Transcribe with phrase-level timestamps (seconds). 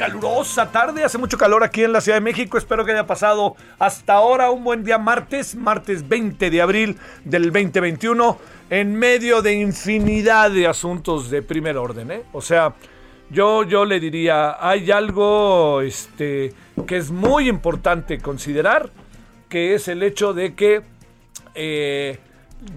[0.00, 1.04] Calurosa tarde.
[1.04, 2.56] Hace mucho calor aquí en la Ciudad de México.
[2.56, 6.96] Espero que haya pasado hasta ahora un buen día martes, martes 20 de abril
[7.26, 8.38] del 2021,
[8.70, 12.10] en medio de infinidad de asuntos de primer orden.
[12.12, 12.22] ¿eh?
[12.32, 12.72] O sea,
[13.28, 16.54] yo, yo le diría, hay algo este,
[16.86, 18.88] que es muy importante considerar,
[19.50, 20.80] que es el hecho de que,
[21.54, 22.18] eh,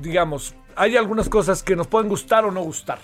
[0.01, 2.99] digamos, hay algunas cosas que nos pueden gustar o no gustar.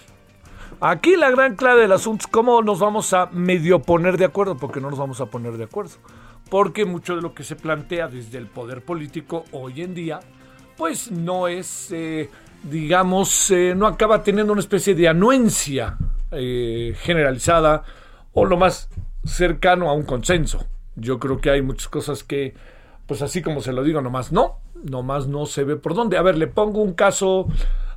[0.82, 4.56] Aquí la gran clave del asunto es cómo nos vamos a medio poner de acuerdo,
[4.56, 5.92] porque no nos vamos a poner de acuerdo.
[6.50, 10.22] Porque mucho de lo que se plantea desde el poder político hoy en día,
[10.78, 12.30] pues no es, eh,
[12.64, 15.98] digamos, eh, no acaba teniendo una especie de anuencia
[16.32, 17.84] eh, generalizada
[18.32, 18.90] o lo más
[19.26, 20.66] cercano a un consenso.
[20.96, 22.54] Yo creo que hay muchas cosas que,
[23.06, 26.18] pues así como se lo digo, nomás no, nomás no se ve por dónde.
[26.18, 27.48] A ver, le pongo un caso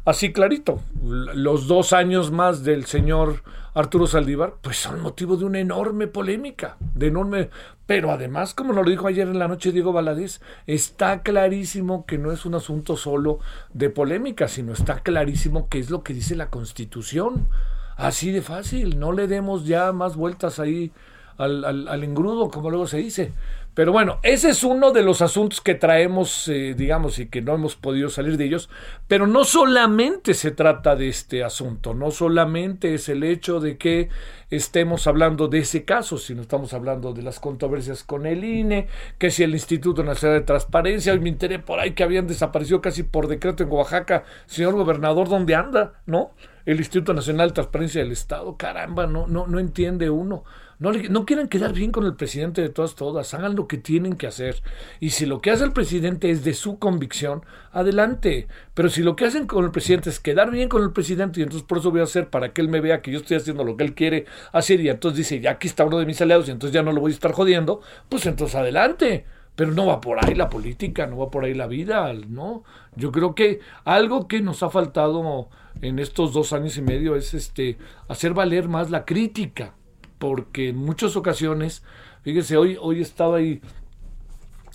[0.04, 0.80] así clarito.
[1.02, 3.42] Los dos años más del señor
[3.74, 7.50] Arturo Saldívar, pues son motivo de una enorme polémica, de enorme...
[7.86, 12.32] Pero además, como lo dijo ayer en la noche Diego Valadez, está clarísimo que no
[12.32, 13.40] es un asunto solo
[13.72, 17.48] de polémica, sino está clarísimo que es lo que dice la Constitución.
[17.96, 20.92] Así de fácil, no le demos ya más vueltas ahí
[21.36, 23.32] al, al engrudo, como luego se dice.
[23.74, 27.54] Pero bueno, ese es uno de los asuntos que traemos, eh, digamos, y que no
[27.54, 28.68] hemos podido salir de ellos.
[29.08, 34.10] Pero no solamente se trata de este asunto, no solamente es el hecho de que
[34.50, 39.30] estemos hablando de ese caso, sino estamos hablando de las controversias con el INE, que
[39.30, 43.02] si el Instituto Nacional de Transparencia, hoy me enteré por ahí que habían desaparecido casi
[43.02, 45.94] por decreto en Oaxaca, señor gobernador, ¿dónde anda?
[46.04, 46.32] ¿No?
[46.66, 50.44] El Instituto Nacional de Transparencia del Estado, caramba, no, no, no entiende uno.
[50.82, 53.34] No, no quieran quedar bien con el presidente de todas, todas.
[53.34, 54.64] Hagan lo que tienen que hacer.
[54.98, 58.48] Y si lo que hace el presidente es de su convicción, adelante.
[58.74, 61.44] Pero si lo que hacen con el presidente es quedar bien con el presidente, y
[61.44, 63.62] entonces por eso voy a hacer para que él me vea que yo estoy haciendo
[63.62, 66.48] lo que él quiere hacer, y entonces dice, ya aquí está uno de mis aliados,
[66.48, 69.24] y entonces ya no lo voy a estar jodiendo, pues entonces adelante.
[69.54, 72.64] Pero no va por ahí la política, no va por ahí la vida, ¿no?
[72.96, 75.48] Yo creo que algo que nos ha faltado
[75.80, 77.78] en estos dos años y medio es este
[78.08, 79.74] hacer valer más la crítica
[80.22, 81.82] porque en muchas ocasiones,
[82.22, 83.60] fíjese, hoy, hoy he estado ahí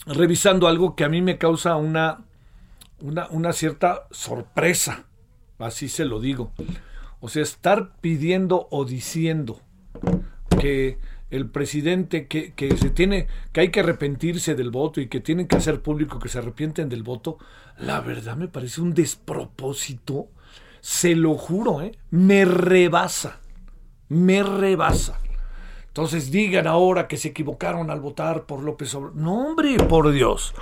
[0.06, 2.26] revisando algo que a mí me causa una,
[3.00, 5.06] una, una cierta sorpresa,
[5.58, 6.52] así se lo digo.
[7.22, 9.62] O sea, estar pidiendo o diciendo
[10.60, 10.98] que
[11.30, 15.48] el presidente que, que, se tiene, que hay que arrepentirse del voto y que tienen
[15.48, 17.38] que hacer público que se arrepienten del voto,
[17.78, 20.28] la verdad me parece un despropósito.
[20.82, 21.94] Se lo juro, ¿eh?
[22.10, 23.40] me rebasa,
[24.10, 25.22] me rebasa.
[25.98, 29.16] Entonces digan ahora que se equivocaron al votar por López Obrador.
[29.16, 30.54] No, hombre, por Dios.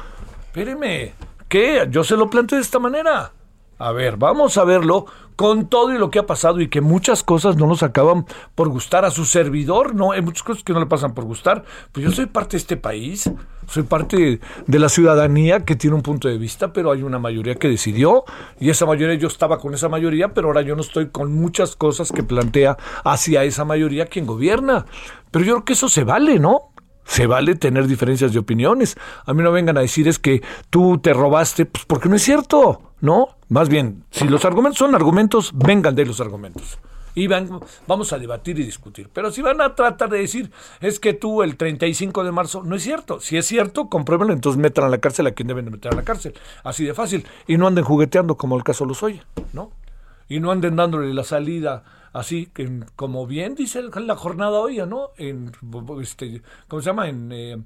[0.46, 1.14] Espéreme,
[1.50, 1.86] ¿qué?
[1.90, 3.34] Yo se lo planteo de esta manera.
[3.78, 7.24] A ver, vamos a verlo con todo y lo que ha pasado y que muchas
[7.24, 10.12] cosas no nos acaban por gustar a su servidor, ¿no?
[10.12, 11.64] Hay muchas cosas que no le pasan por gustar.
[11.92, 13.30] Pues yo soy parte de este país,
[13.68, 17.56] soy parte de la ciudadanía que tiene un punto de vista, pero hay una mayoría
[17.56, 18.24] que decidió
[18.60, 21.76] y esa mayoría, yo estaba con esa mayoría, pero ahora yo no estoy con muchas
[21.76, 24.86] cosas que plantea hacia esa mayoría quien gobierna.
[25.32, 26.70] Pero yo creo que eso se vale, ¿no?
[27.06, 28.98] Se vale tener diferencias de opiniones.
[29.26, 32.24] A mí no vengan a decir es que tú te robaste, pues porque no es
[32.24, 33.30] cierto, ¿no?
[33.48, 36.80] Más bien, si los argumentos son argumentos, vengan de los argumentos.
[37.18, 39.10] Y van, vamos a debatir y discutir.
[39.14, 42.76] Pero si van a tratar de decir, es que tú el 35 de marzo, no
[42.76, 43.22] es cierto.
[43.22, 45.96] Si es cierto, compruébenlo, entonces metan a la cárcel a quien deben de meter a
[45.96, 46.34] la cárcel.
[46.64, 47.26] Así de fácil.
[47.48, 49.24] Y no anden jugueteando como el caso los oye,
[49.54, 49.72] ¿no?
[50.28, 51.84] Y no anden dándole la salida
[52.16, 55.10] así que como bien dice la jornada hoy, ¿no?
[55.18, 55.52] En,
[56.02, 57.10] este, ¿Cómo se llama?
[57.10, 57.62] En eh,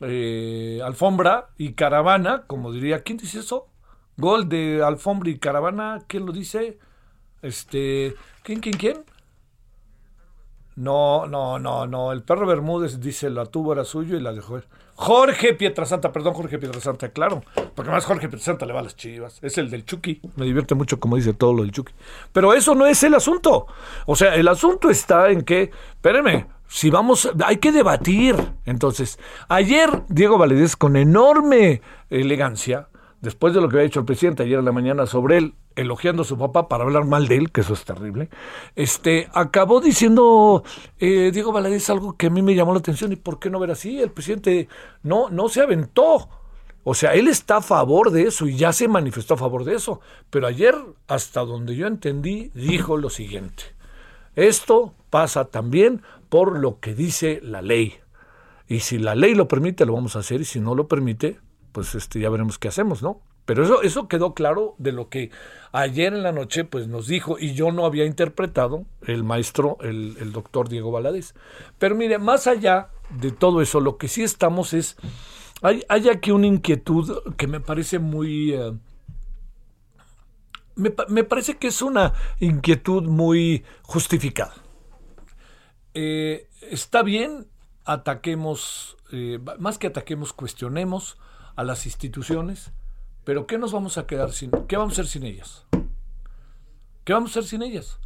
[0.00, 3.68] eh, alfombra y caravana, como diría, ¿quién dice eso?
[4.16, 6.78] Gol de alfombra y caravana, ¿quién lo dice?
[7.42, 9.04] Este, ¿quién, quién, quién?
[10.80, 12.10] No, no, no, no.
[12.10, 14.62] El perro Bermúdez dice la tuvo era suyo y la dejó.
[14.94, 17.42] Jorge Pietrasanta, perdón, Jorge Pietrasanta, claro.
[17.74, 19.38] Porque más Jorge Pietrasanta le va a las chivas.
[19.42, 20.22] Es el del Chucky.
[20.36, 21.92] Me divierte mucho como dice todo lo del Chucky.
[22.32, 23.66] Pero eso no es el asunto.
[24.06, 28.36] O sea, el asunto está en que, espérenme, si vamos, hay que debatir.
[28.64, 29.18] Entonces,
[29.50, 32.88] ayer Diego Valedez con enorme elegancia
[33.20, 36.22] después de lo que había dicho el presidente ayer en la mañana sobre él, elogiando
[36.22, 38.28] a su papá para hablar mal de él, que eso es terrible,
[38.76, 40.64] este, acabó diciendo
[40.98, 43.12] eh, Diego Valadez algo que a mí me llamó la atención.
[43.12, 44.00] ¿Y por qué no ver así?
[44.00, 44.68] El presidente
[45.02, 46.28] no, no se aventó.
[46.82, 49.74] O sea, él está a favor de eso y ya se manifestó a favor de
[49.74, 50.00] eso.
[50.30, 50.74] Pero ayer,
[51.08, 53.64] hasta donde yo entendí, dijo lo siguiente.
[54.34, 57.94] Esto pasa también por lo que dice la ley.
[58.66, 60.40] Y si la ley lo permite, lo vamos a hacer.
[60.40, 61.38] Y si no lo permite,
[61.72, 63.20] pues este, ya veremos qué hacemos, ¿no?
[63.50, 65.32] Pero eso, eso quedó claro de lo que
[65.72, 70.30] ayer en la noche pues, nos dijo y yo no había interpretado el maestro, el,
[70.30, 71.34] doctor Diego Valadez.
[71.76, 74.96] Pero mire, más allá de todo eso, lo que sí estamos es,
[75.62, 78.54] hay, aquí una inquietud que me parece muy...
[78.54, 78.72] Eh,
[80.76, 84.54] me, parece que es una inquietud muy justificada.
[85.94, 87.48] Eh, está bien,
[87.84, 91.18] ataquemos, eh, más que ataquemos, cuestionemos,
[91.56, 92.70] a las instituciones,
[93.30, 94.50] pero ¿qué nos vamos a quedar sin?
[94.66, 95.64] ¿Qué vamos a hacer sin ellas?
[97.04, 98.00] ¿Qué vamos a hacer sin ellas?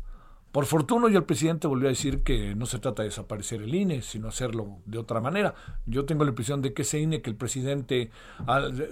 [0.52, 3.74] Por fortuna, y el presidente volvió a decir que no se trata de desaparecer el
[3.74, 5.54] INE, sino hacerlo de otra manera.
[5.86, 8.10] Yo tengo la impresión de que ese INE que el presidente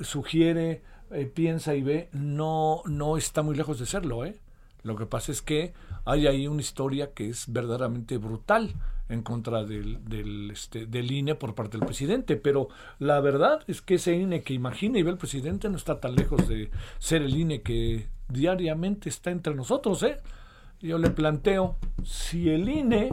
[0.01, 4.25] sugiere, eh, piensa y ve, no, no está muy lejos de serlo.
[4.25, 4.41] ¿eh?
[4.85, 5.75] Lo que pasa es que
[6.07, 8.73] hay ahí una historia que es verdaderamente brutal
[9.13, 12.37] en contra del, del, este, del INE por parte del presidente.
[12.37, 12.69] Pero
[12.99, 16.15] la verdad es que ese INE que imagina y ve el presidente no está tan
[16.15, 20.03] lejos de ser el INE que diariamente está entre nosotros.
[20.03, 20.19] ¿eh?
[20.81, 23.13] Yo le planteo, si el INE,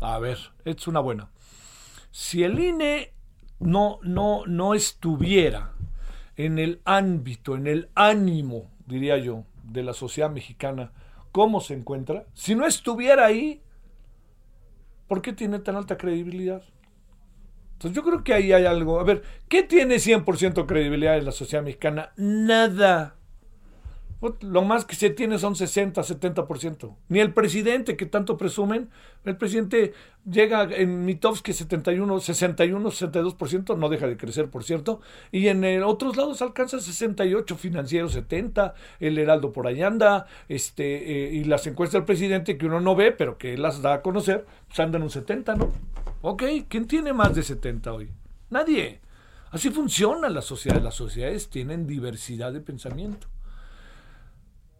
[0.00, 1.30] a ver, es una buena,
[2.10, 3.12] si el INE
[3.58, 5.72] no, no, no estuviera
[6.36, 10.92] en el ámbito, en el ánimo, diría yo, de la sociedad mexicana,
[11.32, 12.26] ¿cómo se encuentra?
[12.34, 13.60] Si no estuviera ahí,
[15.06, 16.62] ¿Por qué tiene tan alta credibilidad?
[17.74, 19.00] Entonces yo creo que ahí hay algo.
[19.00, 22.12] A ver, ¿qué tiene 100% credibilidad en la sociedad mexicana?
[22.16, 23.16] Nada.
[24.40, 26.96] Lo más que se tiene son 60, 70%.
[27.08, 28.90] Ni el presidente que tanto presumen,
[29.24, 29.92] el presidente
[30.24, 35.00] llega en Mitovsky 71, 61, 62%, no deja de crecer, por cierto,
[35.30, 41.34] y en otros lados alcanza 68, financiero 70, el Heraldo por allá anda, este, eh,
[41.34, 44.46] y las encuestas del presidente que uno no ve, pero que las da a conocer,
[44.68, 45.70] pues andan un 70, ¿no?
[46.22, 48.10] Ok, ¿quién tiene más de 70 hoy?
[48.48, 49.00] Nadie.
[49.50, 50.82] Así funciona la sociedad.
[50.82, 53.28] Las sociedades tienen diversidad de pensamiento.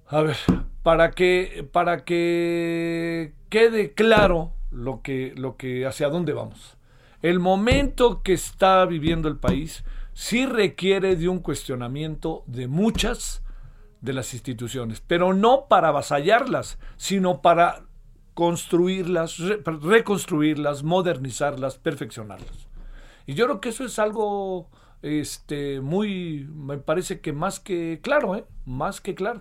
[0.07, 0.37] A ver,
[0.83, 6.77] para que, para que quede claro lo que, lo que, hacia dónde vamos.
[7.23, 9.83] El momento que está viviendo el país
[10.13, 13.43] sí requiere de un cuestionamiento de muchas
[14.03, 17.85] de las instituciones, pero no para avasallarlas, sino para
[18.35, 22.69] construirlas, reconstruirlas, modernizarlas, perfeccionarlas.
[23.27, 24.69] Y yo creo que eso es algo
[25.01, 28.45] este, muy, me parece que más que claro, ¿eh?
[28.67, 29.41] más que claro.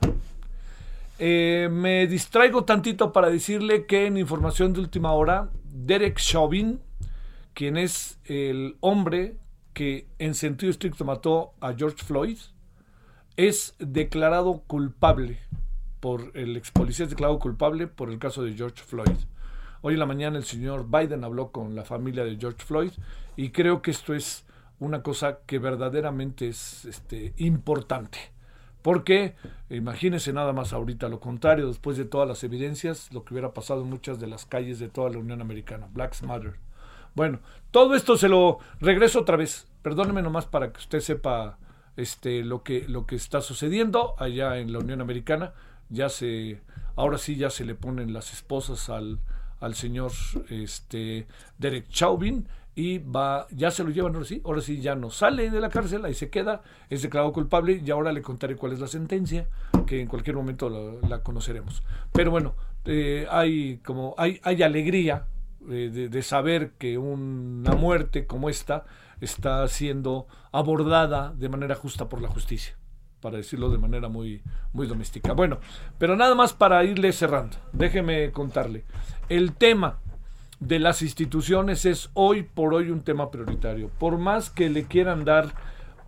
[1.20, 6.82] Eh, me distraigo tantito para decirle que en información de última hora, Derek Chauvin,
[7.54, 9.38] quien es el hombre
[9.74, 12.38] que en sentido estricto mató a George Floyd,
[13.38, 15.40] es declarado culpable
[16.00, 19.18] por el ex policía es declarado culpable por el caso de George Floyd.
[19.82, 22.92] Hoy en la mañana el señor Biden habló con la familia de George Floyd
[23.36, 24.46] y creo que esto es
[24.80, 28.33] una cosa que verdaderamente es este, importante.
[28.84, 29.34] Porque
[29.70, 33.82] imagínense nada más ahorita lo contrario, después de todas las evidencias, lo que hubiera pasado
[33.82, 35.88] en muchas de las calles de toda la Unión Americana.
[35.92, 36.58] Black Matter.
[37.16, 37.40] Bueno,
[37.72, 39.68] todo esto se lo regreso otra vez.
[39.82, 41.58] Perdóneme nomás para que usted sepa
[41.96, 45.54] este, lo, que, lo que está sucediendo allá en la Unión Americana.
[45.90, 46.62] Ya se,
[46.96, 49.20] ahora sí ya se le ponen las esposas al,
[49.62, 50.12] al señor
[50.50, 51.26] este,
[51.58, 55.50] Derek Chauvin y va, ya se lo llevan ahora sí, ahora sí ya no sale
[55.50, 58.80] de la cárcel, ahí se queda, es declarado culpable y ahora le contaré cuál es
[58.80, 59.48] la sentencia,
[59.86, 60.70] que en cualquier momento
[61.08, 61.84] la, conoceremos.
[62.12, 65.28] Pero bueno, eh, hay como hay, hay alegría
[65.70, 68.86] eh, de, de, saber que una muerte como esta
[69.22, 72.76] está siendo abordada de manera justa por la justicia,
[73.22, 74.42] para decirlo de manera muy,
[74.74, 75.34] muy doméstica.
[75.34, 75.60] Bueno,
[76.00, 78.84] pero nada más para irle cerrando, déjeme contarle.
[79.30, 80.00] El tema
[80.68, 83.90] de las instituciones es hoy por hoy un tema prioritario.
[84.00, 85.54] Por más que le quieran dar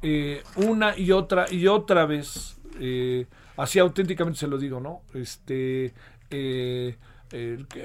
[0.01, 3.25] eh, una y otra y otra vez, eh,
[3.57, 5.01] así auténticamente se lo digo, ¿no?
[5.13, 5.93] Este
[6.29, 6.95] eh,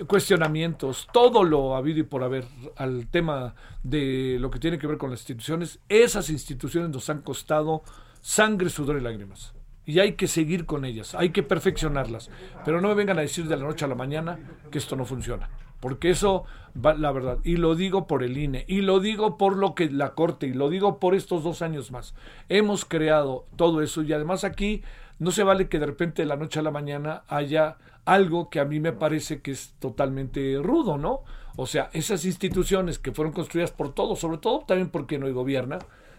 [0.07, 2.45] cuestionamientos, todo lo habido y por haber
[2.77, 7.23] al tema de lo que tiene que ver con las instituciones, esas instituciones nos han
[7.23, 7.83] costado
[8.21, 9.55] sangre, sudor y lágrimas
[9.87, 12.31] y hay que seguir con ellas, hay que perfeccionarlas.
[12.65, 14.39] Pero no me vengan a decir de la noche a la mañana
[14.71, 15.49] que esto no funciona.
[15.81, 16.45] Porque eso,
[16.75, 19.91] va, la verdad, y lo digo por el INE, y lo digo por lo que
[19.91, 22.15] la Corte, y lo digo por estos dos años más.
[22.49, 24.83] Hemos creado todo eso y además aquí
[25.19, 28.61] no se vale que de repente de la noche a la mañana haya algo que
[28.61, 31.21] a mí me parece que es totalmente rudo, ¿no?
[31.57, 35.79] O sea, esas instituciones que fueron construidas por todos, sobre todo también porque no gobierna,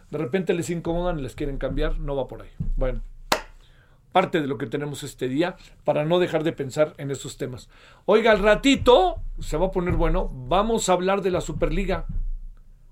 [0.10, 2.50] de repente les incomodan y les quieren cambiar, no va por ahí.
[2.76, 3.02] Bueno,
[4.12, 7.70] parte de lo que tenemos este día para no dejar de pensar en esos temas.
[8.06, 12.06] Oiga, al ratito se va a poner bueno, vamos a hablar de la Superliga.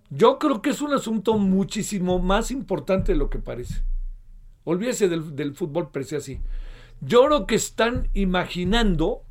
[0.10, 3.84] Yo creo que es un asunto muchísimo más importante de lo que parece.
[4.64, 6.40] Olvídese del, del fútbol, parece así.
[7.02, 9.24] Yo creo que están imaginando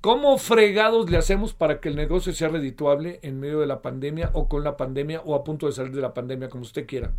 [0.00, 4.30] cómo fregados le hacemos para que el negocio sea redituable en medio de la pandemia
[4.34, 7.12] o con la pandemia o a punto de salir de la pandemia, como usted quiera.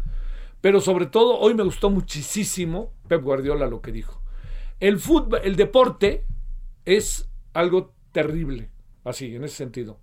[0.64, 4.22] Pero sobre todo, hoy me gustó muchísimo Pep Guardiola lo que dijo.
[4.80, 6.26] El fútbol, el deporte
[6.86, 8.72] es algo terrible,
[9.04, 10.00] así, en ese sentido.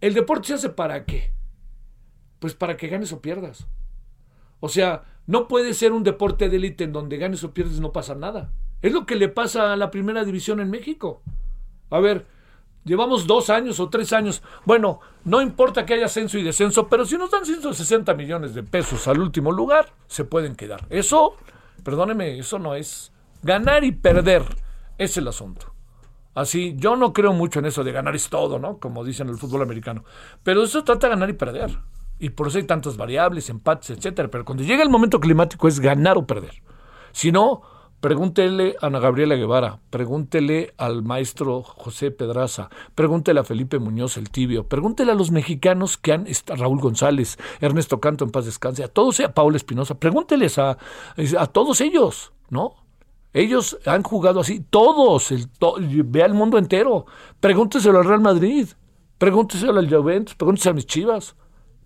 [0.00, 1.34] ¿El deporte se hace para qué?
[2.38, 3.68] Pues para que ganes o pierdas.
[4.60, 7.92] O sea, no puede ser un deporte de élite en donde ganes o pierdes no
[7.92, 8.50] pasa nada.
[8.80, 11.22] Es lo que le pasa a la primera división en México.
[11.90, 12.24] A ver,
[12.88, 14.42] Llevamos dos años o tres años.
[14.64, 18.62] Bueno, no importa que haya ascenso y descenso, pero si nos dan 160 millones de
[18.62, 20.86] pesos al último lugar, se pueden quedar.
[20.88, 21.34] Eso,
[21.84, 23.12] perdóneme, eso no es.
[23.42, 24.42] Ganar y perder
[24.96, 25.74] es el asunto.
[26.34, 28.78] Así, yo no creo mucho en eso de ganar es todo, ¿no?
[28.78, 30.04] Como dicen en el fútbol americano.
[30.42, 31.78] Pero eso trata de ganar y perder.
[32.18, 34.28] Y por eso hay tantas variables, empates, etcétera.
[34.30, 36.62] Pero cuando llega el momento climático es ganar o perder.
[37.12, 37.62] Si no,
[38.00, 44.30] Pregúntele a Ana Gabriela Guevara, pregúntele al maestro José Pedraza, pregúntele a Felipe Muñoz el
[44.30, 48.88] Tibio, pregúntele a los mexicanos que han, Raúl González, Ernesto Canto en paz descanse, a
[48.88, 50.78] todos, a Paula Espinosa, pregúnteles a,
[51.38, 52.74] a todos ellos, ¿no?
[53.32, 55.48] Ellos han jugado así, todos, el,
[56.04, 57.06] ve al mundo entero.
[57.40, 58.68] Pregúnteselo al Real Madrid,
[59.18, 61.36] pregúnteselo al Juventus, pregúnteselo a mis chivas.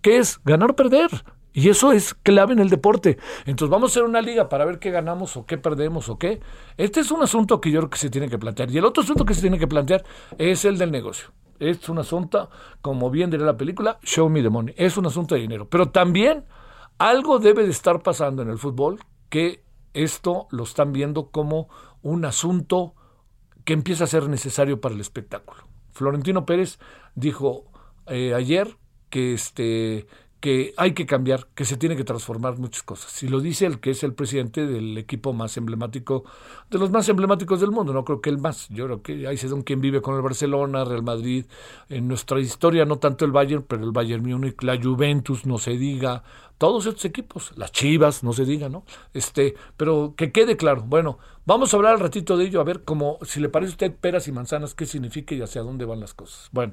[0.01, 0.39] ¿Qué es?
[0.45, 1.09] ¿Ganar o perder?
[1.53, 3.17] Y eso es clave en el deporte.
[3.45, 6.41] Entonces vamos a hacer una liga para ver qué ganamos o qué perdemos o qué.
[6.77, 8.71] Este es un asunto que yo creo que se tiene que plantear.
[8.71, 10.03] Y el otro asunto que se tiene que plantear
[10.37, 11.27] es el del negocio.
[11.59, 12.49] Es un asunto,
[12.81, 14.73] como bien diría la película, show me the money.
[14.77, 15.69] Es un asunto de dinero.
[15.69, 16.45] Pero también
[16.97, 21.69] algo debe de estar pasando en el fútbol que esto lo están viendo como
[22.01, 22.95] un asunto
[23.63, 25.63] que empieza a ser necesario para el espectáculo.
[25.91, 26.79] Florentino Pérez
[27.15, 27.71] dijo
[28.07, 28.75] eh, ayer
[29.09, 30.07] que este
[30.43, 33.23] que hay que cambiar, que se tiene que transformar muchas cosas.
[33.23, 36.25] Y lo dice el que es el presidente del equipo más emblemático,
[36.69, 39.37] de los más emblemáticos del mundo, no creo que el más, yo creo que ahí
[39.37, 41.45] se don quien vive con el Barcelona, Real Madrid,
[41.87, 45.77] en nuestra historia no tanto el Bayern, pero el Bayern Múnich, la Juventus, no se
[45.77, 46.23] diga,
[46.57, 48.83] todos estos equipos, las Chivas, no se diga, ¿no?
[49.13, 50.83] Este, pero que quede claro.
[50.85, 53.75] Bueno, vamos a hablar al ratito de ello, a ver cómo, si le parece a
[53.75, 56.49] usted peras y manzanas, qué significa y hacia dónde van las cosas.
[56.51, 56.71] Bueno,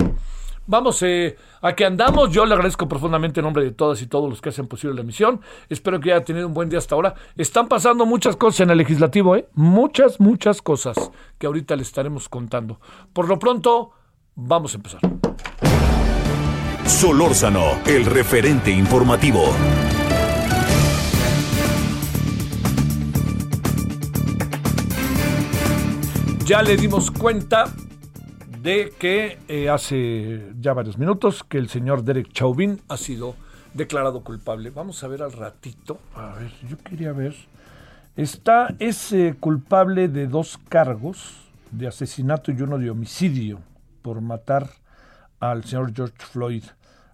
[0.70, 2.30] Vamos eh, a que andamos.
[2.30, 5.00] Yo le agradezco profundamente en nombre de todas y todos los que hacen posible la
[5.00, 5.40] emisión.
[5.68, 7.12] Espero que haya tenido un buen día hasta ahora.
[7.36, 9.48] Están pasando muchas cosas en el legislativo, ¿eh?
[9.54, 12.78] Muchas, muchas cosas que ahorita le estaremos contando.
[13.12, 13.90] Por lo pronto,
[14.36, 15.00] vamos a empezar.
[16.86, 19.42] Solórzano, el referente informativo.
[26.44, 27.64] Ya le dimos cuenta
[28.62, 33.34] de que eh, hace ya varios minutos que el señor Derek Chauvin ha sido
[33.72, 34.70] declarado culpable.
[34.70, 35.98] Vamos a ver al ratito.
[36.14, 37.34] A ver, yo quería ver.
[38.16, 41.36] Está, es eh, culpable de dos cargos
[41.70, 43.60] de asesinato y uno de homicidio
[44.02, 44.68] por matar
[45.38, 46.64] al señor George Floyd.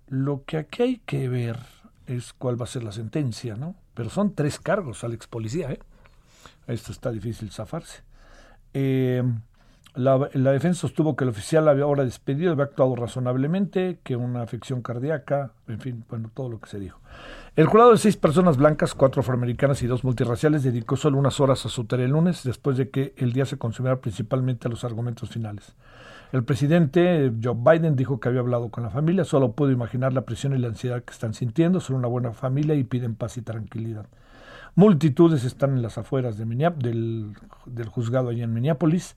[0.08, 1.58] Lo que aquí hay que ver
[2.06, 3.76] es cuál va a ser la sentencia, ¿no?
[3.94, 5.78] Pero son tres cargos al ex policía, ¿eh?
[6.66, 8.02] Esto está difícil zafarse.
[8.74, 9.22] Eh,
[9.96, 14.82] la, defensa sostuvo que el oficial había ahora despedido, había actuado razonablemente, que una afección
[14.82, 17.00] cardíaca, en fin, bueno, todo lo que se dijo.
[17.56, 21.64] El jurado de seis personas blancas, cuatro afroamericanas y dos multirraciales dedicó solo unas horas
[21.64, 24.84] a su tarea el lunes, después de que el día se consumiera principalmente a los
[24.84, 25.74] argumentos finales.
[26.32, 30.26] El presidente Joe Biden dijo que había hablado con la familia, solo puedo imaginar la
[30.26, 33.42] presión y la ansiedad que están sintiendo, son una buena familia y piden paz y
[33.42, 34.06] tranquilidad.
[34.74, 37.32] Multitudes están en las afueras de del,
[37.64, 39.16] del juzgado allí en Minneapolis.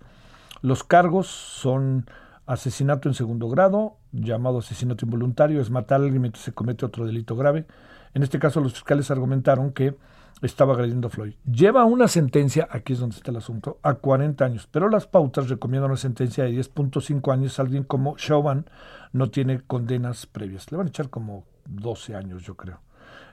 [0.61, 2.05] Los cargos son
[2.45, 7.05] asesinato en segundo grado, llamado asesinato involuntario, es matar a alguien mientras se comete otro
[7.05, 7.65] delito grave.
[8.13, 9.95] En este caso, los fiscales argumentaron que
[10.41, 11.33] estaba agrediendo a Floyd.
[11.45, 15.49] Lleva una sentencia, aquí es donde está el asunto, a 40 años, pero las pautas
[15.49, 17.59] recomiendan una sentencia de 10.5 años.
[17.59, 18.65] Alguien como Chauvin
[19.11, 20.71] no tiene condenas previas.
[20.71, 22.79] Le van a echar como 12 años, yo creo.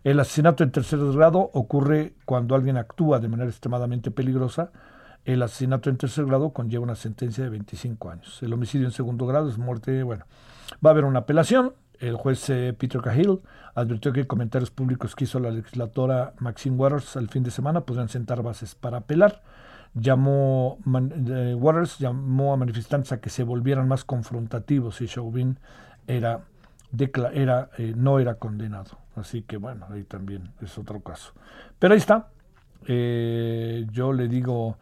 [0.04, 4.70] El asesinato en tercer grado ocurre cuando alguien actúa de manera extremadamente peligrosa.
[5.26, 8.40] El asesinato en tercer grado conlleva una sentencia de 25 años.
[8.44, 10.24] El homicidio en segundo grado es muerte, bueno,
[10.74, 11.72] va a haber una apelación.
[11.98, 13.40] El juez eh, Peter Cahill
[13.74, 18.08] advirtió que comentarios públicos que hizo la legislatora Maxine Waters al fin de semana podrían
[18.08, 19.42] sentar bases para apelar.
[19.94, 25.58] Llamó, eh, Waters llamó a manifestantes a que se volvieran más confrontativos y Chauvin
[26.06, 26.44] era
[26.96, 28.96] eh, no era condenado.
[29.16, 31.32] Así que bueno, ahí también es otro caso.
[31.80, 32.28] Pero ahí está.
[32.86, 34.78] Yo le digo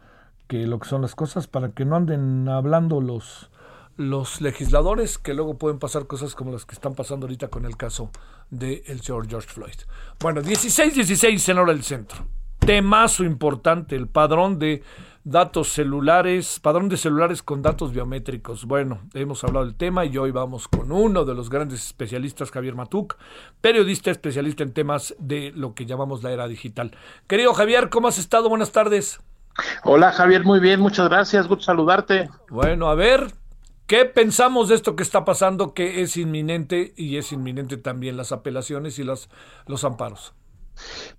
[0.47, 3.49] que lo que son las cosas para que no anden hablando los,
[3.97, 7.77] los legisladores que luego pueden pasar cosas como las que están pasando ahorita con el
[7.77, 8.11] caso
[8.49, 9.75] del de señor George Floyd.
[10.19, 12.25] Bueno, 16-16 en hora del centro.
[12.59, 14.81] Temazo importante, el padrón de
[15.23, 18.65] datos celulares, padrón de celulares con datos biométricos.
[18.65, 22.75] Bueno, hemos hablado del tema y hoy vamos con uno de los grandes especialistas, Javier
[22.75, 23.17] Matuk,
[23.59, 26.91] periodista especialista en temas de lo que llamamos la era digital.
[27.27, 28.49] Querido Javier, ¿cómo has estado?
[28.49, 29.19] Buenas tardes.
[29.83, 32.29] Hola Javier, muy bien, muchas gracias, gusto saludarte.
[32.49, 33.33] Bueno, a ver,
[33.87, 38.31] ¿qué pensamos de esto que está pasando que es inminente y es inminente también las
[38.31, 39.29] apelaciones y los,
[39.67, 40.33] los amparos?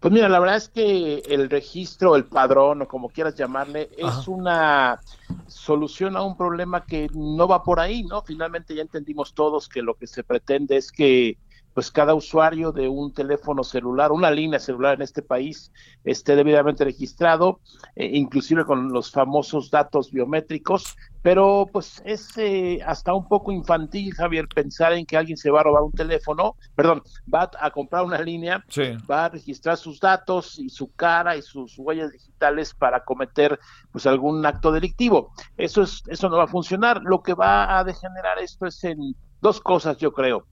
[0.00, 4.28] Pues mira, la verdad es que el registro, el padrón o como quieras llamarle, es
[4.28, 5.00] una
[5.46, 8.22] solución a un problema que no va por ahí, ¿no?
[8.22, 11.38] Finalmente ya entendimos todos que lo que se pretende es que
[11.76, 15.70] pues cada usuario de un teléfono celular, una línea celular en este país,
[16.04, 17.60] esté debidamente registrado,
[17.94, 24.14] eh, inclusive con los famosos datos biométricos, pero pues es eh, hasta un poco infantil,
[24.14, 28.04] Javier, pensar en que alguien se va a robar un teléfono, perdón, va a comprar
[28.06, 28.64] una línea,
[29.10, 33.60] va a registrar sus datos y su cara y sus huellas digitales para cometer
[33.92, 35.30] pues algún acto delictivo.
[35.58, 37.02] Eso es, eso no va a funcionar.
[37.02, 40.46] Lo que va a degenerar esto es en dos cosas, yo creo.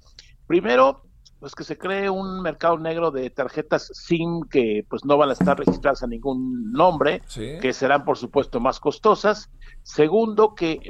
[0.47, 1.01] Primero,
[1.41, 5.35] pues que se cree un mercado negro de tarjetas SIM que pues no van a
[5.35, 7.23] estar registradas a ningún nombre,
[7.61, 9.51] que serán por supuesto más costosas.
[9.83, 10.81] Segundo, que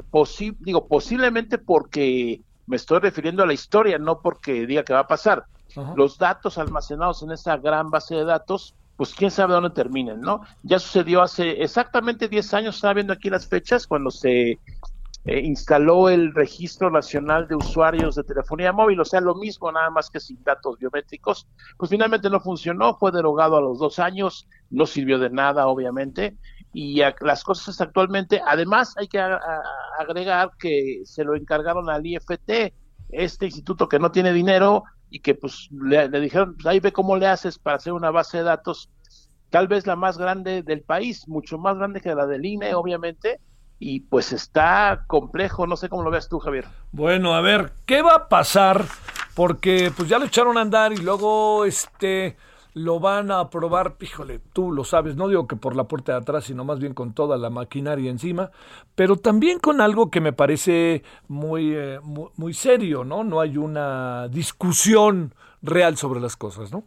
[0.59, 5.07] digo posiblemente porque me estoy refiriendo a la historia, no porque diga que va a
[5.07, 5.45] pasar.
[5.95, 10.41] Los datos almacenados en esa gran base de datos, pues quién sabe dónde terminen, ¿no?
[10.63, 14.57] Ya sucedió hace exactamente 10 años, estaba viendo aquí las fechas, cuando se
[15.25, 19.89] eh, instaló el Registro Nacional de Usuarios de Telefonía Móvil, o sea, lo mismo, nada
[19.89, 24.47] más que sin datos biométricos, pues finalmente no funcionó, fue derogado a los dos años,
[24.69, 26.37] no sirvió de nada, obviamente,
[26.73, 29.19] y las cosas actualmente, además hay que
[29.97, 32.73] agregar que se lo encargaron al IFT,
[33.09, 36.91] este instituto que no tiene dinero y que pues le, le dijeron, pues ahí ve
[36.91, 38.91] cómo le haces para hacer una base de datos,
[39.49, 43.39] tal vez la más grande del país, mucho más grande que la del INE, obviamente,
[43.79, 46.65] y pues está complejo, no sé cómo lo ves tú, Javier.
[46.91, 48.85] Bueno, a ver, ¿qué va a pasar?
[49.33, 52.37] Porque pues ya lo echaron a andar y luego este
[52.73, 56.17] lo van a aprobar, híjole, tú lo sabes, no digo que por la puerta de
[56.17, 58.51] atrás, sino más bien con toda la maquinaria encima,
[58.95, 63.23] pero también con algo que me parece muy, eh, muy, muy serio, ¿no?
[63.23, 66.83] No hay una discusión real sobre las cosas, ¿no?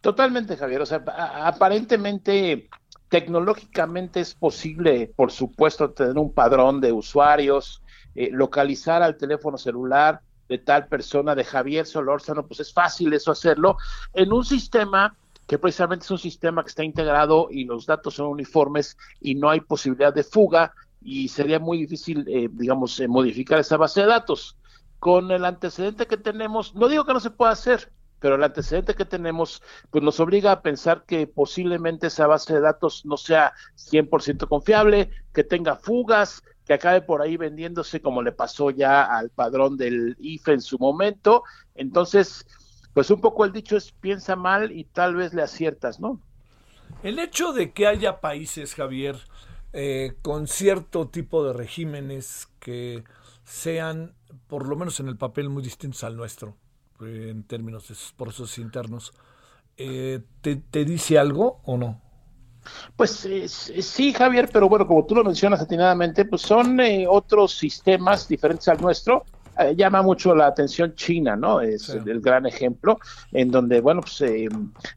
[0.00, 0.82] Totalmente, Javier.
[0.82, 1.02] O sea,
[1.44, 2.68] aparentemente
[3.08, 7.82] Tecnológicamente es posible, por supuesto, tener un padrón de usuarios,
[8.14, 13.30] eh, localizar al teléfono celular, de tal persona, de Javier Solórzano, pues es fácil eso
[13.30, 13.76] hacerlo
[14.14, 15.14] en un sistema
[15.46, 19.48] que precisamente es un sistema que está integrado y los datos son uniformes y no
[19.48, 24.08] hay posibilidad de fuga y sería muy difícil, eh, digamos, eh, modificar esa base de
[24.08, 24.56] datos.
[24.98, 27.90] Con el antecedente que tenemos, no digo que no se pueda hacer,
[28.20, 32.60] pero el antecedente que tenemos pues nos obliga a pensar que posiblemente esa base de
[32.60, 38.32] datos no sea 100% confiable, que tenga fugas, que acabe por ahí vendiéndose como le
[38.32, 41.42] pasó ya al padrón del IFE en su momento.
[41.74, 42.46] Entonces,
[42.92, 46.20] pues un poco el dicho es piensa mal y tal vez le aciertas, ¿no?
[47.02, 49.16] El hecho de que haya países, Javier,
[49.72, 53.04] eh, con cierto tipo de regímenes que
[53.44, 54.14] sean,
[54.46, 56.56] por lo menos en el papel, muy distintos al nuestro,
[57.00, 59.12] en términos de procesos internos.
[59.76, 62.00] Eh, ¿te, dice algo o no?
[62.96, 67.52] Pues eh, sí, Javier, pero bueno, como tú lo mencionas atinadamente, pues son eh, otros
[67.52, 69.24] sistemas diferentes al nuestro
[69.58, 71.60] eh, llama mucho la atención China, ¿no?
[71.60, 72.98] Es el, gran ejemplo,
[73.32, 74.48] en donde, bueno, pues eh,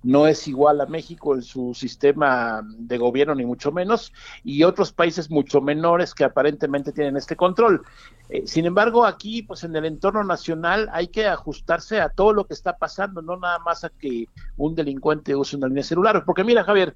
[0.04, 4.92] no es igual a México en su sistema de gobierno, ni mucho menos, y otros
[4.92, 7.82] países mucho menores que aparentemente tienen este control.
[8.30, 12.46] Eh, sin embargo, aquí, pues en el entorno nacional hay que ajustarse a todo lo
[12.46, 16.44] que está pasando, no nada más a que un delincuente use una línea celular, porque
[16.44, 16.96] mira, Javier,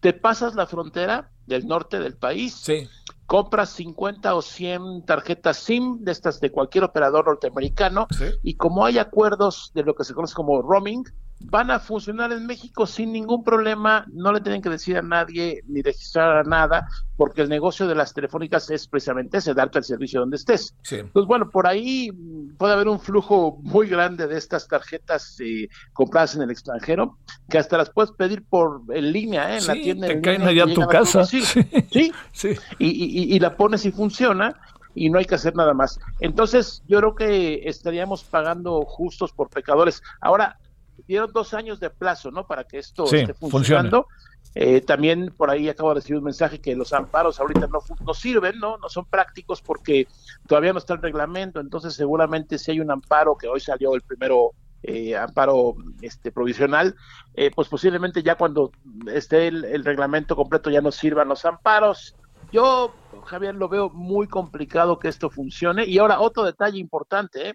[0.00, 2.54] te pasas la frontera del norte del país.
[2.54, 2.86] Sí
[3.26, 8.06] compras 50 o 100 tarjetas SIM de estas de cualquier operador norteamericano
[8.42, 11.04] y como hay acuerdos de lo que se conoce como roaming,
[11.40, 15.62] van a funcionar en México sin ningún problema, no le tienen que decir a nadie
[15.68, 19.84] ni registrar a nada, porque el negocio de las telefónicas es precisamente ese, darte el
[19.84, 20.74] servicio donde estés.
[20.90, 22.10] Entonces, bueno, por ahí
[22.58, 27.18] puede haber un flujo muy grande de estas tarjetas eh, compradas en el extranjero,
[27.48, 29.58] que hasta las puedes pedir por en línea, ¿eh?
[29.58, 30.08] en la tienda.
[30.08, 31.24] Te caen allá a tu casa.
[31.24, 31.72] sí, sí.
[32.78, 34.54] Y, y la pones y funciona
[34.94, 36.00] y no hay que hacer nada más.
[36.20, 40.02] Entonces, yo creo que estaríamos pagando justos por pecadores.
[40.20, 40.58] Ahora,
[41.06, 42.46] dieron dos años de plazo, ¿no?
[42.46, 44.06] Para que esto esté funcionando.
[44.54, 48.14] Eh, también por ahí acabo de recibir un mensaje que los amparos ahorita no, no
[48.14, 48.78] sirven, ¿no?
[48.78, 50.08] No son prácticos porque
[50.46, 54.00] todavía no está el reglamento, entonces seguramente si hay un amparo que hoy salió el
[54.00, 56.94] primero eh, amparo este provisional,
[57.34, 58.70] eh, pues posiblemente ya cuando
[59.12, 62.14] esté el, el, reglamento completo ya no sirvan los amparos.
[62.52, 65.84] Yo, Javier, lo veo muy complicado que esto funcione.
[65.84, 67.54] Y ahora otro detalle importante, ¿eh?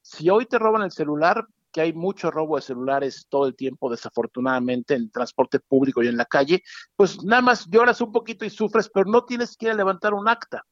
[0.00, 3.90] si hoy te roban el celular, que hay mucho robo de celulares todo el tiempo,
[3.90, 6.62] desafortunadamente, en transporte público y en la calle,
[6.96, 10.64] pues nada más lloras un poquito y sufres, pero no tienes que levantar un acta.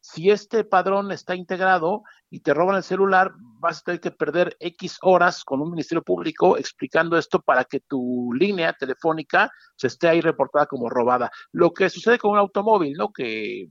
[0.00, 4.56] Si este padrón está integrado y te roban el celular, vas a tener que perder
[4.60, 10.08] X horas con un ministerio público explicando esto para que tu línea telefónica se esté
[10.08, 11.30] ahí reportada como robada.
[11.52, 13.12] Lo que sucede con un automóvil, ¿no?
[13.12, 13.68] Que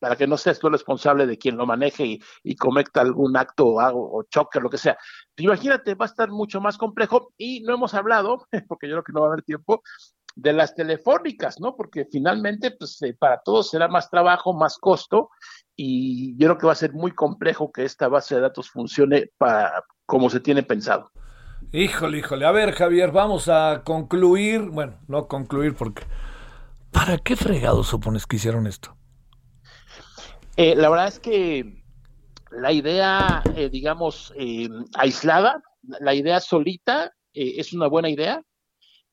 [0.00, 4.18] para que no seas tú responsable de quien lo maneje y, cometa algún acto o,
[4.18, 4.98] o choque, lo que sea.
[5.36, 9.12] Imagínate, va a estar mucho más complejo y no hemos hablado, porque yo creo que
[9.12, 9.82] no va a haber tiempo,
[10.36, 11.76] de las telefónicas, ¿no?
[11.76, 15.30] Porque finalmente, pues eh, para todos será más trabajo, más costo
[15.76, 19.30] y yo creo que va a ser muy complejo que esta base de datos funcione
[19.38, 21.10] para como se tiene pensado.
[21.72, 22.46] Híjole, híjole.
[22.46, 26.04] A ver, Javier, vamos a concluir, bueno, no concluir porque
[26.90, 28.96] ¿para qué fregado supones que hicieron esto?
[30.62, 31.82] Eh, la verdad es que
[32.50, 35.62] la idea, eh, digamos, eh, aislada,
[36.00, 38.42] la idea solita es una buena idea,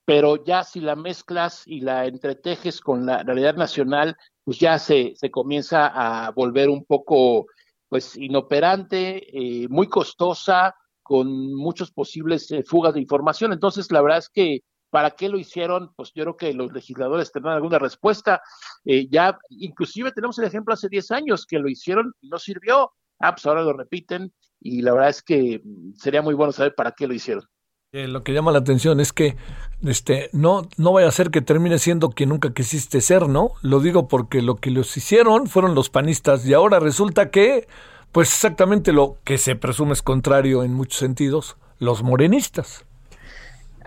[0.04, 5.14] pero ya si la mezclas y la entretejes con la realidad nacional, pues ya se,
[5.16, 7.46] se comienza a volver un poco,
[7.88, 9.26] pues, inoperante,
[9.70, 13.54] muy costosa, con muchos posibles fugas de información.
[13.54, 15.92] Entonces, la verdad es que ¿Para qué lo hicieron?
[15.94, 18.40] Pues yo creo que los legisladores tendrán alguna respuesta.
[18.84, 22.92] Eh, ya, inclusive tenemos el ejemplo hace 10 años que lo hicieron y no sirvió.
[23.20, 26.74] Ah, pues ahora lo repiten y la verdad es que mm, sería muy bueno saber
[26.74, 27.44] para qué lo hicieron.
[27.92, 29.36] Eh, lo que llama la atención es que
[29.82, 33.52] este no no vaya a ser que termine siendo quien nunca quisiste ser, ¿no?
[33.62, 37.66] Lo digo porque lo que los hicieron fueron los panistas y ahora resulta que
[38.12, 42.84] pues exactamente lo que se presume es contrario en muchos sentidos, los morenistas.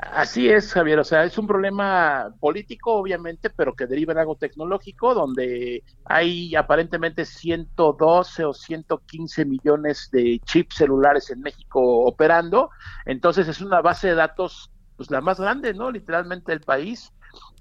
[0.02, 0.98] Así es, Javier.
[0.98, 6.56] O sea, es un problema político, obviamente, pero que deriva en algo tecnológico, donde hay
[6.56, 12.72] aparentemente 112 o 115 millones de chips celulares en México operando.
[13.06, 15.92] Entonces, es una base de datos, pues la más grande, ¿no?
[15.92, 17.14] Literalmente del país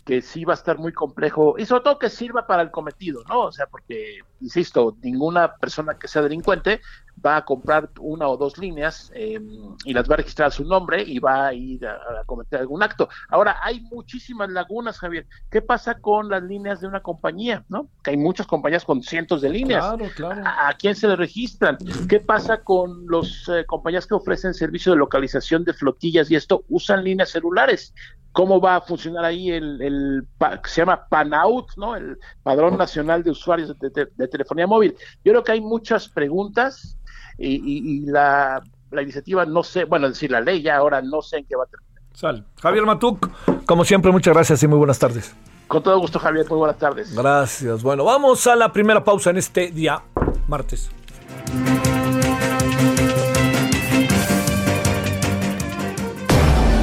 [0.05, 3.23] que sí va a estar muy complejo y sobre todo que sirva para el cometido,
[3.29, 3.43] ¿no?
[3.43, 6.81] O sea, porque, insisto, ninguna persona que sea delincuente
[7.25, 10.65] va a comprar una o dos líneas em, y las va a registrar a su
[10.65, 13.09] nombre y va a ir a, cometer algún acto.
[13.29, 15.27] Ahora, hay muchísimas lagunas, Javier.
[15.51, 17.89] ¿Qué pasa con las líneas de una compañía, no?
[18.03, 19.85] Que hay muchas compañías con cientos de líneas.
[19.85, 20.43] Claro, claro.
[20.45, 21.79] ¿A, quién se le registran?
[22.09, 26.65] ¿Qué pasa con las eh, compañías que ofrecen servicio de localización de flotillas y esto
[26.69, 27.95] usan líneas celulares?
[28.33, 30.27] cómo va a funcionar ahí el, el
[30.65, 31.97] se llama PANAUT, ¿no?
[31.97, 34.95] El Padrón Nacional de Usuarios de, Telefonía Móvil.
[35.25, 36.97] Yo creo que hay muchas preguntas
[37.41, 41.47] y, la, iniciativa no sé, bueno, es decir, la ley ya ahora no sé en
[41.47, 42.03] qué va a terminar.
[42.13, 42.45] Sal.
[42.61, 43.31] Javier Matuk,
[43.65, 45.35] como siempre, muchas gracias y muy buenas tardes.
[45.69, 47.15] Con todo gusto, Javier, muy buenas tardes.
[47.15, 47.83] Gracias.
[47.83, 50.03] Bueno, vamos a la primera pausa en este día,
[50.49, 50.91] martes.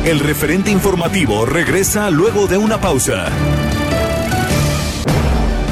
[0.05, 3.25] El referente informativo regresa luego de una pausa.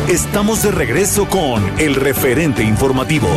[0.10, 3.30] Estamos de regreso con el referente informativo.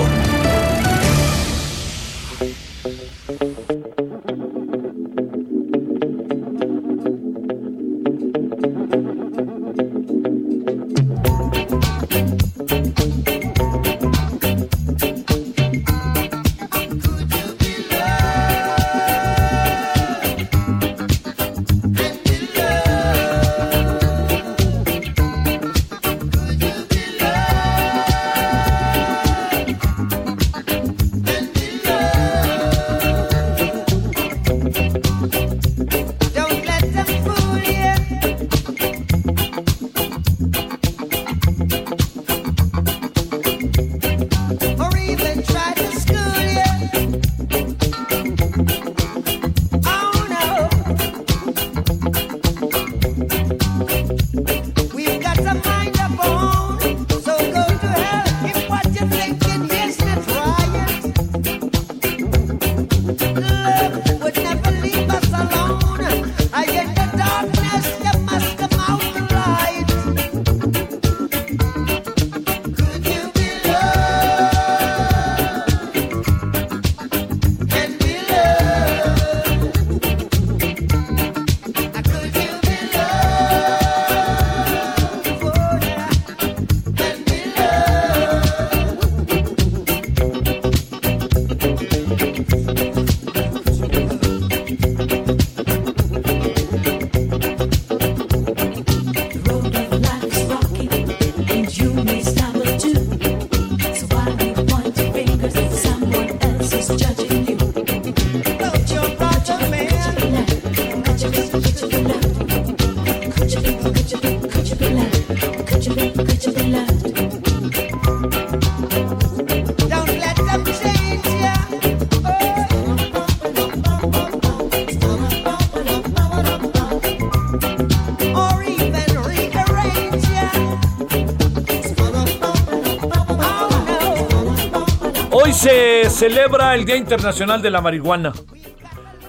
[136.19, 138.33] Celebra el Día Internacional de la Marihuana.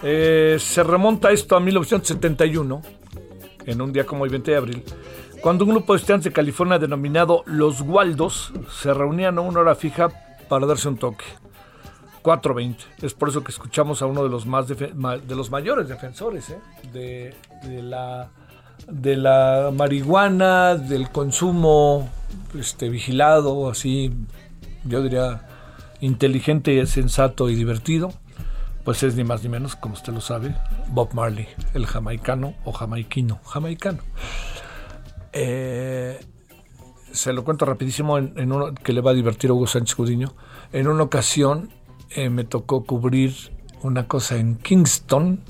[0.02, 2.82] Eh, se remonta esto a 1971,
[3.68, 4.84] en un día como el 20 de abril,
[5.40, 9.76] cuando un grupo de estudiantes de California denominado Los Waldos se reunían a una hora
[9.76, 10.10] fija
[10.50, 11.26] para darse un toque.
[12.24, 12.78] 4.20.
[13.04, 16.60] Es por eso que escuchamos a uno de los, más de los mayores defensores ¿eh?
[16.92, 17.36] de,
[17.70, 18.32] de, la,
[18.88, 22.10] de la marihuana, del consumo
[22.60, 24.12] este, vigilado, así,
[24.86, 25.49] yo diría
[26.02, 28.14] inteligente, sensato y divertido,
[28.84, 30.56] pues es ni más ni menos, como usted lo sabe,
[30.90, 34.00] Bob Marley, el jamaicano o jamaiquino, jamaicano.
[35.34, 36.20] Eh,
[37.12, 40.34] se lo cuento rapidísimo en, uno que le va a divertir a Hugo Sánchez Cudiño.
[40.72, 41.70] En una ocasión
[42.12, 43.36] eh, me tocó cubrir
[43.82, 45.42] una cosa en Kingston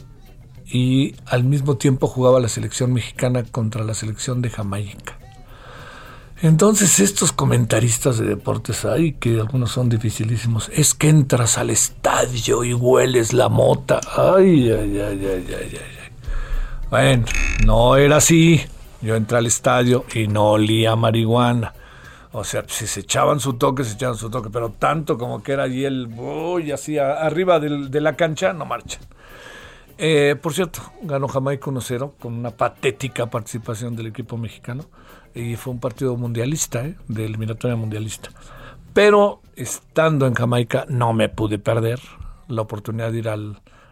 [0.65, 5.18] y al mismo tiempo jugaba la selección mexicana contra la selección de Jamaica.
[6.41, 12.63] Entonces estos comentaristas de deportes hay, que algunos son dificilísimos, es que entras al estadio
[12.63, 13.99] y hueles la mota.
[14.15, 16.09] Ay, ay, ay, ay, ay, ay.
[16.89, 17.25] Bueno,
[17.65, 18.61] no era así.
[19.01, 21.73] Yo entré al estadio y no olía marihuana.
[22.31, 25.51] O sea, si se echaban su toque, se echaban su toque, pero tanto como que
[25.53, 29.01] era allí el, uy, así arriba de la cancha, no marchan.
[29.97, 34.85] Eh, por cierto, ganó Jamaica 1-0 con una patética participación del equipo mexicano
[35.39, 36.95] y fue un partido mundialista, ¿eh?
[37.07, 38.29] de eliminatoria mundialista.
[38.93, 41.99] Pero estando en Jamaica no me pude perder
[42.47, 43.37] la oportunidad de ir a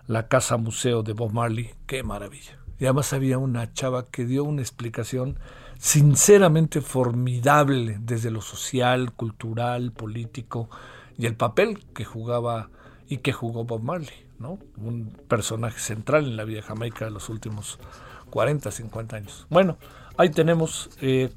[0.07, 1.71] la casa museo de Bob Marley.
[1.85, 2.59] Qué maravilla.
[2.79, 5.39] Y además había una chava que dio una explicación
[5.79, 10.69] sinceramente formidable desde lo social, cultural, político
[11.17, 12.69] y el papel que jugaba
[13.07, 14.59] y que jugó Bob Marley, ¿no?
[14.77, 17.79] Un personaje central en la vida de Jamaica de los últimos
[18.29, 19.47] 40, 50 años.
[19.49, 19.77] Bueno,
[20.17, 21.29] ahí tenemos eh,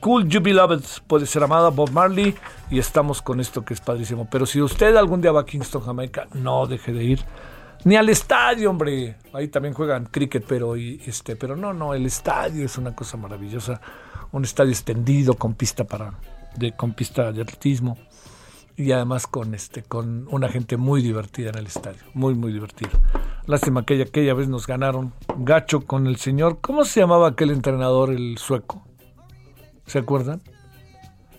[0.00, 2.34] Cool You Beloved puede ser amada Bob Marley
[2.70, 4.26] y estamos con esto que es padrísimo.
[4.30, 7.20] Pero si usted algún día va a Kingston, Jamaica, no deje de ir
[7.84, 9.16] ni al estadio, hombre.
[9.32, 13.80] Ahí también juegan cricket, pero este, pero no, no, el estadio es una cosa maravillosa,
[14.32, 16.14] un estadio extendido con pista para
[16.56, 17.96] de con pista de atletismo
[18.80, 22.90] y además con este con una gente muy divertida en el estadio, muy muy divertida.
[23.46, 28.10] Lástima que aquella vez nos ganaron gacho con el señor, ¿cómo se llamaba aquel entrenador
[28.10, 28.82] el sueco?
[29.84, 30.40] ¿Se acuerdan?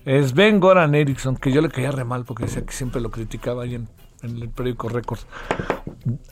[0.05, 3.09] Es Ben Goran Eriksson, que yo le caía re mal porque decía que siempre lo
[3.09, 3.87] criticaba ahí en,
[4.23, 5.25] el periódico Records.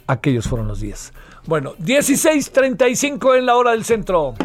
[0.05, 1.11] Aquellos fueron los días.
[1.47, 4.35] Bueno, 16.35 en la hora del centro.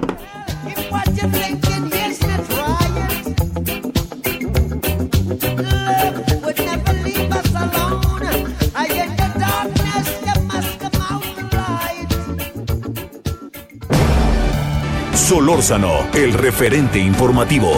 [15.24, 17.72] Solórzano, el referente informativo.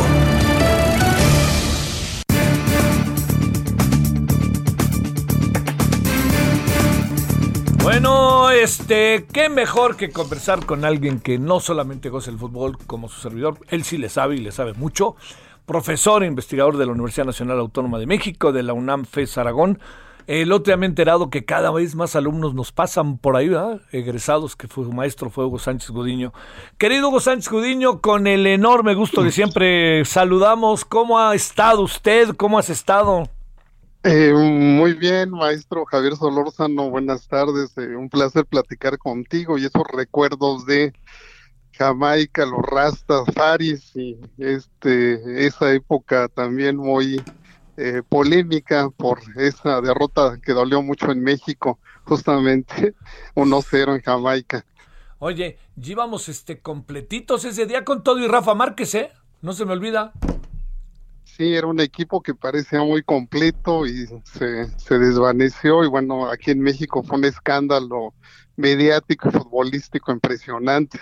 [7.85, 13.09] Bueno, este, qué mejor que conversar con alguien que no solamente goza el fútbol como
[13.09, 15.15] su servidor, él sí le sabe y le sabe mucho.
[15.67, 19.79] Profesor e investigador de la Universidad Nacional Autónoma de México, de la UNAM FES Aragón,
[20.27, 23.49] el otro día me he enterado que cada vez más alumnos nos pasan por ahí,
[23.49, 23.81] ¿verdad?
[23.93, 26.33] egresados, que fue su maestro, fue Hugo Sánchez Gudiño.
[26.79, 30.85] Querido Hugo Sánchez Gudiño, con el enorme gusto de siempre saludamos.
[30.85, 32.31] ¿Cómo ha estado usted?
[32.37, 33.29] ¿Cómo has estado?
[34.03, 37.77] Eh, muy bien, maestro Javier Solórzano, buenas tardes.
[37.77, 40.93] Eh, un placer platicar contigo y esos recuerdos de
[41.73, 47.23] Jamaica, los Rastas, Faris y este, esa época también muy
[47.77, 52.95] eh, polémica por esa derrota que dolió mucho en México, justamente
[53.35, 54.65] 1-0 en Jamaica.
[55.19, 59.13] Oye, llevamos este completitos ese día con todo y Rafa Márquez, ¿eh?
[59.43, 60.13] No se me olvida.
[61.25, 66.51] Sí, era un equipo que parecía muy completo y se, se desvaneció y bueno, aquí
[66.51, 68.15] en México fue un escándalo
[68.57, 70.99] mediático y futbolístico impresionante.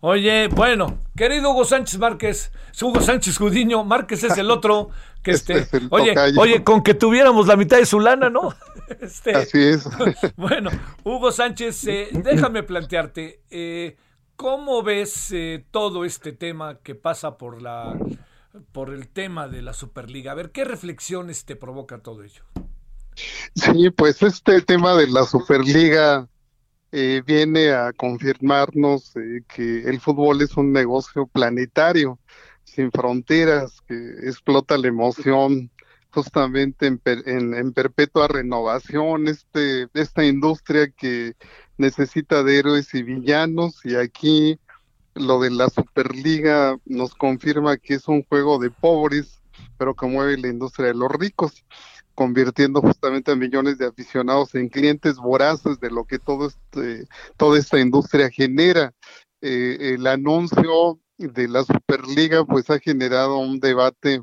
[0.00, 4.90] Oye, bueno, querido Hugo Sánchez Márquez, Hugo Sánchez Judiño, Márquez es el otro,
[5.24, 8.54] que este, oye, oye, con que tuviéramos la mitad de su lana, ¿no?
[9.00, 9.86] Este, Así es.
[10.36, 10.70] bueno,
[11.04, 13.96] Hugo Sánchez, eh, déjame plantearte, eh,
[14.34, 17.98] ¿cómo ves eh, todo este tema que pasa por la,
[18.72, 20.32] por el tema de la Superliga?
[20.32, 22.44] A ver, ¿qué reflexiones te provoca todo ello?
[23.54, 26.28] Sí, pues este tema de la Superliga
[26.92, 32.18] eh, viene a confirmarnos eh, que el fútbol es un negocio planetario,
[32.64, 35.70] sin fronteras, que explota la emoción
[36.10, 37.00] justamente en,
[37.54, 41.34] en, perpetua renovación, este, esta industria que
[41.76, 44.58] necesita de héroes y villanos, y aquí
[45.14, 49.42] lo de la Superliga nos confirma que es un juego de pobres,
[49.76, 51.64] pero que mueve la industria de los ricos
[52.18, 57.56] convirtiendo justamente a millones de aficionados en clientes voraces de lo que todo este, toda
[57.56, 58.92] esta industria genera.
[59.40, 64.20] Eh, el anuncio de la Superliga pues ha generado un debate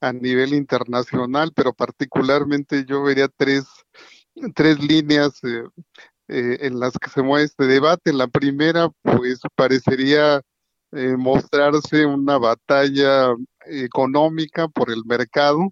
[0.00, 3.64] a nivel internacional, pero particularmente yo vería tres,
[4.56, 5.62] tres líneas eh,
[6.26, 8.12] eh, en las que se mueve este debate.
[8.12, 10.42] La primera pues parecería
[10.90, 13.34] mostrarse una batalla
[13.66, 15.70] económica por el mercado,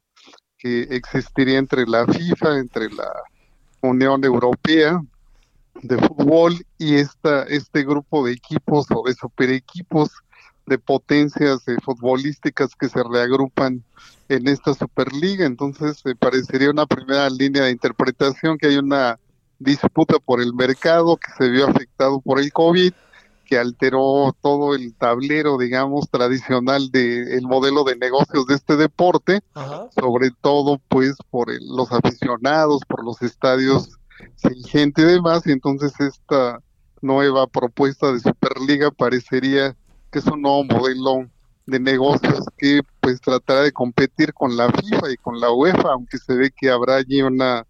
[0.64, 3.12] que existiría entre la FIFA, entre la
[3.82, 5.04] Unión Europea
[5.82, 10.10] de fútbol y esta, este grupo de equipos o de super equipos
[10.64, 13.84] de potencias futbolísticas que se reagrupan
[14.30, 15.44] en esta Superliga.
[15.44, 19.18] Entonces, me parecería una primera línea de interpretación que hay una
[19.58, 22.94] disputa por el mercado que se vio afectado por el COVID
[23.44, 29.42] que alteró todo el tablero, digamos, tradicional del modelo de negocios de este deporte,
[29.98, 33.98] sobre todo pues por los aficionados, por los estadios
[34.36, 36.60] sin gente y demás, y entonces esta
[37.02, 39.76] nueva propuesta de Superliga parecería
[40.10, 41.28] que es un nuevo modelo
[41.66, 46.18] de negocios que pues tratará de competir con la FIFA y con la UEFA, aunque
[46.18, 47.66] se ve que habrá allí una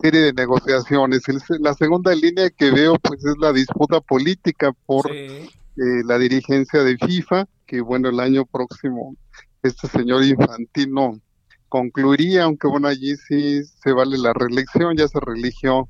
[0.00, 1.22] serie de negociaciones.
[1.60, 6.96] La segunda línea que veo pues es la disputa política por eh, la dirigencia de
[6.96, 9.16] FIFA, que bueno, el año próximo
[9.62, 11.20] este señor Infantino
[11.68, 15.88] concluiría, aunque bueno, allí sí se vale la reelección, ya se religió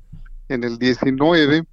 [0.49, 1.63] en el 19.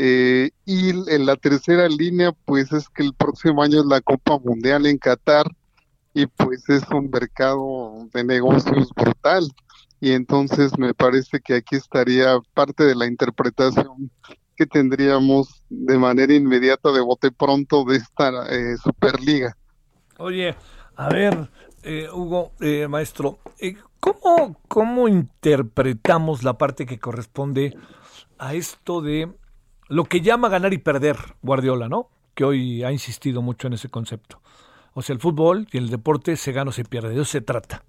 [0.00, 4.38] Eh, y en la tercera línea, pues es que el próximo año es la Copa
[4.38, 5.46] Mundial en Qatar
[6.14, 9.48] y pues es un mercado de negocios brutal.
[10.00, 14.10] Y entonces me parece que aquí estaría parte de la interpretación
[14.56, 19.56] que tendríamos de manera inmediata de bote pronto de esta eh, Superliga.
[20.18, 20.56] Oye,
[20.96, 21.48] a ver,
[21.84, 23.38] eh, Hugo, eh, maestro,
[24.00, 27.76] ¿cómo, ¿cómo interpretamos la parte que corresponde
[28.38, 29.32] a esto de
[29.88, 32.08] lo que llama ganar y perder Guardiola, ¿no?
[32.34, 34.42] Que hoy ha insistido mucho en ese concepto.
[34.92, 37.40] O sea, el fútbol y el deporte se gana o se pierde, de eso se
[37.40, 37.84] trata.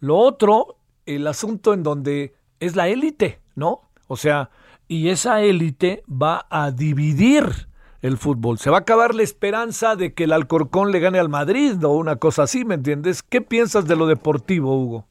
[0.00, 0.77] Lo otro,
[1.16, 3.82] el asunto en donde es la élite, ¿no?
[4.06, 4.50] O sea,
[4.86, 7.68] y esa élite va a dividir
[8.02, 8.58] el fútbol.
[8.58, 11.92] Se va a acabar la esperanza de que el Alcorcón le gane al Madrid o
[11.92, 13.22] una cosa así, ¿me entiendes?
[13.22, 15.06] ¿Qué piensas de lo deportivo, Hugo?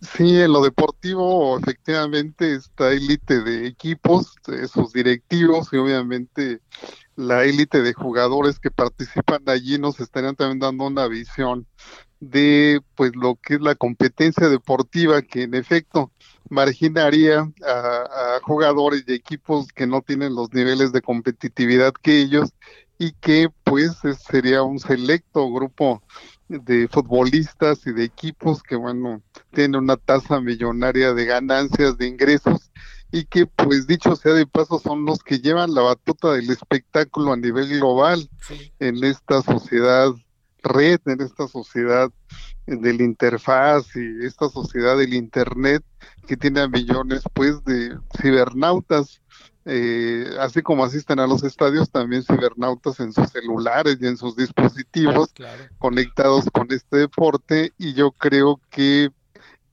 [0.00, 4.34] Sí, en lo deportivo, efectivamente, esta élite de equipos,
[4.70, 6.60] sus directivos y obviamente
[7.16, 11.66] la élite de jugadores que participan allí nos estarían también dando una visión
[12.20, 16.10] de pues lo que es la competencia deportiva que en efecto
[16.48, 22.52] marginaría a, a, jugadores y equipos que no tienen los niveles de competitividad que ellos
[22.98, 26.02] y que pues sería un selecto grupo
[26.48, 32.70] de futbolistas y de equipos que, bueno, tienen una tasa millonaria de ganancias, de ingresos,
[33.10, 37.32] y que, pues dicho sea de paso, son los que llevan la batuta del espectáculo
[37.32, 38.28] a nivel global
[38.80, 40.12] en esta sociedad
[40.64, 42.10] red, en esta sociedad
[42.66, 45.84] del interfaz y esta sociedad del internet
[46.26, 49.20] que tiene a millones pues de cibernautas
[49.66, 54.36] eh, así como asisten a los estadios, también cibernautas en sus celulares y en sus
[54.36, 55.32] dispositivos
[55.78, 59.08] conectados con este deporte y yo creo que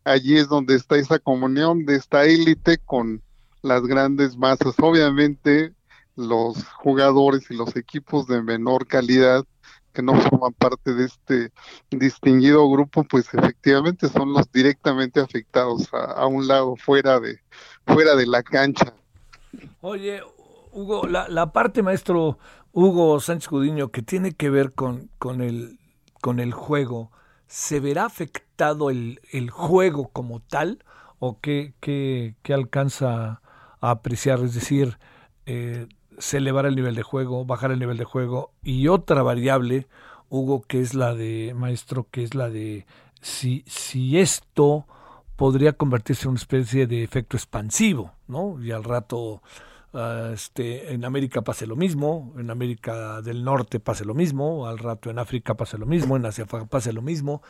[0.06, 3.22] allí es donde está esa comunión de esta élite con
[3.62, 4.76] las grandes masas.
[4.80, 5.74] Obviamente
[6.16, 9.46] los jugadores y los equipos de menor calidad
[9.92, 11.52] que no forman parte de este
[11.90, 17.40] distinguido grupo, pues efectivamente son los directamente afectados a, un lado fuera de
[17.86, 18.94] fuera de la cancha.
[19.82, 20.22] Oye,
[20.72, 22.38] Hugo, la, parte, maestro
[22.72, 25.80] Hugo Sánchez Gudiño, que tiene que ver con, con, el,
[26.22, 27.12] con el juego,
[27.48, 30.84] ¿se verá afectado el, el juego como tal?
[31.20, 33.42] ¿O qué, qué, qué alcanza
[33.82, 34.40] a apreciar?
[34.40, 34.98] Es decir,
[35.46, 35.88] eh,
[36.22, 38.52] se elevará el nivel de juego, bajar el nivel de juego.
[38.64, 39.88] Y otra variable,
[40.30, 42.86] Hugo, que es la de, maestro, que es la de
[43.22, 44.86] si, si esto
[45.36, 48.64] podría convertirse en una especie de efecto expansivo, ¿no?
[48.64, 49.42] Y al rato
[49.94, 54.78] ah, este, en América pase lo mismo, en América del Norte pase lo mismo, al
[54.78, 57.42] rato en África pase lo mismo, en Asia pase lo mismo,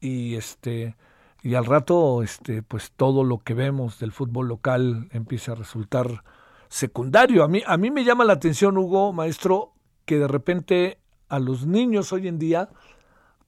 [0.00, 0.96] y este
[1.42, 6.24] y al rato este pues todo lo que vemos del fútbol local empieza a resultar
[6.68, 7.44] secundario.
[7.44, 9.72] A mí, a mí me llama la atención, Hugo, maestro,
[10.04, 10.98] que de repente
[11.28, 12.70] a los niños hoy en día,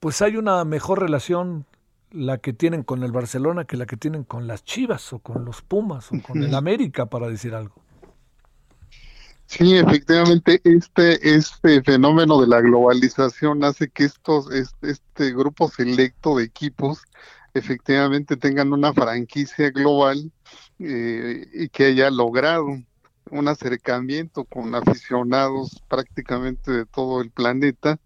[0.01, 1.67] pues hay una mejor relación
[2.11, 5.45] la que tienen con el Barcelona que la que tienen con las Chivas o con
[5.45, 7.75] los Pumas o con el América, para decir algo.
[9.47, 16.37] Sí, efectivamente, este, este fenómeno de la globalización hace que estos, este, este grupo selecto
[16.37, 17.03] de equipos
[17.55, 20.31] efectivamente tengan una franquicia global
[20.79, 22.67] eh, y que haya logrado
[23.31, 27.99] un acercamiento con aficionados prácticamente de todo el planeta,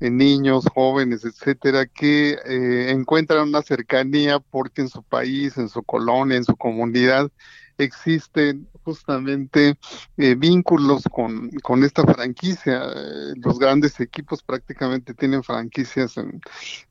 [0.00, 5.82] en niños, jóvenes, etcétera, que eh, encuentran una cercanía porque en su país, en su
[5.82, 7.30] colonia, en su comunidad,
[7.78, 9.78] existen justamente
[10.16, 12.82] eh, vínculos con, con esta franquicia.
[12.84, 16.40] Eh, los grandes equipos prácticamente tienen franquicias en,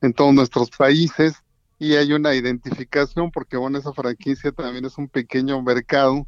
[0.02, 1.44] en todos nuestros países
[1.80, 6.28] y hay una identificación porque bueno, esa franquicia también es un pequeño mercado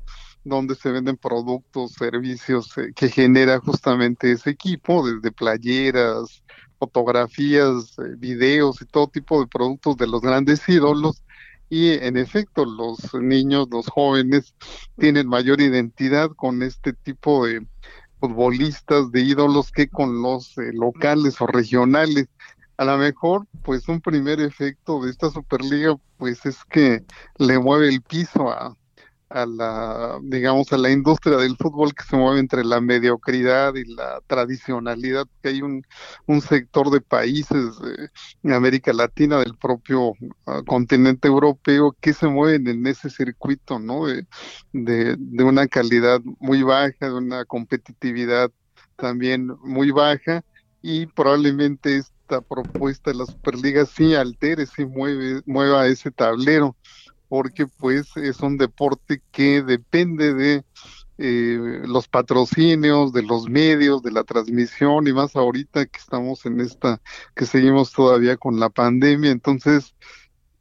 [0.50, 6.44] donde se venden productos, servicios eh, que genera justamente ese equipo, desde playeras,
[6.80, 11.24] fotografías, eh, videos y todo tipo de productos de los grandes ídolos.
[11.70, 14.56] Y en efecto, los niños, los jóvenes
[14.98, 17.66] tienen mayor identidad con este tipo de
[18.20, 22.28] futbolistas, de ídolos que con los eh, locales o regionales
[22.80, 27.04] a lo mejor, pues un primer efecto de esta Superliga, pues es que
[27.38, 28.74] le mueve el piso a,
[29.30, 33.86] a la, digamos, a la industria del fútbol que se mueve entre la mediocridad y
[33.86, 35.84] la tradicionalidad, que hay un,
[36.26, 37.76] un sector de países
[38.44, 40.14] en América Latina, del propio
[40.48, 44.08] ah, continente europeo, que se mueven en ese circuito, ¿no?
[44.08, 44.26] De,
[44.74, 48.52] de, de una calidad muy baja, de una competitividad
[48.96, 50.44] también muy baja,
[50.82, 56.76] y probablemente esta propuesta de la Superliga sí altere, sí mueve, mueva ese tablero
[57.30, 60.66] porque pues es un deporte que depende de
[61.22, 66.62] eh, los patrocinios de los medios, de la transmisión y más ahorita que estamos en
[66.62, 67.02] esta,
[67.36, 69.30] que seguimos todavía con la pandemia.
[69.32, 69.94] Entonces,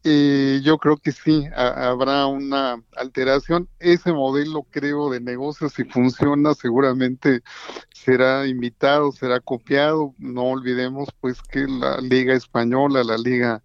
[0.05, 3.69] eh, yo creo que sí, habrá una alteración.
[3.79, 7.43] Ese modelo, creo, de negocio, si funciona, seguramente
[7.93, 10.14] será imitado, será copiado.
[10.19, 13.62] No olvidemos, pues, que la Liga Española, la Liga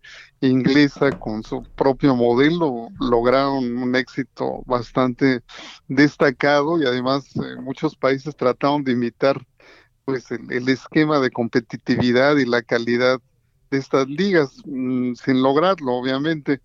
[0.48, 5.42] Inglesa, con su propio modelo, lograron un éxito bastante
[5.88, 9.46] destacado y además eh, muchos países trataron de imitar
[10.06, 13.22] pues el esquema de competitividad y la calidad
[13.72, 16.62] de estas ligas, mm, sin lograrlo, obviamente,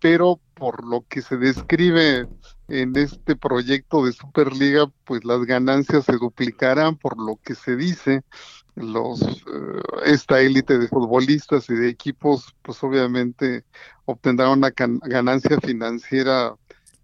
[0.00, 2.28] pero por lo que se describe
[2.68, 8.22] en este proyecto de Superliga, pues las ganancias se duplicarán, por lo que se dice,
[8.74, 13.64] los eh, esta élite de futbolistas y de equipos, pues obviamente
[14.04, 16.54] obtendrán una ganancia financiera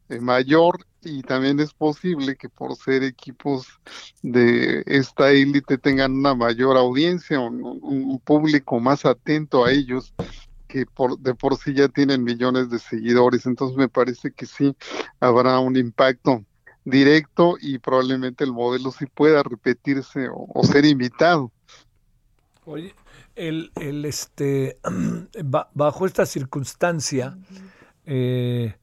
[0.09, 3.67] eh, mayor y también es posible que por ser equipos
[4.23, 10.13] de esta élite tengan una mayor audiencia, un, un, público más atento a ellos
[10.67, 13.47] que por, de por sí ya tienen millones de seguidores.
[13.47, 14.77] Entonces me parece que sí
[15.21, 16.45] habrá un impacto
[16.85, 21.53] directo y probablemente el modelo sí pueda repetirse o, ser imitado.
[22.69, 22.95] Oye,
[23.35, 24.79] el, el este
[25.75, 27.39] bajo esta circunstancia,
[28.05, 28.75] eh,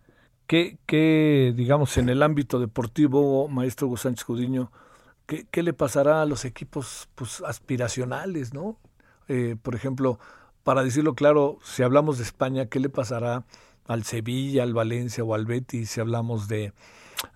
[0.47, 4.71] ¿Qué, digamos, en el ámbito deportivo, maestro Hugo Sánchez Judiño,
[5.25, 8.77] ¿qué, le pasará a los equipos pues, aspiracionales, no?
[9.27, 10.19] Eh, por ejemplo,
[10.63, 13.43] para decirlo claro, si hablamos de España, ¿qué le pasará
[13.87, 15.89] al Sevilla, al Valencia o al Betis?
[15.89, 16.73] Si hablamos de,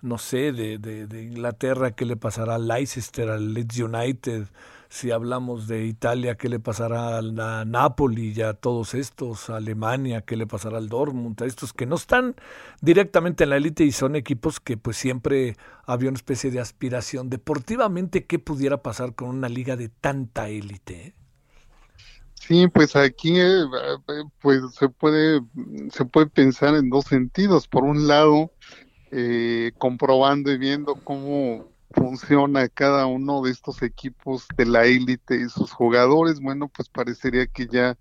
[0.02, 4.46] no sé, de, de, de Inglaterra, ¿qué le pasará al Leicester, al Leeds United?
[4.92, 9.48] Si hablamos de Italia, ¿qué le pasará a Napoli y a todos estos?
[9.48, 11.40] Alemania, ¿qué le pasará al Dortmund?
[11.40, 12.34] A estos que no están
[12.80, 17.30] directamente en la élite y son equipos que pues siempre había una especie de aspiración.
[17.30, 21.14] Deportivamente, ¿qué pudiera pasar con una liga de tanta élite?
[22.34, 23.64] Sí, pues aquí eh,
[24.40, 25.40] pues se puede
[25.92, 27.68] se puede pensar en dos sentidos.
[27.68, 28.50] Por un lado,
[29.12, 35.48] eh, comprobando y viendo cómo funciona cada uno de estos equipos de la élite y
[35.48, 37.98] sus jugadores, bueno, pues parecería que ya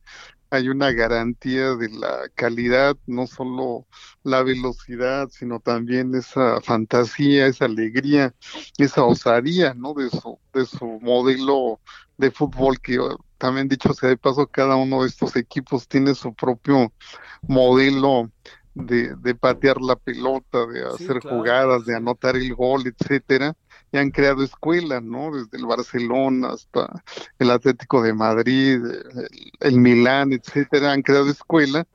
[0.52, 3.86] hay una garantía de la calidad, no solo
[4.24, 8.34] la velocidad, sino también esa fantasía, esa alegría,
[8.78, 9.94] esa osadía, ¿no?
[9.94, 11.80] De su, de su modelo
[12.18, 12.98] de fútbol que
[13.38, 16.92] también dicho sea de paso, cada uno de estos equipos tiene su propio
[17.44, 18.32] modelo
[18.74, 23.56] de, de patear la pelota, de hacer jugadas, de anotar el gol, etcétera
[23.92, 25.32] y han creado escuelas, ¿no?
[25.32, 27.04] Desde el Barcelona hasta
[27.40, 28.82] el Atlético de Madrid,
[29.60, 31.88] el, Milán, etcétera, han creado escuela.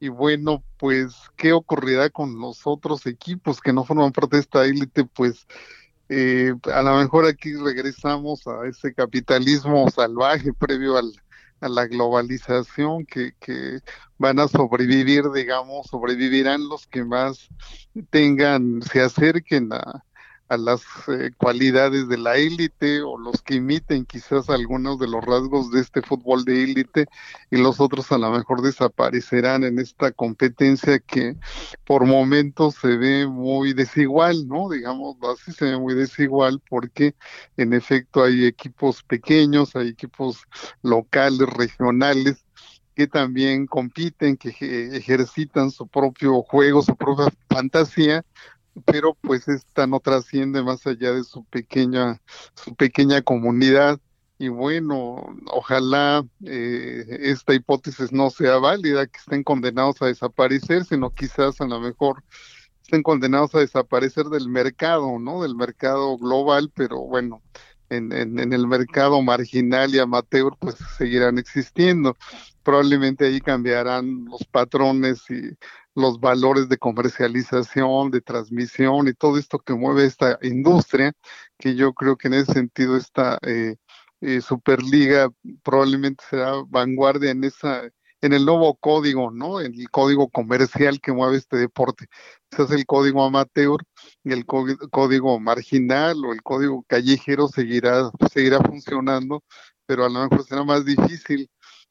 [0.00, 4.64] Y bueno, pues, ¿qué ocurrirá con los otros equipos que no forman parte de esta
[4.64, 5.04] élite?
[5.04, 5.46] Pues,
[6.08, 11.12] eh, a lo mejor aquí regresamos a ese capitalismo salvaje previo al,
[11.60, 13.80] a la globalización que, que
[14.18, 17.48] van a sobrevivir, digamos, sobrevivirán los que más
[18.10, 20.05] tengan, se acerquen a,
[20.48, 25.24] a las eh, cualidades de la élite o los que imiten quizás algunos de los
[25.24, 27.06] rasgos de este fútbol de élite
[27.50, 31.36] y los otros a lo mejor desaparecerán en esta competencia que
[31.84, 34.68] por momentos se ve muy desigual, ¿no?
[34.68, 37.14] Digamos así se ve muy desigual porque
[37.56, 40.44] en efecto hay equipos pequeños, hay equipos
[40.82, 42.46] locales, regionales
[42.96, 44.48] que también compiten, que
[44.96, 48.24] ejercitan su propio juego, su propia fantasía,
[48.84, 52.20] pero pues esta no trasciende más allá de su pequeña,
[52.54, 54.00] su pequeña comunidad.
[54.38, 61.10] Y bueno, ojalá eh, esta hipótesis no sea válida, que estén condenados a desaparecer, sino
[61.10, 62.22] quizás a lo mejor
[62.82, 65.42] estén condenados a desaparecer del mercado, ¿no?
[65.42, 67.42] Del mercado global, pero bueno,
[67.88, 72.16] en, en, en, el mercado marginal y amateur pues seguirán existiendo.
[72.62, 75.56] Probablemente ahí cambiarán los patrones y
[75.96, 81.12] los valores de comercialización, de transmisión y todo esto que mueve esta industria,
[81.58, 83.76] que yo creo que en ese sentido esta eh,
[84.20, 85.30] eh, Superliga
[85.64, 87.82] probablemente será vanguardia en esa
[88.22, 89.60] en el nuevo código, ¿no?
[89.60, 92.06] En el código comercial que mueve este deporte.
[92.50, 93.80] Ese es el código amateur
[94.24, 99.42] el código marginal o el código callejero seguirá, seguirá funcionando,
[99.86, 101.48] pero a lo mejor será más difícil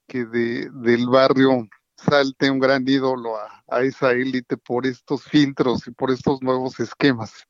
[0.08, 5.92] que de, del barrio salte un gran ídolo a, esa élite por estos filtros y
[5.92, 7.46] por estos nuevos esquemas.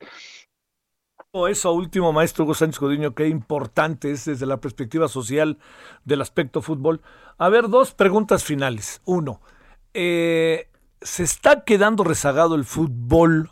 [1.50, 5.58] Eso último, maestro Hugo Sánchez Codiño, qué importante es desde la perspectiva social
[6.06, 7.02] del aspecto fútbol.
[7.38, 9.02] A ver, dos preguntas finales.
[9.04, 9.42] Uno,
[9.94, 10.70] eh,
[11.02, 13.52] ¿se está quedando rezagado el fútbol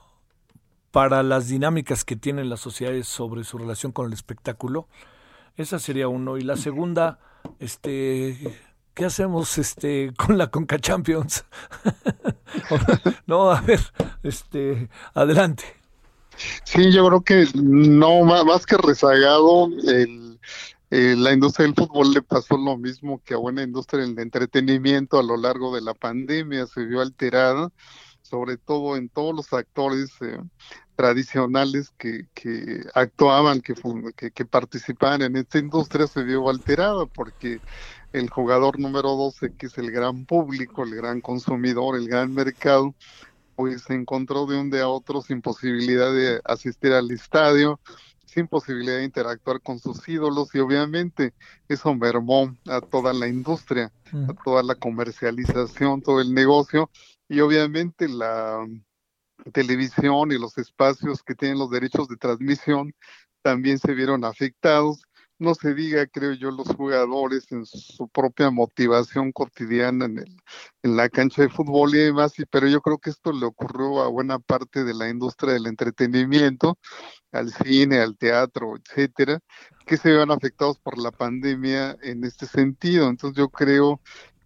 [0.93, 4.87] para las dinámicas que tienen las sociedades sobre su relación con el espectáculo.
[5.57, 6.37] Esa sería uno.
[6.37, 7.17] Y la segunda,
[7.57, 8.55] este,
[8.93, 11.45] ¿qué hacemos este con la Conca Champions?
[13.27, 13.79] no, a ver,
[14.23, 15.63] este, adelante.
[16.63, 20.39] Sí, yo creo que no más que rezagado el,
[20.95, 25.17] eh, la industria del fútbol le pasó lo mismo que a buena industria del entretenimiento
[25.17, 27.69] a lo largo de la pandemia, se vio alterada,
[28.21, 30.37] sobre todo en todos los actores eh,
[30.95, 33.73] tradicionales que, que actuaban, que,
[34.31, 37.59] que, participaban en esta industria, se vio alterada porque
[38.11, 42.93] el jugador número 12, que es el gran público, el gran consumidor, el gran mercado,
[43.55, 47.79] pues se encontró de un día a otro sin posibilidad de asistir al estadio,
[48.25, 51.33] sin posibilidad de interactuar con sus ídolos y obviamente
[51.67, 56.89] eso mermó a toda la industria, a toda la comercialización, todo el negocio
[57.27, 58.65] y obviamente la
[59.51, 62.93] televisión y los espacios que tienen los derechos de transmisión
[63.41, 65.03] también se vieron afectados.
[65.39, 70.37] No se diga, creo yo, los jugadores en su propia motivación cotidiana en, el,
[70.83, 74.07] en la cancha de fútbol y demás, pero yo creo que esto le ocurrió a
[74.07, 76.77] buena parte de la industria del entretenimiento,
[77.31, 79.39] al cine, al teatro, etcétera,
[79.85, 83.09] que se vean afectados por la pandemia en este sentido.
[83.09, 83.99] Entonces yo creo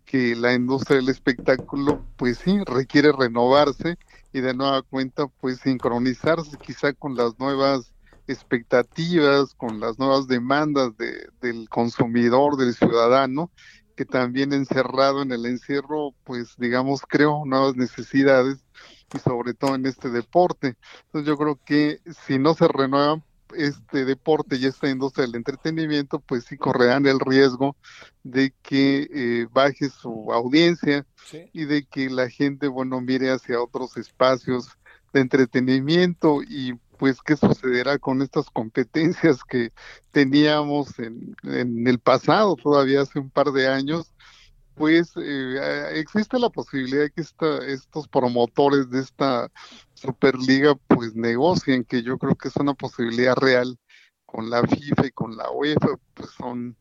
[0.08, 3.98] que la industria del espectáculo, pues sí, requiere renovarse
[4.32, 7.94] y de nueva cuenta, pues sincronizarse quizá con las nuevas
[8.26, 13.52] expectativas, con las nuevas demandas de, del consumidor, del ciudadano,
[13.98, 18.64] que también encerrado en el encierro, pues digamos, creo nuevas necesidades
[19.14, 20.78] y sobre todo en este deporte.
[21.08, 23.26] Entonces yo creo que si no se renuevan
[23.58, 27.76] este deporte y esta industria del entretenimiento, pues sí correrán el riesgo
[28.24, 31.06] de que eh, baje su audiencia
[31.54, 34.70] y de que la gente, bueno, mire hacia otros espacios
[35.14, 39.72] de entretenimiento y pues qué sucederá con estas competencias que
[40.12, 44.14] teníamos en, en el pasado, todavía hace un par de años,
[44.78, 49.52] pues eh, existe la posibilidad de que esta, estos promotores de esta
[49.98, 53.78] Superliga pues negocien, que yo creo que es una posibilidad real
[54.26, 56.76] con la FIFA y con la UEFA, pues son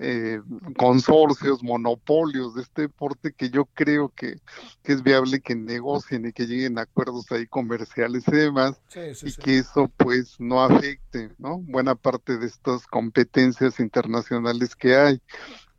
[0.00, 0.40] eh,
[0.76, 4.36] consorcios, monopolios de este deporte que yo creo que,
[4.84, 8.80] es viable que negocien y que lleguen a acuerdos ahí comerciales y demás,
[9.22, 11.58] y que eso pues no afecte, ¿no?
[11.58, 15.20] Buena parte de estas competencias internacionales que hay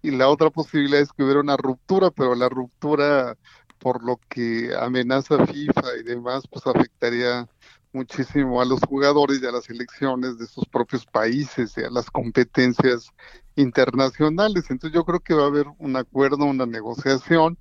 [0.02, 3.38] y la otra posibilidad es que hubiera una ruptura, pero la ruptura
[3.80, 7.48] por lo que amenaza FIFA y demás, pues afectaría
[7.92, 12.12] muchísimo a los jugadores y a las elecciones de sus propios países y a las
[12.12, 13.10] competencias
[13.56, 14.66] internacionales.
[14.70, 17.58] Entonces yo creo que va a haber un acuerdo, una negociación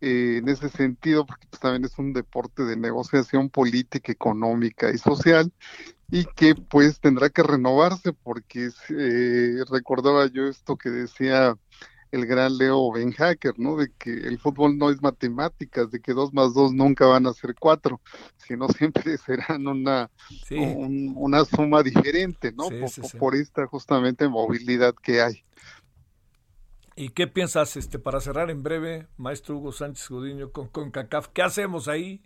[0.00, 4.98] eh, en ese sentido, porque pues, también es un deporte de negociación política, económica y
[4.98, 5.52] social,
[6.10, 11.56] y que pues tendrá que renovarse, porque eh, recordaba yo esto que decía
[12.12, 13.76] el gran Leo Ben Hacker, ¿no?
[13.76, 17.32] De que el fútbol no es matemáticas, de que dos más dos nunca van a
[17.32, 18.00] ser cuatro,
[18.36, 20.10] sino siempre serán una,
[21.16, 22.68] una suma diferente, ¿no?
[23.18, 25.42] por, esta justamente movilidad que hay.
[26.94, 31.28] ¿Y qué piensas, este, para cerrar en breve, maestro Hugo Sánchez Godiño, con, con CACAF?
[31.28, 32.22] ¿Qué hacemos ahí?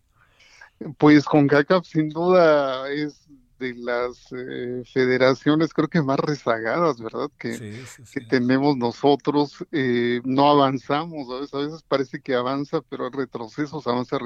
[0.99, 3.29] Pues con CACAF sin duda es
[3.59, 7.31] de las eh, federaciones creo que más rezagadas, ¿verdad?
[7.39, 13.87] Que, que tenemos nosotros, eh, no avanzamos, a veces parece que avanza, pero hay retrocesos,
[13.87, 14.19] avanza,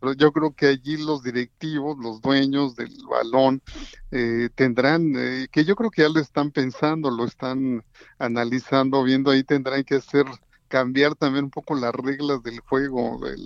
[0.00, 3.62] pero yo creo que allí los directivos, los dueños del balón,
[4.10, 5.12] eh, tendrán,
[5.50, 7.84] que yo creo que ya lo están pensando, lo están
[8.18, 10.26] analizando, viendo ahí, tendrán que hacer
[10.68, 13.36] cambiar también un poco las reglas del juego, de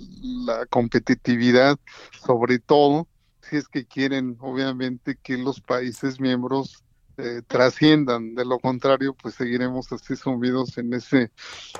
[0.45, 1.79] la competitividad,
[2.25, 3.07] sobre todo,
[3.53, 6.83] si es que quieren, obviamente, que los países miembros
[7.17, 8.33] eh, trasciendan.
[8.33, 11.31] De lo contrario, pues seguiremos así sumidos en ese,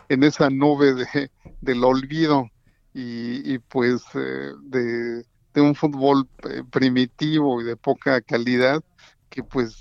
[0.08, 2.48] en esa nube de, del olvido
[2.94, 8.84] y, pues eh, de, un fútbol eh, primitivo y de poca calidad
[9.32, 9.76] que pues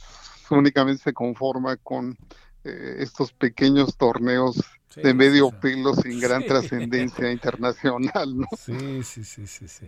[0.48, 2.16] únicamente se conforma con
[2.64, 4.62] estos pequeños torneos
[4.94, 8.46] de medio pelo sin gran trascendencia internacional, ¿no?
[8.56, 9.86] Sí, sí, sí, sí, sí.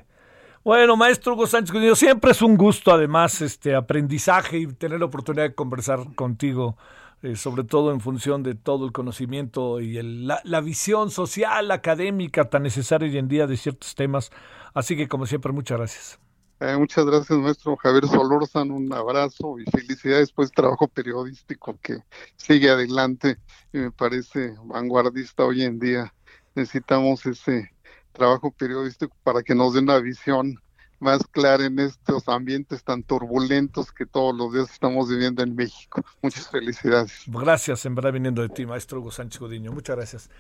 [0.65, 5.45] Bueno, maestro Hugo Sánchez siempre es un gusto, además, este aprendizaje y tener la oportunidad
[5.45, 6.79] de conversar contigo,
[7.23, 12.63] eh, sobre todo en función de todo el conocimiento y la, visión social, académica tan
[12.63, 14.31] necesaria hoy en día de ciertos temas.
[14.73, 16.19] Así que, como siempre, muchas gracias.
[16.61, 18.75] Eh, muchas gracias, maestro Javier Solórzano.
[18.75, 21.99] Un abrazo y felicidades por este trabajo periodístico que
[22.37, 23.37] sigue adelante
[23.71, 26.15] y me parece vanguardista hoy en día.
[26.55, 27.74] Necesitamos ese
[28.15, 30.59] trabajo periodístico para que nos dé una visión
[31.01, 36.03] más clara en estos ambientes tan turbulentos que todos los días estamos viviendo en México.
[36.23, 37.25] Muchas felicidades.
[37.27, 39.73] Gracias, en verdad, viniendo de ti, maestro Hugo Sánchez Godiño.
[39.73, 40.31] Muchas gracias.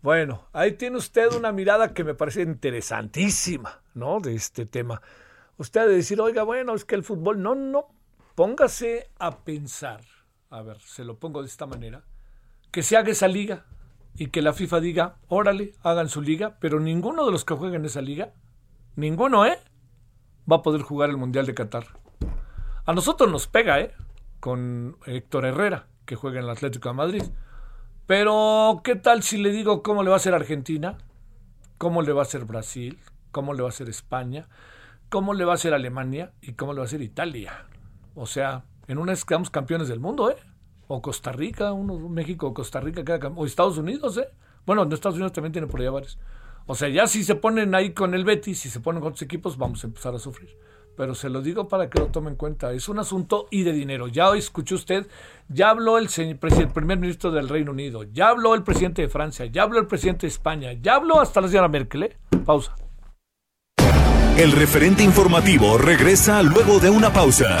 [0.00, 4.20] Bueno, ahí tiene usted una mirada que me parece interesantísima, ¿no?
[4.20, 5.02] De este tema.
[5.58, 7.88] Usted de decir, oiga, bueno, es que el fútbol, no, no,
[8.34, 10.00] póngase a pensar,
[10.50, 12.04] a ver, se lo pongo de esta manera,
[12.70, 13.64] que se haga esa liga
[14.16, 17.84] y que la FIFA diga, órale, hagan su liga, pero ninguno de los que jueguen
[17.84, 18.32] esa liga,
[18.96, 19.58] ninguno, ¿eh?
[20.50, 21.86] va a poder jugar el Mundial de Qatar.
[22.84, 23.92] A nosotros nos pega, ¿eh?
[24.40, 27.22] Con Héctor Herrera, que juega en el Atlético de Madrid.
[28.06, 30.96] Pero, ¿qué tal si le digo cómo le va a ser Argentina?
[31.78, 32.98] ¿Cómo le va a ser Brasil?
[33.32, 34.48] ¿Cómo le va a ser España?
[35.08, 36.32] ¿Cómo le va a ser Alemania?
[36.40, 37.66] ¿Y cómo le va a ser Italia?
[38.14, 40.36] O sea, en una vez quedamos campeones del mundo, ¿eh?
[40.88, 43.02] O Costa Rica, uno, México Costa Rica,
[43.34, 44.28] o Estados Unidos, ¿eh?
[44.64, 46.18] Bueno, en Estados Unidos también tiene por allá varios.
[46.66, 49.22] O sea, ya si se ponen ahí con el Betis, si se ponen con otros
[49.22, 50.50] equipos, vamos a empezar a sufrir.
[50.96, 52.72] Pero se lo digo para que lo tomen en cuenta.
[52.72, 54.08] Es un asunto y de dinero.
[54.08, 55.06] Ya escuchó usted,
[55.48, 59.46] ya habló el, el primer ministro del Reino Unido, ya habló el presidente de Francia,
[59.46, 62.04] ya habló el presidente de España, ya habló hasta la señora Merkel.
[62.04, 62.16] ¿eh?
[62.44, 62.74] Pausa.
[64.38, 67.60] El referente informativo regresa luego de una pausa.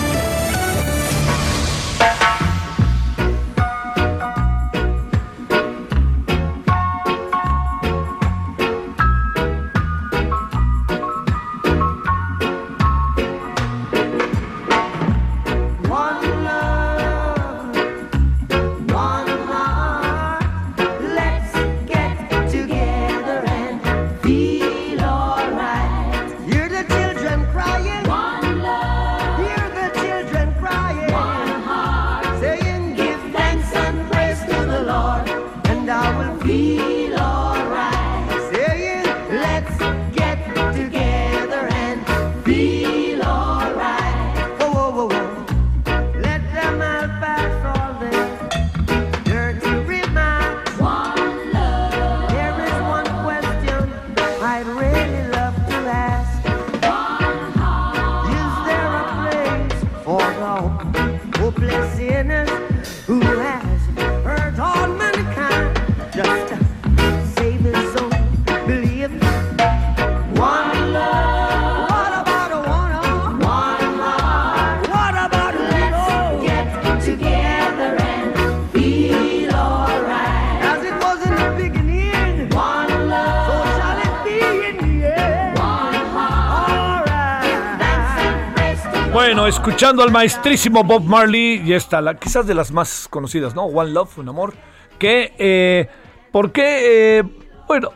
[89.61, 93.65] Escuchando al maestrísimo Bob Marley y esta, la, quizás de las más conocidas, ¿no?
[93.65, 94.55] One Love, un amor.
[94.99, 95.87] Eh,
[96.31, 97.19] ¿por qué?
[97.19, 97.23] Eh,
[97.67, 97.91] bueno,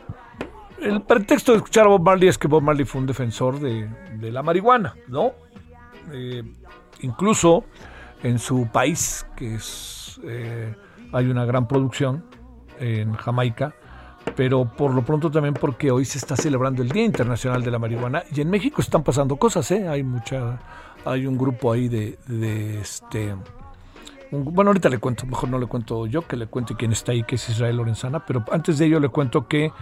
[0.80, 3.90] el pretexto de escuchar a Bob Marley es que Bob Marley fue un defensor de,
[4.30, 5.32] la marihuana, ¿no?
[6.12, 6.44] Eh,
[7.00, 7.64] incluso
[8.22, 10.72] en su país, que es, eh,
[11.12, 12.26] hay una gran producción
[12.78, 13.74] en Jamaica,
[14.36, 17.80] pero por lo pronto también porque hoy se está celebrando el Día Internacional de la
[17.80, 19.88] Marihuana y en México están pasando cosas, ¿eh?
[19.88, 20.60] Hay mucha
[21.06, 22.18] hay un grupo ahí de,
[22.80, 23.34] este...
[24.30, 27.22] bueno, ahorita le cuento, mejor no le cuento yo, que le cuente quién está ahí,
[27.22, 29.72] que es Israel Lorenzana, pero antes de ello le cuento que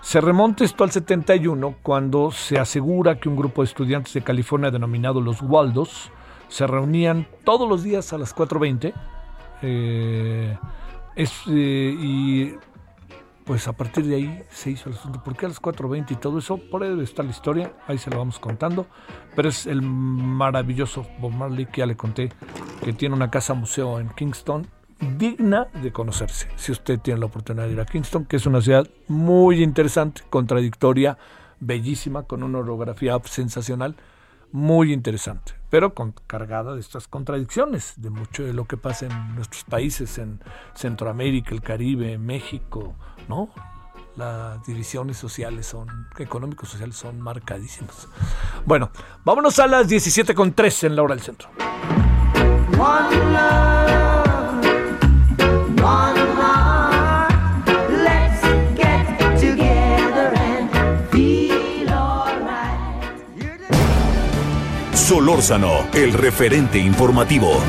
[0.00, 4.70] se remonta esto al 71, cuando se asegura que un grupo de estudiantes de California
[4.70, 6.10] denominado los Waldos
[6.48, 8.92] se reunían todos los días a las 4.20
[9.62, 10.58] eh,
[11.16, 12.54] eh, y
[13.44, 15.22] pues a partir de ahí se hizo el asunto.
[15.22, 16.58] ¿Por qué a las 4.20 y todo eso?
[16.58, 18.86] Por ahí estar la historia, ahí se lo vamos contando.
[19.34, 22.30] Pero es el maravilloso Bob Marley que ya le conté,
[22.84, 24.66] que tiene una casa museo en Kingston,
[25.18, 26.48] digna de conocerse.
[26.56, 30.22] Si usted tiene la oportunidad de ir a Kingston, que es una ciudad muy interesante,
[30.30, 31.18] contradictoria,
[31.60, 33.96] bellísima, con una orografía sensacional
[34.52, 39.34] muy interesante, pero con, cargada de estas contradicciones, de mucho de lo que pasa en
[39.34, 40.40] nuestros países, en
[40.74, 42.94] Centroamérica, el Caribe, México,
[43.28, 43.50] ¿no?
[44.16, 48.08] Las divisiones sociales son, económicos sociales son marcadísimas.
[48.66, 48.90] Bueno,
[49.24, 51.48] vámonos a las 17 con 3 en la hora del centro.
[64.94, 67.60] Solórzano, el referente informativo.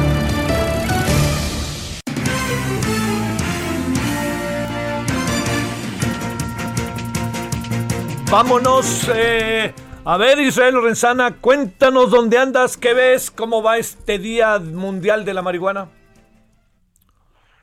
[8.33, 9.71] Vámonos eh,
[10.05, 15.35] A ver, Israel Lorenzana, cuéntanos dónde andas, qué ves, cómo va este Día Mundial de
[15.35, 15.89] la Marihuana.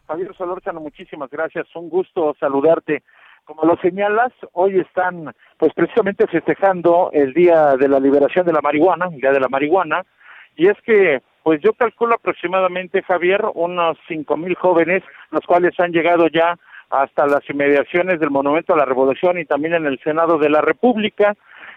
[0.07, 3.03] Javier Solórzano, muchísimas gracias, un gusto saludarte.
[3.45, 8.61] Como lo señalas, hoy están pues precisamente festejando el Día de la Liberación de la
[8.61, 10.05] Marihuana, el Día de la Marihuana,
[10.55, 15.03] y es que pues yo calculo aproximadamente, Javier, unos cinco mil jóvenes,
[15.33, 16.57] los cuales han llegado ya
[16.91, 20.61] hasta las inmediaciones del Monumento a la Revolución y también en el Senado de la
[20.61, 21.35] República,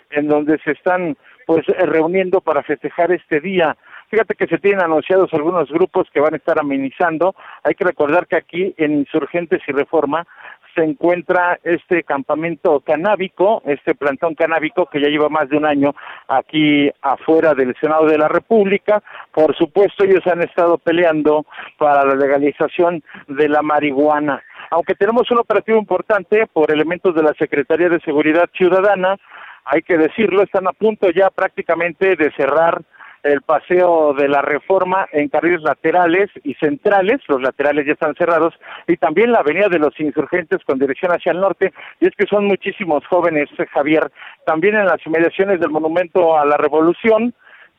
[0.09, 3.75] en donde se están pues reuniendo para festejar este día.
[4.09, 7.35] Fíjate que se tienen anunciados algunos grupos que van a estar amenizando.
[7.63, 10.25] Hay que recordar que aquí en Insurgentes y Reforma
[10.75, 15.93] se encuentra este campamento canábico, este plantón canábico que ya lleva más de un año
[16.27, 19.01] aquí afuera del Senado de la República.
[19.31, 21.45] Por supuesto, ellos han estado peleando
[21.77, 24.41] para la legalización de la marihuana.
[24.69, 29.17] Aunque tenemos un operativo importante por elementos de la Secretaría de Seguridad Ciudadana,
[29.65, 32.81] hay que decirlo, están a punto ya prácticamente de cerrar
[33.23, 38.53] el paseo de la reforma en carriles laterales y centrales, los laterales ya están cerrados,
[38.85, 42.27] y también la avenida de los insurgentes con dirección hacia el norte, y es que
[42.27, 44.11] son muchísimos jóvenes, Javier,
[44.45, 47.33] también en las inmediaciones del Monumento a la Revolución,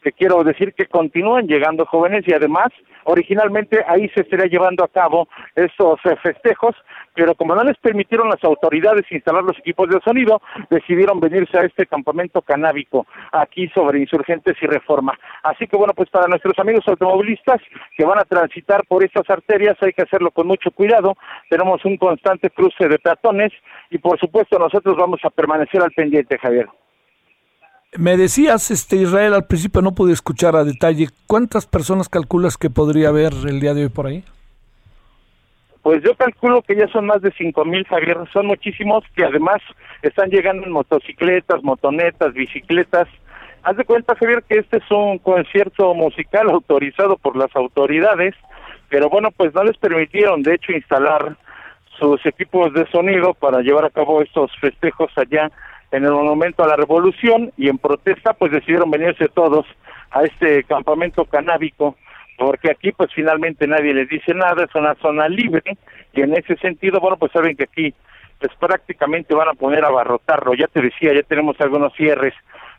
[0.05, 2.69] que quiero decir que continúan llegando jóvenes y además
[3.05, 6.77] originalmente ahí se estaría llevando a cabo estos eh, festejos,
[7.15, 11.65] pero como no les permitieron las autoridades instalar los equipos de sonido, decidieron venirse a
[11.65, 15.19] este campamento canábico aquí sobre insurgentes y reforma.
[15.43, 17.63] Así que bueno, pues para nuestros amigos automovilistas
[17.97, 21.17] que van a transitar por estas arterias hay que hacerlo con mucho cuidado.
[21.49, 23.53] Tenemos un constante cruce de peatones
[23.89, 26.69] y por supuesto nosotros vamos a permanecer al pendiente, Javier.
[27.97, 31.09] Me decías, este Israel, al principio no pude escuchar a detalle.
[31.29, 34.25] ¿Cuántas personas calculas que podría haber el día de hoy por ahí?
[35.83, 38.19] Pues yo calculo que ya son más de cinco mil, Javier.
[38.33, 39.61] Son muchísimos que además
[40.03, 43.07] están llegando en motocicletas, motonetas, bicicletas.
[43.63, 48.35] Haz de cuenta, Javier, que este es un concierto musical autorizado por las autoridades,
[48.89, 51.37] pero bueno, pues no les permitieron, de hecho, instalar
[51.99, 55.51] sus equipos de sonido para llevar a cabo estos festejos allá
[55.95, 59.65] en el Monumento a la Revolución y en protesta pues decidieron venirse todos
[60.11, 61.97] a este campamento canábico
[62.37, 65.63] porque aquí pues finalmente nadie les dice nada, es una zona libre
[66.13, 67.95] y en ese sentido, bueno, pues saben que aquí
[68.41, 72.35] pues prácticamente van a poner a abarrotarlo, ya te decía, ya tenemos algunos cierres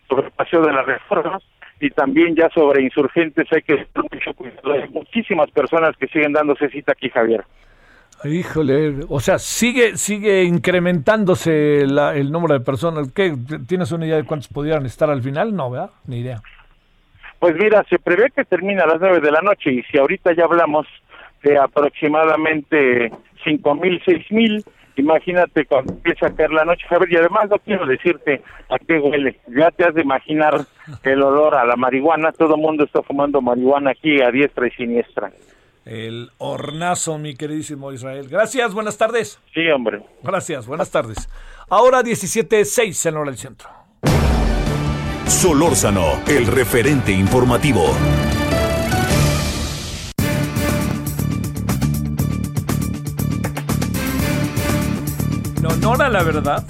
[0.09, 1.41] sobre el paseo de las reformas
[1.79, 6.67] y también ya sobre insurgentes hay que mucho cuidado, hay muchísimas personas que siguen dándose
[6.67, 7.45] cita aquí, Javier.
[8.23, 13.11] Híjole, o sea, sigue sigue incrementándose el número de personas.
[13.11, 13.35] ¿Qué,
[13.67, 15.55] ¿Tienes una idea de cuántos pudieran estar al final?
[15.55, 15.91] No, ¿verdad?
[16.07, 16.41] Ni idea.
[17.39, 20.33] Pues mira, se prevé que termine a las nueve de la noche y si ahorita
[20.33, 20.87] ya hablamos
[21.43, 23.11] de aproximadamente
[23.43, 24.63] cinco mil, seis mil,
[24.95, 28.97] imagínate cuando empieza a caer la noche, Javier, y además no quiero decirte a qué
[28.97, 30.65] huele, ya te has de imaginar
[31.03, 34.71] el olor a la marihuana, todo el mundo está fumando marihuana aquí a diestra y
[34.71, 35.31] siniestra
[35.85, 38.27] el hornazo, mi queridísimo Israel.
[38.27, 39.39] Gracias, buenas tardes.
[39.53, 40.03] Sí, hombre.
[40.23, 41.29] Gracias, buenas tardes.
[41.69, 43.69] Ahora 17.6 en hora del centro.
[45.27, 47.85] Solórzano, el referente informativo.
[55.57, 56.63] En honor a la verdad,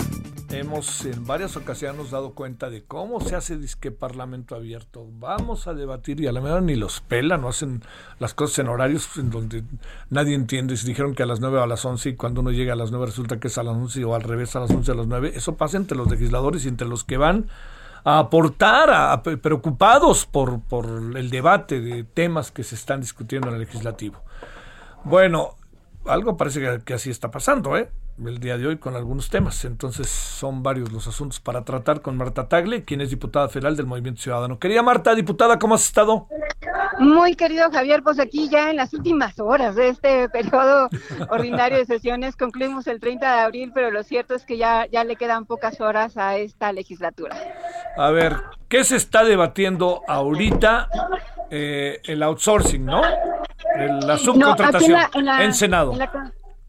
[0.49, 5.07] hemos en varias ocasiones dado cuenta de cómo se hace disque parlamento abierto.
[5.19, 7.81] Vamos a debatir y a la mejor ni los pelan, no hacen
[8.19, 9.63] las cosas en horarios en donde
[10.09, 10.77] nadie entiende.
[10.77, 12.75] Si dijeron que a las 9 o a las 11 y cuando uno llega a
[12.75, 14.95] las 9 resulta que es a las 11 o al revés a las 11 a
[14.95, 15.31] las 9.
[15.35, 17.47] Eso pasa entre los legisladores y entre los que van
[18.03, 20.85] a aportar, a, preocupados por, por
[21.15, 24.21] el debate de temas que se están discutiendo en el legislativo.
[25.03, 25.55] Bueno,
[26.05, 27.89] algo parece que así está pasando, ¿eh?
[28.23, 29.65] El día de hoy con algunos temas.
[29.65, 33.85] Entonces son varios los asuntos para tratar con Marta Tagle, quien es diputada federal del
[33.85, 34.59] Movimiento Ciudadano.
[34.59, 36.27] Quería Marta, diputada, ¿cómo has estado?
[36.99, 40.89] Muy querido Javier, pues aquí ya en las últimas horas de este periodo
[41.29, 45.03] ordinario de sesiones concluimos el 30 de abril, pero lo cierto es que ya, ya
[45.03, 47.35] le quedan pocas horas a esta legislatura.
[47.97, 48.37] A ver,
[48.69, 50.89] ¿qué se está debatiendo ahorita?
[51.51, 53.01] Eh, el outsourcing, ¿no?
[53.77, 54.99] la subcontratación
[55.41, 55.93] en, Senado.
[55.93, 55.99] En,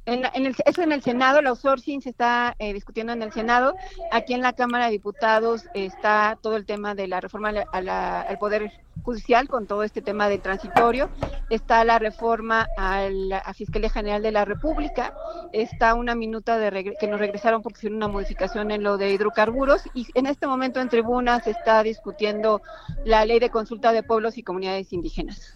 [0.07, 3.75] el, eso en el Senado, el outsourcing se está eh, discutiendo en el Senado.
[4.13, 8.71] Aquí en la Cámara de Diputados está todo el tema de la reforma al Poder
[9.03, 11.11] Judicial con todo este tema de transitorio.
[11.51, 15.13] Está la reforma a la Fiscalía General de la República.
[15.53, 19.83] Está una minuta de que nos regresaron porque hicieron una modificación en lo de hidrocarburos.
[19.93, 22.63] Y en este momento en tribuna se está discutiendo
[23.05, 25.53] la ley de consulta de pueblos y comunidades indígenas.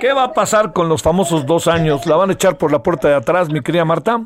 [0.00, 2.06] ¿Qué va a pasar con los famosos dos años?
[2.06, 3.73] ¿La van a echar por la puerta de atrás, mi querido?
[3.74, 4.24] Querida Marta?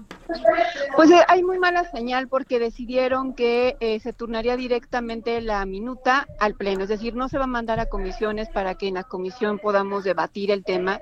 [0.94, 6.26] Pues eh, hay muy mala señal porque decidieron que eh, se turnaría directamente la minuta
[6.38, 9.05] al Pleno, es decir, no se va a mandar a comisiones para que en la
[9.05, 11.01] comisión podamos debatir el tema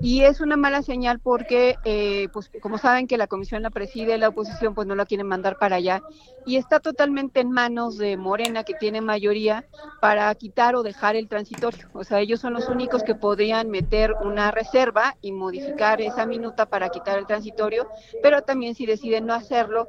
[0.00, 4.18] y es una mala señal porque, eh, pues como saben que la comisión la preside
[4.18, 6.02] la oposición, pues no la quieren mandar para allá.
[6.44, 9.64] Y está totalmente en manos de Morena, que tiene mayoría,
[10.00, 11.88] para quitar o dejar el transitorio.
[11.92, 16.66] O sea, ellos son los únicos que podrían meter una reserva y modificar esa minuta
[16.66, 17.86] para quitar el transitorio,
[18.22, 19.88] pero también si deciden no hacerlo,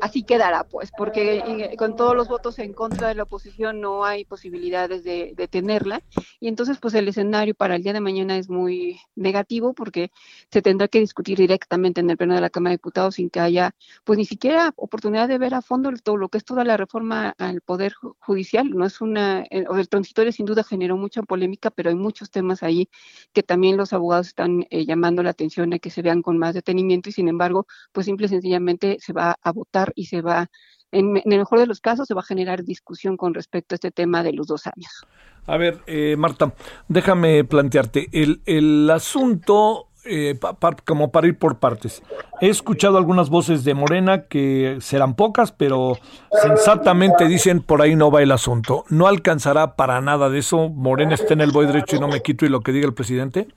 [0.00, 4.04] así quedará, pues, porque eh, con todos los votos en contra de la oposición no
[4.04, 6.00] hay posibilidades de, de tenerla.
[6.38, 9.37] Y entonces, pues el escenario para el día de mañana es muy negativo
[9.74, 10.10] porque
[10.50, 13.40] se tendrá que discutir directamente en el pleno de la Cámara de Diputados sin que
[13.40, 13.72] haya
[14.04, 17.34] pues ni siquiera oportunidad de ver a fondo todo lo que es toda la reforma
[17.38, 21.90] al poder judicial, no es una el, el transitorio sin duda generó mucha polémica, pero
[21.90, 22.88] hay muchos temas ahí
[23.32, 26.54] que también los abogados están eh, llamando la atención a que se vean con más
[26.54, 30.50] detenimiento y sin embargo, pues simple y sencillamente se va a votar y se va
[30.92, 33.90] en, el mejor de los casos se va a generar discusión con respecto a este
[33.90, 35.06] tema de los dos años.
[35.46, 36.52] A ver, eh, Marta,
[36.88, 40.38] déjame plantearte, el, el asunto, eh,
[40.84, 42.02] como para ir por partes,
[42.42, 45.98] he escuchado algunas voces de Morena que serán pocas, pero
[46.42, 48.84] sensatamente dicen por ahí no va el asunto.
[48.90, 50.68] ¿No alcanzará para nada de eso?
[50.68, 52.94] Morena está en el voy derecho y no me quito y lo que diga el
[52.94, 53.48] presidente.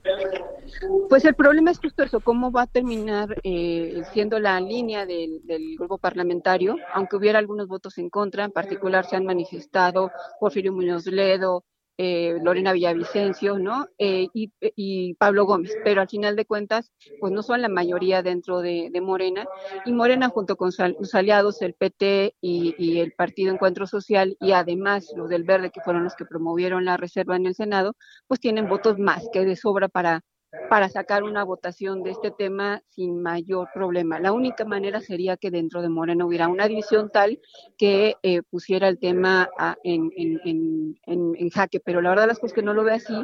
[1.08, 5.40] Pues el problema es justo eso, cómo va a terminar eh, siendo la línea del,
[5.78, 10.10] grupo parlamentario, aunque hubiera algunos votos en contra, en particular se han manifestado
[10.40, 11.64] Porfirio Muñoz Ledo,
[11.98, 13.86] eh, Lorena Villavicencio, ¿no?
[13.98, 18.60] Eh, y, Pablo Gómez, pero al final de cuentas, pues no son la mayoría dentro
[18.60, 19.46] de, de Morena,
[19.84, 24.52] y Morena junto con sus aliados, el PT y, y, el Partido Encuentro Social, y
[24.52, 27.94] además los del Verde, que fueron los que promovieron la reserva en el Senado,
[28.26, 30.22] pues tienen votos más que de sobra para
[30.68, 34.20] para sacar una votación de este tema sin mayor problema.
[34.20, 37.40] La única manera sería que dentro de Morena hubiera una división tal
[37.78, 42.38] que eh, pusiera el tema a, en, en, en, en, jaque, pero la verdad las
[42.38, 43.14] cosas que no lo ve así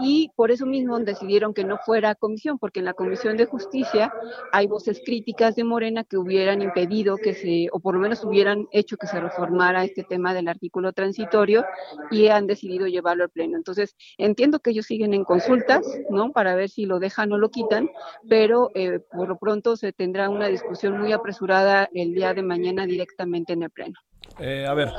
[0.00, 4.12] y por eso mismo decidieron que no fuera comisión, porque en la Comisión de Justicia
[4.52, 8.66] hay voces críticas de Morena que hubieran impedido que se, o por lo menos hubieran
[8.72, 11.64] hecho que se reformara este tema del artículo transitorio
[12.10, 13.56] y han decidido llevarlo al Pleno.
[13.56, 16.32] Entonces, entiendo que ellos siguen en consultas, ¿no?
[16.32, 17.90] Para ver si lo dejan o lo quitan,
[18.28, 22.86] pero eh, por lo pronto se tendrá una discusión muy apresurada el día de mañana
[22.86, 23.98] directamente en el Pleno.
[24.38, 24.90] Eh, a ver,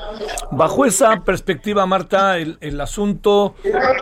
[0.51, 3.55] bajo esa perspectiva, Marta, el, el, asunto,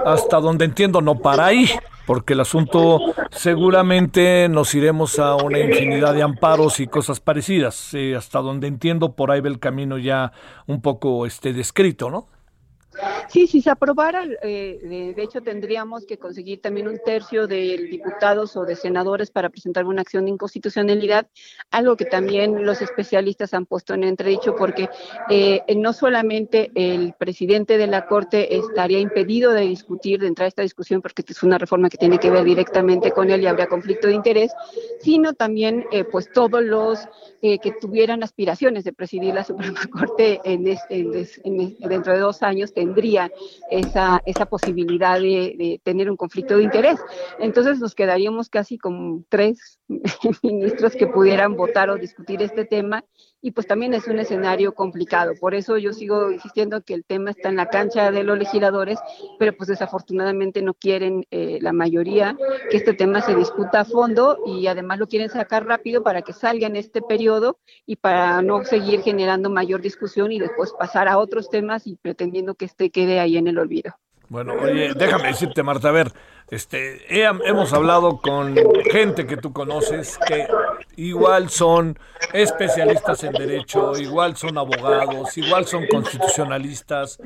[0.06, 1.70] hasta donde entiendo, no para ahí,
[2.06, 3.00] porque el asunto
[3.32, 7.94] seguramente nos iremos a una infinidad de amparos y cosas parecidas.
[7.94, 10.34] Eh, hasta donde entiendo, por ahí va el camino ya
[10.68, 12.28] un poco este, descrito, ¿no?
[13.28, 17.78] Sí, si se aprobara, eh, de, de, hecho tendríamos que conseguir también un tercio de
[17.90, 21.28] diputados o de senadores para presentar una acción de inconstitucionalidad,
[21.72, 24.90] algo que también los especialistas han puesto en entredicho porque
[25.30, 30.50] eh, no solamente el presidente de la Corte estaría impedido de discutir, de entrar a
[30.50, 33.68] esta discusión porque es una reforma que tiene que ver directamente con él y habría
[33.68, 34.52] conflicto de interés,
[35.00, 37.00] sino también eh, pues todos los
[37.42, 41.14] eh, que tuvieran aspiraciones de presidir la Suprema Corte en este, en,
[41.44, 43.32] en, dentro de dos años tendría
[43.72, 47.00] esa, esa posibilidad de, de, tener un conflicto de interés.
[47.40, 49.80] Entonces nos quedaríamos casi con tres
[50.44, 53.06] ministros que pudieran votar o discutir este tema
[53.44, 55.34] y pues también es un escenario complicado.
[55.40, 58.98] Por eso yo sigo insistiendo que el tema está en la cancha de los legisladores,
[59.38, 62.38] pero pues desafortunadamente no quieren eh, la mayoría
[62.72, 66.32] que este tema se discuta a fondo y además lo quieren sacar rápido para que
[66.32, 71.18] salga en este periodo y para no seguir generando mayor discusión y después pasar a
[71.18, 73.94] otros temas y pretendiendo que este quede ahí en el olvido.
[74.34, 76.12] Bueno, oye, déjame decirte, Marta, a ver,
[76.50, 78.56] este, he, hemos hablado con
[78.92, 80.48] gente que tú conoces que
[80.96, 82.00] igual son
[82.34, 87.20] especialistas en derecho, igual son abogados, igual son constitucionalistas.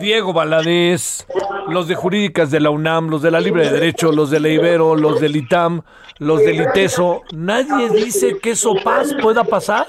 [0.00, 1.24] Diego Valadez,
[1.68, 4.48] los de jurídicas de la UNAM, los de la Libre de Derecho, los de la
[4.48, 5.82] Ibero, los del ITAM,
[6.18, 7.22] los del ITESO.
[7.32, 9.86] Nadie dice que eso paz pueda pasar.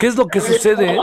[0.00, 0.98] ¿Qué es lo que sucede?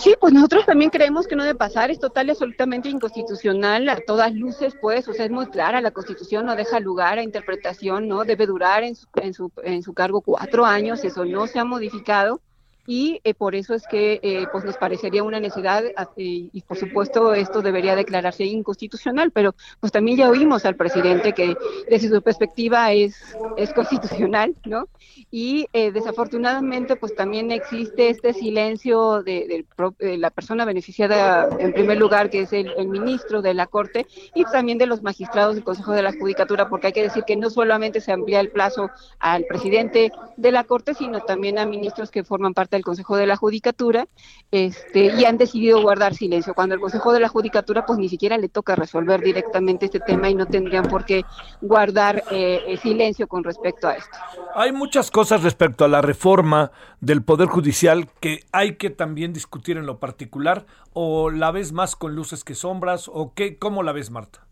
[0.00, 4.00] Sí, pues nosotros también creemos que no debe pasar, es total y absolutamente inconstitucional a
[4.00, 8.08] todas luces, pues, o sea, es muy clara, la Constitución no deja lugar a interpretación,
[8.08, 8.24] ¿no?
[8.24, 11.64] Debe durar en su, en su, en su cargo cuatro años, eso no se ha
[11.64, 12.40] modificado.
[12.86, 15.84] Y eh, por eso es que eh, pues nos parecería una necesidad
[16.16, 21.56] y por supuesto esto debería declararse inconstitucional, pero pues también ya oímos al presidente que
[21.88, 24.88] desde su perspectiva es, es constitucional, ¿no?
[25.30, 29.64] Y desafortunadamente pues también existe este silencio de,
[29.98, 34.78] la persona beneficiada en primer lugar, que es el ministro de la Corte, y también
[34.78, 38.00] de los magistrados del Consejo de la Judicatura, porque hay que decir que no solamente
[38.00, 42.54] se amplía el plazo al presidente de la Corte, sino también a ministros que forman
[42.54, 44.06] parte del Consejo de la Judicatura,
[44.50, 46.54] este, y han decidido guardar silencio.
[46.54, 50.28] Cuando el Consejo de la Judicatura, pues ni siquiera le toca resolver directamente este tema
[50.28, 51.24] y no tendrían por qué
[51.60, 54.16] guardar eh, eh, silencio con respecto a esto.
[54.54, 56.70] Hay muchas cosas respecto a la reforma
[57.00, 61.96] del Poder Judicial que hay que también discutir en lo particular, o la ves más
[61.96, 64.45] con luces que sombras, o qué, ¿cómo la ves, Marta?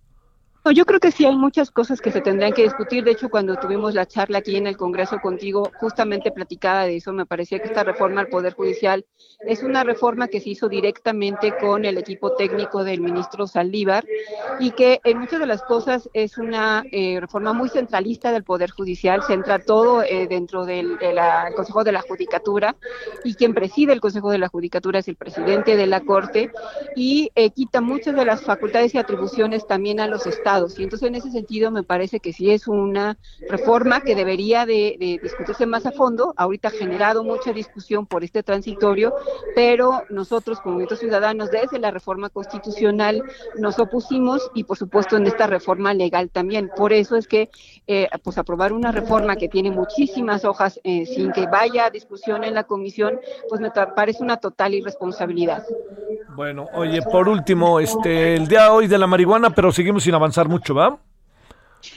[0.73, 3.05] Yo creo que sí hay muchas cosas que se tendrían que discutir.
[3.05, 7.12] De hecho, cuando tuvimos la charla aquí en el Congreso contigo, justamente platicaba de eso.
[7.12, 9.05] Me parecía que esta reforma al Poder Judicial
[9.41, 14.07] es una reforma que se hizo directamente con el equipo técnico del ministro Saldívar
[14.59, 18.71] y que en muchas de las cosas es una eh, reforma muy centralista del Poder
[18.71, 19.23] Judicial.
[19.23, 20.99] Centra todo eh, dentro del
[21.55, 22.75] Consejo de la Judicatura
[23.23, 26.51] y quien preside el Consejo de la Judicatura es el presidente de la Corte
[26.97, 31.09] y eh, quita muchas de las facultades y atribuciones también a los estados y entonces
[31.09, 33.17] en ese sentido me parece que sí es una
[33.49, 36.33] reforma que debería de, discutirse más a fondo.
[36.37, 39.15] Ahorita ha generado mucha discusión por este transitorio,
[39.55, 43.23] pero nosotros como Movimiento Ciudadanos desde la reforma constitucional
[43.57, 46.71] nos opusimos y por supuesto en esta reforma legal también.
[46.77, 47.51] Por eso es que
[47.87, 52.45] eh, pues aprobar una reforma que tiene muchísimas hojas eh, sin que vaya a discusión
[52.45, 55.65] en la comisión, pues me parece una total irresponsabilidad.
[56.35, 60.49] Bueno, oye, por último, este, el día hoy de la marihuana, pero seguimos sin avanzar
[60.49, 60.99] mucho, ¿va?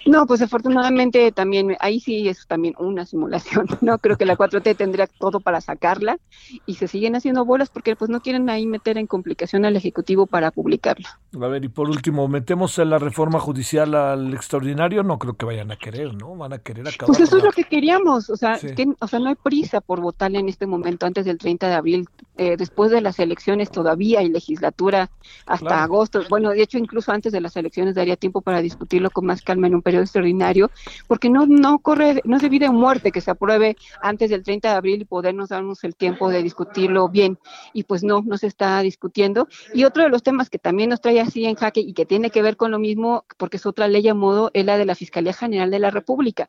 [0.06, 3.98] No, pues afortunadamente también, ahí sí es también una simulación, ¿no?
[3.98, 6.18] Creo que la 4T tendría todo para sacarla
[6.66, 10.26] y se siguen haciendo bolas porque pues no quieren ahí meter en complicación al Ejecutivo
[10.26, 11.20] para publicarla.
[11.34, 15.04] A ver, y por último, ¿metemos la reforma judicial al extraordinario?
[15.04, 16.36] No creo que vayan a querer, ¿no?
[16.36, 17.08] Van a querer acabar.
[17.08, 20.02] Pues eso es lo que queríamos, o sea, que, o sea, no hay prisa por
[20.02, 22.10] votarle en este momento antes del 30 de abril.
[22.38, 25.10] Eh, después de las elecciones todavía hay legislatura
[25.46, 26.22] hasta agosto.
[26.30, 29.68] Bueno, de hecho, incluso antes de las elecciones daría tiempo para discutirlo con más calma
[29.68, 30.72] en un periodo extraordinario,
[31.08, 34.44] porque no, no corre, no es de vida o muerte que se apruebe antes del
[34.44, 37.40] 30 de abril y podernos darnos el tiempo de discutirlo bien.
[37.74, 39.48] Y pues no, no se está discutiendo.
[39.74, 42.30] Y otro de los temas que también nos trae así en jaque y que tiene
[42.30, 44.96] que ver con lo mismo, porque es otra ley a modo, es la de la
[44.96, 46.48] Fiscalía General de la República.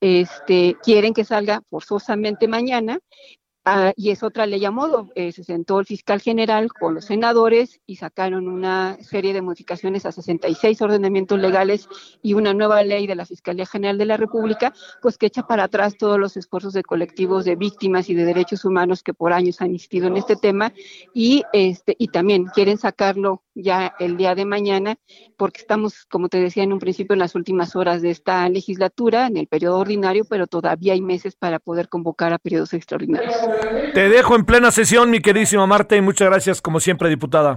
[0.00, 3.00] Este, quieren que salga forzosamente mañana
[3.70, 5.10] Ah, y es otra ley a modo.
[5.14, 10.06] Eh, se sentó el fiscal general con los senadores y sacaron una serie de modificaciones
[10.06, 11.86] a 66 ordenamientos legales
[12.22, 15.64] y una nueva ley de la Fiscalía General de la República, pues que echa para
[15.64, 19.60] atrás todos los esfuerzos de colectivos de víctimas y de derechos humanos que por años
[19.60, 20.72] han insistido en este tema
[21.12, 24.96] y este y también quieren sacarlo ya el día de mañana
[25.36, 29.26] porque estamos, como te decía en un principio, en las últimas horas de esta legislatura,
[29.26, 33.34] en el periodo ordinario, pero todavía hay meses para poder convocar a periodos extraordinarios.
[33.94, 37.56] Te dejo en plena sesión, mi queridísima Marta, y muchas gracias, como siempre, diputada.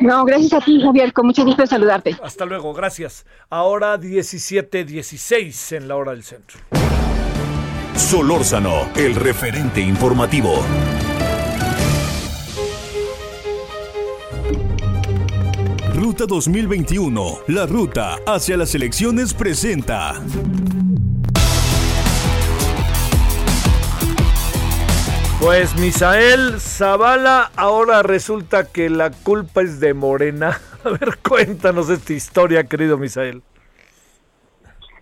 [0.00, 2.16] No, gracias a ti, Javier, con mucho gusto saludarte.
[2.22, 3.24] Hasta luego, gracias.
[3.48, 6.58] Ahora 17:16 en la hora del centro.
[7.94, 10.62] Solórzano, el referente informativo.
[15.98, 20.12] Ruta 2021, la ruta hacia las elecciones presenta.
[25.40, 30.58] Pues Misael Zavala, ahora resulta que la culpa es de Morena.
[30.84, 33.40] A ver, cuéntanos esta historia, querido Misael.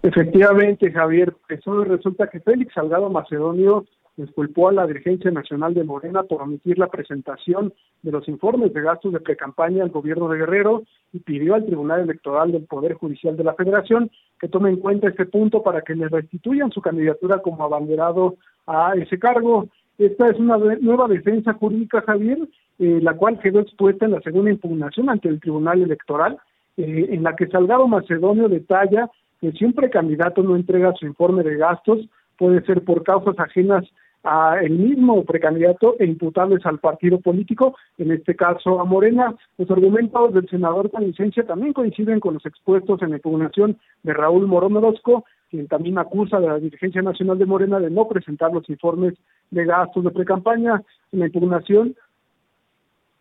[0.05, 3.84] Efectivamente, Javier, eso resulta que Félix Salgado Macedonio
[4.16, 8.80] disculpó a la dirigencia nacional de Morena por omitir la presentación de los informes de
[8.80, 13.36] gastos de precampaña al gobierno de Guerrero y pidió al Tribunal Electoral del Poder Judicial
[13.36, 17.38] de la Federación que tome en cuenta este punto para que le restituyan su candidatura
[17.38, 18.36] como abanderado
[18.66, 19.68] a ese cargo.
[19.98, 22.38] Esta es una nueva defensa jurídica, Javier,
[22.78, 26.38] eh, la cual quedó expuesta en la segunda impugnación ante el Tribunal Electoral,
[26.76, 29.08] eh, en la que Salgado Macedonio detalla
[29.40, 33.84] que si un precandidato no entrega su informe de gastos, puede ser por causas ajenas
[34.24, 39.34] a el mismo precandidato e imputables al partido político, en este caso a Morena.
[39.58, 44.14] Los argumentos del senador con licencia también coinciden con los expuestos en la impugnación de
[44.14, 48.52] Raúl Morón Orozco, quien también acusa de la dirigencia nacional de Morena de no presentar
[48.52, 49.14] los informes
[49.51, 50.82] de gastos de precampaña.
[51.12, 51.94] En la impugnación,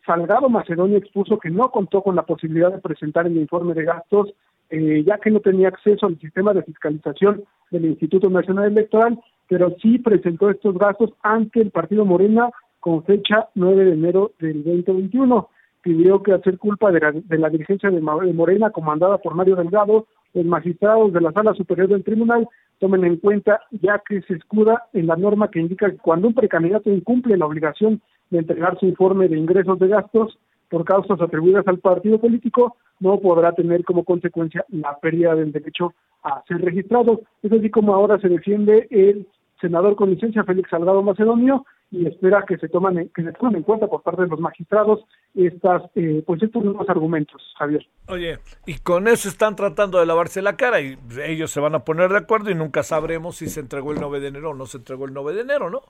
[0.06, 4.34] Salgado Macedonio expuso que no contó con la posibilidad de presentar el informe de gastos,
[4.70, 9.20] eh, ya que no tenía acceso al sistema de fiscalización del Instituto Nacional Electoral,
[9.54, 12.50] pero sí presentó estos gastos ante el partido Morena
[12.80, 15.48] con fecha 9 de enero del 2021.
[15.84, 20.08] Pidió que hacer culpa de la, de la dirigencia de Morena comandada por Mario Delgado,
[20.34, 22.48] los magistrados de la Sala Superior del Tribunal
[22.80, 26.34] tomen en cuenta ya que se escuda en la norma que indica que cuando un
[26.34, 28.02] precandidato incumple la obligación
[28.32, 33.20] de entregar su informe de ingresos de gastos por causas atribuidas al partido político, no
[33.20, 35.94] podrá tener como consecuencia la pérdida del derecho
[36.24, 37.22] a ser registrado.
[37.44, 39.28] Es así como ahora se defiende el
[39.64, 43.64] senador con licencia Félix Salgado Macedonio y espera que se tomen que se tomen en
[43.64, 47.88] cuenta por parte de los magistrados estas eh, pues estos nuevos argumentos, Javier.
[48.10, 51.86] Oye, y con eso están tratando de lavarse la cara y ellos se van a
[51.86, 54.66] poner de acuerdo y nunca sabremos si se entregó el 9 de enero o no
[54.66, 55.82] se entregó el 9 de enero, ¿no?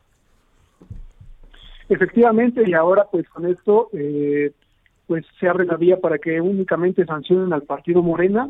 [1.89, 4.51] Efectivamente, y ahora pues con esto eh,
[5.07, 8.49] pues se abre la vía para que únicamente sancionen al partido Morena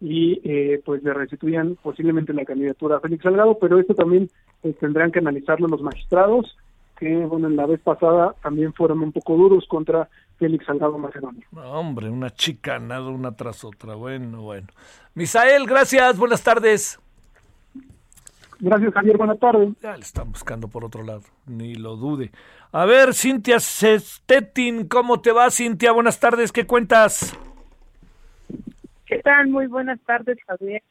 [0.00, 4.30] y eh, pues le restituyan posiblemente la candidatura a Félix Salgado, pero esto también
[4.62, 6.56] pues, tendrán que analizarlo los magistrados,
[6.98, 10.08] que bueno, en la vez pasada también fueron un poco duros contra
[10.38, 11.46] Félix Salgado Macedonio.
[11.52, 14.68] hombre, una chica nada una tras otra, bueno, bueno.
[15.14, 16.98] Misael, gracias, buenas tardes.
[18.60, 19.16] Gracias, Javier.
[19.16, 19.70] Buenas tardes.
[19.82, 22.30] Ya le están buscando por otro lado, ni lo dude.
[22.72, 25.92] A ver, Cintia Sestetin, ¿cómo te va, Cintia?
[25.92, 27.34] Buenas tardes, ¿qué cuentas?
[29.10, 29.48] ¿Qué tal?
[29.48, 30.84] Muy buenas tardes, Javier.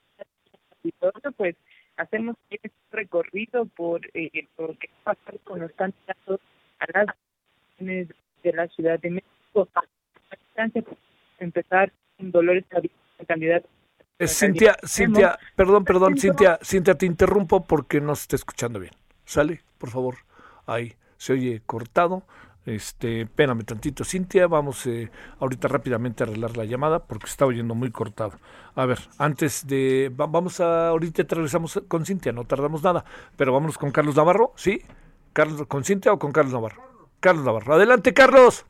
[1.38, 1.56] Pues
[1.96, 6.42] hacemos este recorrido por, eh, por qué pasa con los candidatos
[6.80, 7.08] a las
[7.80, 9.70] de la Ciudad de México.
[11.40, 12.66] Empezar con Dolores
[13.26, 13.70] candidato
[14.18, 18.92] eh, Cintia, Cintia, perdón, perdón, Cintia, Cintia, te interrumpo porque no se está escuchando bien.
[19.24, 20.16] Sale, por favor.
[20.66, 22.24] Ahí, se oye cortado.
[22.66, 25.10] Este, espérame tantito, Cintia, vamos eh,
[25.40, 28.34] ahorita rápidamente a arreglar la llamada porque está oyendo muy cortado.
[28.76, 33.06] A ver, antes de, vamos a, ahorita te regresamos con Cintia, no tardamos nada,
[33.38, 34.82] pero vámonos con Carlos Navarro, ¿sí?
[35.34, 36.82] Carlos, ¿Con Cintia o con Carlos Navarro?
[37.20, 38.66] Carlos Navarro, adelante Carlos.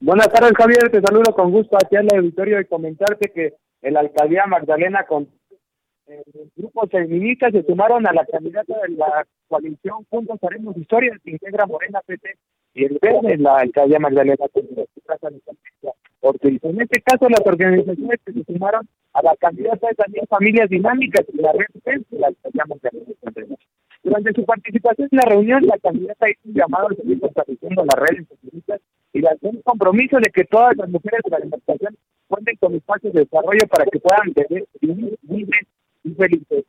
[0.00, 3.94] Buenas tardes Javier, te saludo con gusto aquí en el auditorio y comentarte que en
[3.94, 5.28] la alcaldía Magdalena con
[6.06, 6.22] eh,
[6.56, 11.66] grupos feministas se sumaron a la candidata de la coalición Juntos Haremos Historia, que integra
[11.66, 12.36] Morena PT
[12.74, 14.36] y el verde la alcaldía Magdalena
[16.20, 16.64] Ortiz.
[16.64, 21.24] En este caso, las organizaciones que se sumaron a la candidata de también Familias Dinámicas
[21.32, 23.58] y la red PEN, la alcaldía Magdalena
[24.02, 28.08] Durante su participación en la reunión, la candidata hizo un llamado a seguir fortaleciendo las
[28.08, 28.80] redes feministas
[29.12, 33.12] y le un compromiso de que todas las mujeres de la alimentación cuenten con espacios
[33.12, 34.34] de desarrollo para que puedan
[34.80, 35.66] vivir libres
[36.04, 36.64] y felices.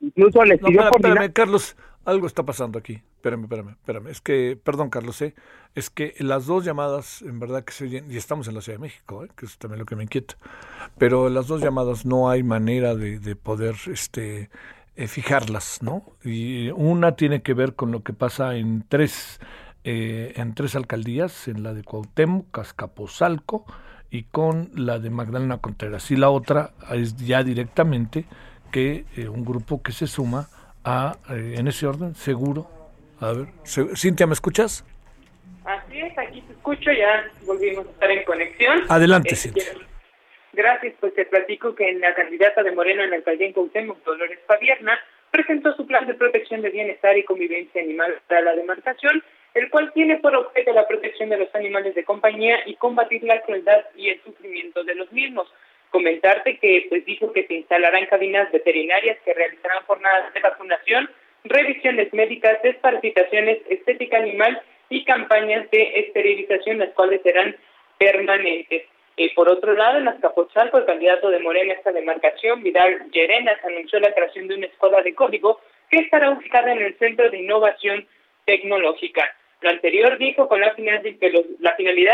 [0.00, 3.02] Incluso les pidió no, espérame, Carlos, algo está pasando aquí.
[3.16, 4.06] Espérame, espérame, espérame.
[4.08, 5.34] Es que, perdón, Carlos, ¿eh?
[5.74, 8.78] es que las dos llamadas, en verdad que se oyen, y estamos en la Ciudad
[8.78, 9.28] de México, ¿eh?
[9.36, 10.36] que es también lo que me inquieta,
[10.98, 14.48] pero las dos llamadas no hay manera de, de poder este,
[14.96, 16.04] eh, fijarlas, ¿no?
[16.24, 19.40] Y una tiene que ver con lo que pasa en tres,
[19.84, 23.64] eh, en tres alcaldías, en la de Cuauhtémoc, Cascapozalco,
[24.10, 26.10] y con la de Magdalena Contreras.
[26.10, 28.24] Y la otra es ya directamente
[28.72, 30.48] que eh, un grupo que se suma
[30.84, 32.68] a, eh, en ese orden, seguro.
[33.20, 33.48] A ver,
[33.96, 34.84] Cintia, ¿me escuchas?
[35.64, 38.80] Así es, aquí te escucho, ya volvimos a estar en conexión.
[38.88, 39.64] Adelante, eh, Cintia.
[40.60, 44.40] Gracias, pues te platico que la candidata de Moreno en la alcaldía en Cuauhtémoc, Dolores
[44.46, 45.00] Pavierna,
[45.30, 49.24] presentó su plan de protección de bienestar y convivencia animal para la demarcación
[49.54, 53.40] el cual tiene por objeto la protección de los animales de compañía y combatir la
[53.40, 55.50] crueldad y el sufrimiento de los mismos.
[55.88, 61.10] Comentarte que pues dijo que se instalarán cabinas veterinarias que realizarán jornadas de vacunación,
[61.44, 64.60] revisiones médicas, desparasitaciones, estética animal
[64.90, 67.56] y campañas de esterilización, las cuales serán
[67.98, 68.82] permanentes.
[69.22, 73.62] Eh, por otro lado, en Azcapotzalco, el candidato de Morena a esta demarcación, Vidal Llerenas,
[73.62, 75.60] anunció la creación de una escuela de código
[75.90, 78.08] que estará ubicada en el Centro de Innovación
[78.46, 79.30] Tecnológica.
[79.60, 81.02] Lo anterior dijo con la finalidad,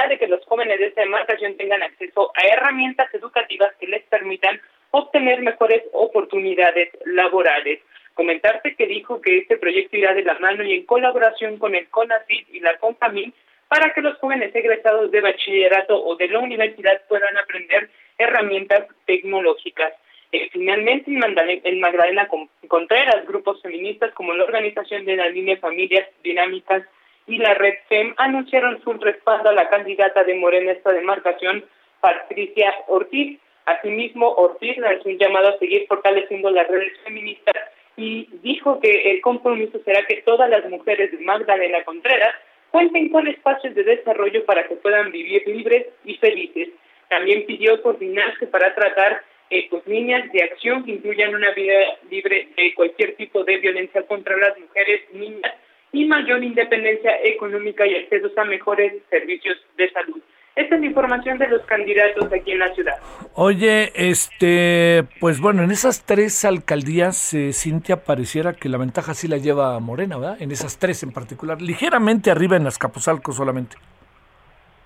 [0.08, 4.60] de que los, jóvenes de esta demarcación tengan acceso a herramientas educativas que les permitan
[4.90, 7.82] obtener mejores oportunidades laborales.
[8.14, 11.88] Comentarte que dijo que este proyecto irá de la mano y en colaboración con el
[11.88, 13.32] CONACYT y la CONFAMIL
[13.68, 19.92] para que los jóvenes egresados de bachillerato o de la universidad puedan aprender herramientas tecnológicas.
[20.32, 22.28] Eh, finalmente, en Magdalena
[22.68, 26.82] Contreras, grupos feministas como la Organización de la Línea Familias Dinámicas
[27.26, 31.64] y la Red FEM anunciaron su respaldo a la candidata de Morena esta demarcación,
[32.00, 33.40] Patricia Ortiz.
[33.66, 37.56] Asimismo, Ortiz lanzó un llamado a seguir fortaleciendo las redes feministas
[37.96, 42.34] y dijo que el compromiso será que todas las mujeres de Magdalena Contreras
[42.70, 46.68] cuenten con espacios de desarrollo para que puedan vivir libres y felices.
[47.08, 52.48] También pidió coordinarse para tratar eh, pues, líneas de acción que incluyan una vida libre
[52.56, 55.54] de cualquier tipo de violencia contra las mujeres, niñas
[55.92, 60.20] y mayor independencia económica y acceso a mejores servicios de salud.
[60.56, 62.94] Esta es la información de los candidatos aquí en la ciudad.
[63.34, 69.28] Oye, este, pues bueno, en esas tres alcaldías, eh, Cintia, pareciera que la ventaja sí
[69.28, 70.40] la lleva Morena, ¿verdad?
[70.40, 73.76] En esas tres en particular, ligeramente arriba en Azcapotzalco solamente.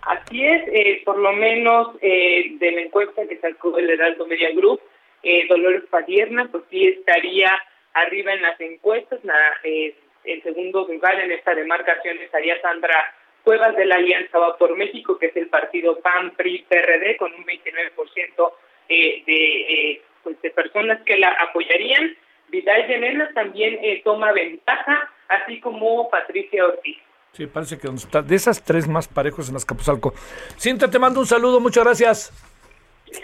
[0.02, 4.48] Así es, eh, por lo menos eh, de la encuesta que sacó el Heraldo Media
[4.52, 4.80] Group,
[5.22, 7.56] eh, Dolores Padierna, pues sí estaría
[7.94, 9.94] arriba en las encuestas, la, eh,
[10.24, 13.14] en segundo lugar en esta demarcación estaría Sandra
[13.44, 17.32] Cuevas de la Alianza Va por México, que es el partido PAN, PRI, PRD, con
[17.32, 18.52] un 29%
[18.88, 22.16] eh, de, eh, pues de personas que la apoyarían.
[22.48, 26.98] Vidal Llenena también eh, toma ventaja, así como Patricia Ortiz.
[27.32, 30.12] Sí, parece que donde está, de esas tres más parejos en Azcapotzalco.
[30.58, 32.32] Cintia, te mando un saludo, muchas gracias.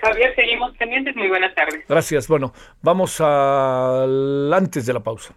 [0.01, 1.15] Javier, seguimos pendientes.
[1.17, 1.85] Muy buenas tardes.
[1.89, 2.29] Gracias.
[2.29, 2.53] Bueno,
[2.83, 5.35] vamos al antes de la pausa.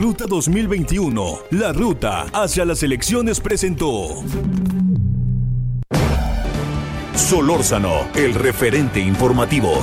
[0.00, 4.22] Ruta 2021, la ruta hacia las elecciones presentó.
[7.16, 9.82] Solórzano, el referente informativo.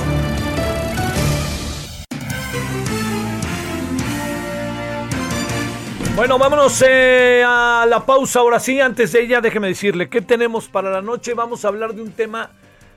[6.14, 8.80] Bueno, vámonos eh, a la pausa ahora sí.
[8.80, 11.34] Antes de ella, déjeme decirle, ¿qué tenemos para la noche?
[11.34, 12.52] Vamos a hablar de un tema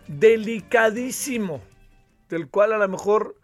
[0.07, 1.59] delicadísimo,
[2.29, 3.35] del cual a lo mejor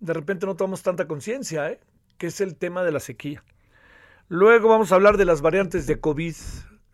[0.00, 1.78] de repente no tomamos tanta conciencia, ¿eh?
[2.22, 3.42] Que es el tema de la sequía.
[4.28, 6.36] Luego vamos a hablar de las variantes de COVID.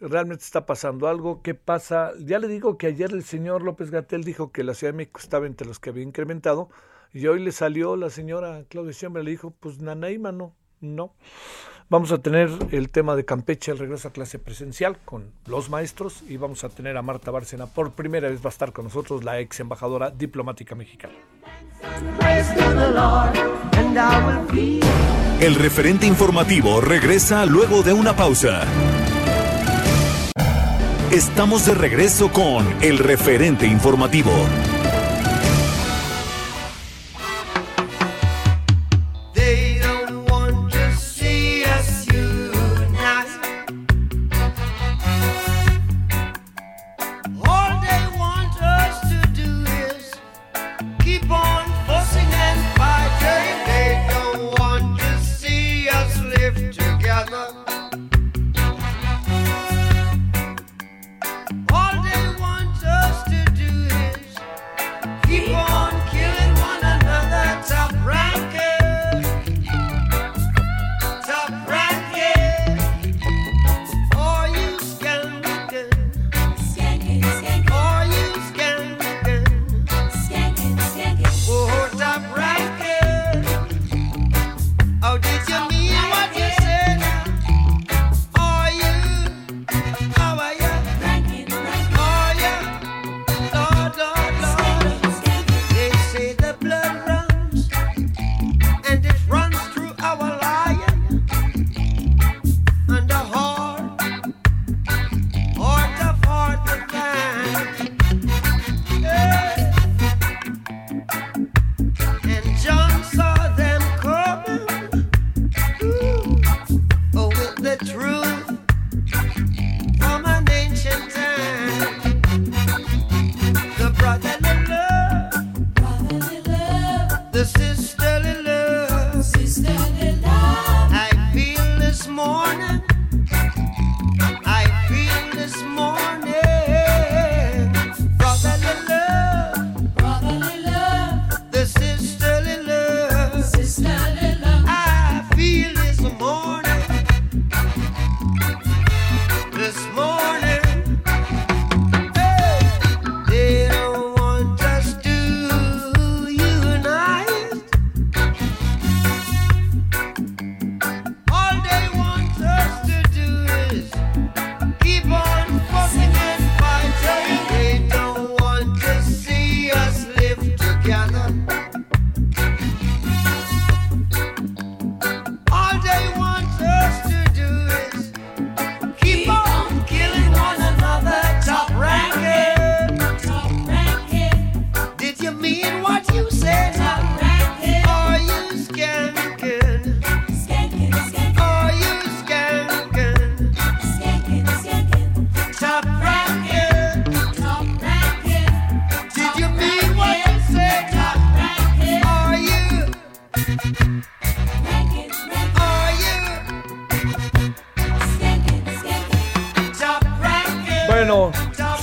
[0.01, 1.43] ¿Realmente está pasando algo?
[1.43, 2.13] ¿Qué pasa?
[2.19, 5.21] Ya le digo que ayer el señor López Gatel dijo que la Ciudad de México
[5.21, 6.71] estaba entre los que había incrementado
[7.13, 11.15] y hoy le salió la señora Claudia Sheinbaum le dijo, pues Nanaima no, no.
[11.91, 16.23] Vamos a tener el tema de Campeche, el regreso a clase presencial con los maestros
[16.29, 17.67] y vamos a tener a Marta Bárcena.
[17.67, 21.15] Por primera vez va a estar con nosotros la ex embajadora diplomática mexicana.
[25.41, 28.65] El referente informativo regresa luego de una pausa.
[31.11, 34.33] Estamos de regreso con el referente informativo.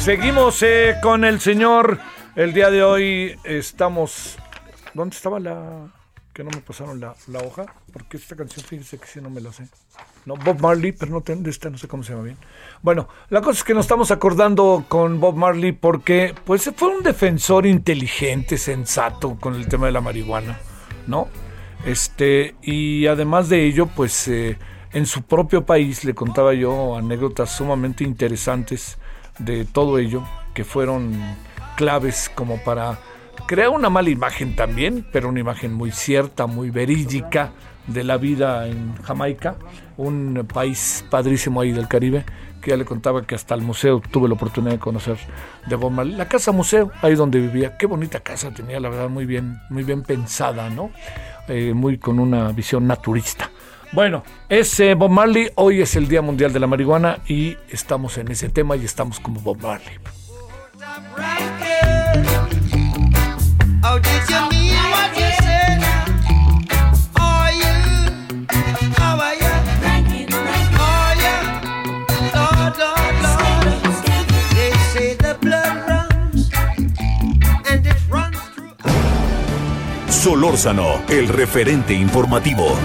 [0.05, 1.97] Seguimos eh, con el señor.
[2.35, 4.37] El día de hoy estamos.
[4.93, 5.87] ¿Dónde estaba la.?
[6.31, 7.65] Que no me pasaron la, hoja.
[7.91, 9.67] Porque esta canción, fíjense que sí no me la sé.
[10.27, 12.37] No, Bob Marley, pero no tengo esta, no sé cómo se llama bien.
[12.83, 17.01] Bueno, la cosa es que nos estamos acordando con Bob Marley porque, pues, fue un
[17.01, 20.59] defensor inteligente, sensato con el tema de la marihuana,
[21.07, 21.29] ¿no?
[21.83, 24.59] Este, y además de ello, pues, eh,
[24.93, 28.99] en su propio país le contaba yo anécdotas sumamente interesantes
[29.39, 31.13] de todo ello, que fueron
[31.75, 32.99] claves como para
[33.47, 37.51] crear una mala imagen también, pero una imagen muy cierta, muy verídica
[37.87, 39.55] de la vida en Jamaica,
[39.97, 42.25] un país padrísimo ahí del Caribe,
[42.61, 45.17] que ya le contaba que hasta el museo tuve la oportunidad de conocer
[45.67, 46.15] de Bob Marley.
[46.15, 49.83] La casa museo, ahí donde vivía, qué bonita casa tenía, la verdad, muy bien, muy
[49.83, 50.89] bien pensada, ¿no?
[51.47, 53.51] Eh, muy con una visión naturista.
[53.95, 58.17] Bueno, es eh, Bob Marley, hoy es el Día Mundial de la Marihuana y estamos
[58.17, 59.97] en ese tema y estamos como Bob Marley.
[80.09, 82.75] Solórzano, el referente informativo.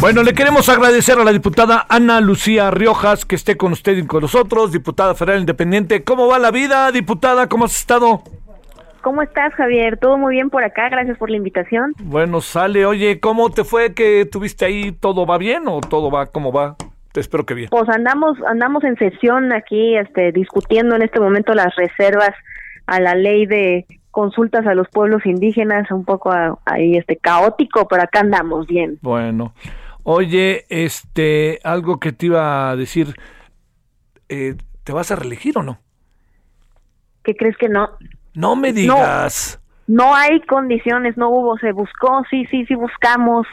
[0.00, 4.06] Bueno, le queremos agradecer a la diputada Ana Lucía Riojas que esté con usted y
[4.06, 6.04] con nosotros, diputada federal independiente.
[6.04, 7.48] ¿Cómo va la vida, diputada?
[7.48, 8.22] ¿Cómo has estado?
[9.02, 9.98] ¿Cómo estás, Javier?
[9.98, 11.92] Todo muy bien por acá, gracias por la invitación.
[11.98, 12.86] Bueno, sale.
[12.86, 14.92] Oye, ¿cómo te fue que tuviste ahí?
[14.92, 16.76] ¿Todo va bien o todo va cómo va?
[17.12, 17.68] Te espero que bien.
[17.68, 22.32] Pues andamos andamos en sesión aquí este discutiendo en este momento las reservas
[22.86, 26.32] a la ley de consultas a los pueblos indígenas, un poco
[26.64, 28.98] ahí este caótico, pero acá andamos bien.
[29.02, 29.52] Bueno,
[30.10, 33.14] oye, este, algo que te iba a decir,
[34.28, 35.78] eh, ¿te vas a reelegir o no?
[37.22, 37.90] ¿Qué crees que no?
[38.34, 39.60] No me digas.
[39.86, 43.46] No hay condiciones, no hubo, se buscó, sí, sí, sí buscamos,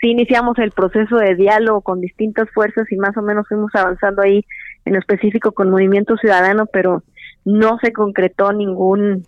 [0.00, 4.22] sí iniciamos el proceso de diálogo con distintas fuerzas y más o menos fuimos avanzando
[4.22, 4.44] ahí
[4.84, 7.02] en específico con Movimiento Ciudadano, pero
[7.44, 9.26] no se concretó ningún,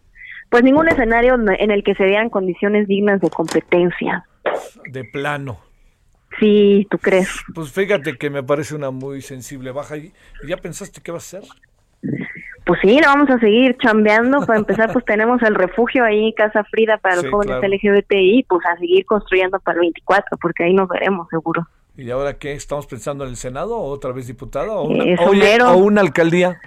[0.50, 4.24] pues ningún escenario en el que se vean condiciones dignas de competencia.
[4.90, 5.68] De plano.
[6.39, 7.28] Sí, ¿tú crees?
[7.55, 9.97] Pues fíjate que me parece una muy sensible baja.
[9.97, 10.12] ¿Y
[10.47, 11.48] ya pensaste qué vas a hacer?
[12.65, 14.44] Pues sí, la vamos a seguir chambeando.
[14.47, 17.74] Para empezar, pues tenemos el refugio ahí, Casa Frida para los Sí, jóvenes claro.
[17.74, 21.66] LGBTI, pues a seguir construyendo para el 24, porque ahí nos veremos seguro.
[21.97, 22.52] ¿Y ahora qué?
[22.52, 24.70] ¿Estamos pensando en el Senado o otra vez diputada?
[24.73, 25.70] ¿O una, mero.
[25.73, 26.60] o una alcaldía?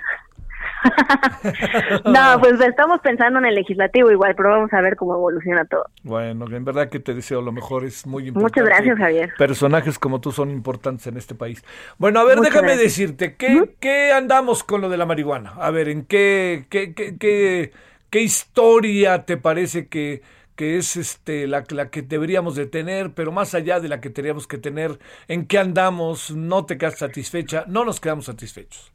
[2.05, 5.85] No, pues estamos pensando en el legislativo igual, pero vamos a ver cómo evoluciona todo.
[6.03, 8.61] Bueno, en verdad que te deseo lo mejor, es muy importante.
[8.61, 9.33] Muchas gracias, Javier.
[9.37, 11.63] Personajes como tú son importantes en este país.
[11.97, 12.97] Bueno, a ver, Muchas déjame gracias.
[12.97, 15.53] decirte, ¿qué, ¿qué andamos con lo de la marihuana?
[15.59, 17.71] A ver, ¿en qué, qué, qué, qué,
[18.09, 20.21] qué historia te parece que,
[20.55, 24.09] que es este la, la que deberíamos de tener, pero más allá de la que
[24.09, 26.31] teníamos que tener, ¿en qué andamos?
[26.31, 27.65] ¿No te quedas satisfecha?
[27.67, 28.91] No nos quedamos satisfechos.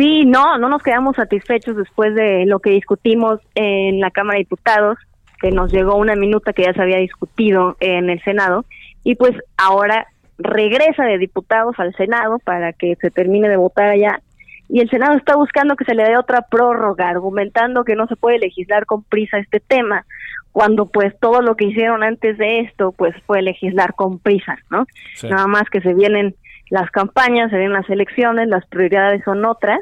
[0.00, 4.44] Sí, no, no nos quedamos satisfechos después de lo que discutimos en la Cámara de
[4.44, 4.96] Diputados,
[5.42, 8.64] que nos llegó una minuta que ya se había discutido en el Senado,
[9.04, 10.06] y pues ahora
[10.38, 14.22] regresa de diputados al Senado para que se termine de votar allá.
[14.70, 18.16] Y el Senado está buscando que se le dé otra prórroga, argumentando que no se
[18.16, 20.06] puede legislar con prisa este tema,
[20.50, 24.86] cuando pues todo lo que hicieron antes de esto pues fue legislar con prisa, ¿no?
[25.16, 25.28] Sí.
[25.28, 26.36] Nada más que se vienen
[26.70, 29.80] las campañas, se las elecciones, las prioridades son otras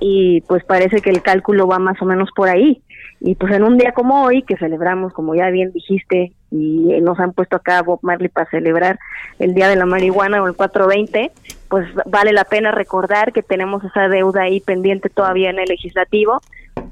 [0.00, 2.82] y pues parece que el cálculo va más o menos por ahí.
[3.20, 7.18] Y pues en un día como hoy, que celebramos, como ya bien dijiste, y nos
[7.18, 8.98] han puesto acá Bob Marley para celebrar
[9.38, 11.32] el Día de la Marihuana o el 420,
[11.68, 16.40] pues vale la pena recordar que tenemos esa deuda ahí pendiente todavía en el legislativo,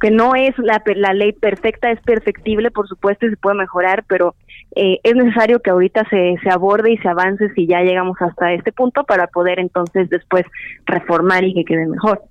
[0.00, 4.04] que no es la, la ley perfecta, es perfectible, por supuesto, y se puede mejorar,
[4.08, 4.34] pero
[4.74, 8.52] eh, es necesario que ahorita se, se aborde y se avance si ya llegamos hasta
[8.52, 10.44] este punto para poder entonces después
[10.86, 12.22] reformar y que quede mejor.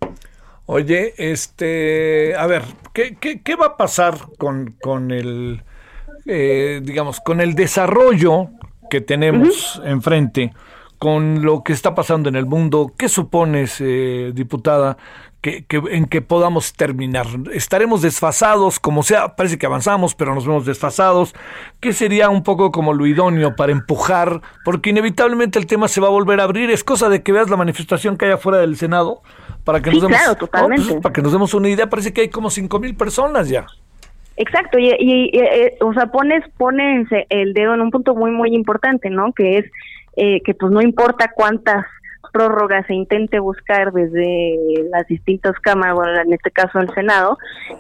[0.66, 2.64] Oye, este, a ver,
[2.94, 5.64] ¿qué, qué, qué va a pasar con, con el,
[6.26, 8.50] eh, digamos, con el desarrollo
[8.90, 10.54] que tenemos enfrente,
[10.98, 12.94] con lo que está pasando en el mundo?
[12.98, 14.98] ¿Qué supones, eh, diputada,
[15.42, 17.26] que, que- en que podamos terminar?
[17.54, 19.36] ¿Estaremos desfasados, como sea?
[19.36, 21.34] Parece que avanzamos, pero nos vemos desfasados.
[21.80, 24.42] ¿Qué sería un poco como lo idóneo para empujar?
[24.64, 26.70] Porque inevitablemente el tema se va a volver a abrir.
[26.70, 29.22] Es cosa de que veas la manifestación que hay afuera del Senado
[29.64, 30.20] para que Sí, nos demos,
[30.50, 33.50] claro, pues, para que nos demos una idea, parece que hay como cinco mil personas
[33.50, 33.66] ya.
[34.38, 38.32] Exacto, y, y- y, eh, o sea, pones, pones el dedo en un punto muy,
[38.32, 39.34] muy importante, ¿no?
[39.34, 39.66] Que es
[40.18, 41.86] eh, que pues no importa cuántas
[42.32, 44.58] prórroga se intente buscar desde
[44.92, 47.38] las distintas cámaras, bueno, en este caso el Senado,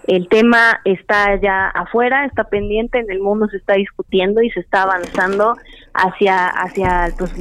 [0.07, 4.61] el tema está ya afuera, está pendiente, en el mundo se está discutiendo y se
[4.61, 5.55] está avanzando
[5.93, 7.33] hacia hacia pues,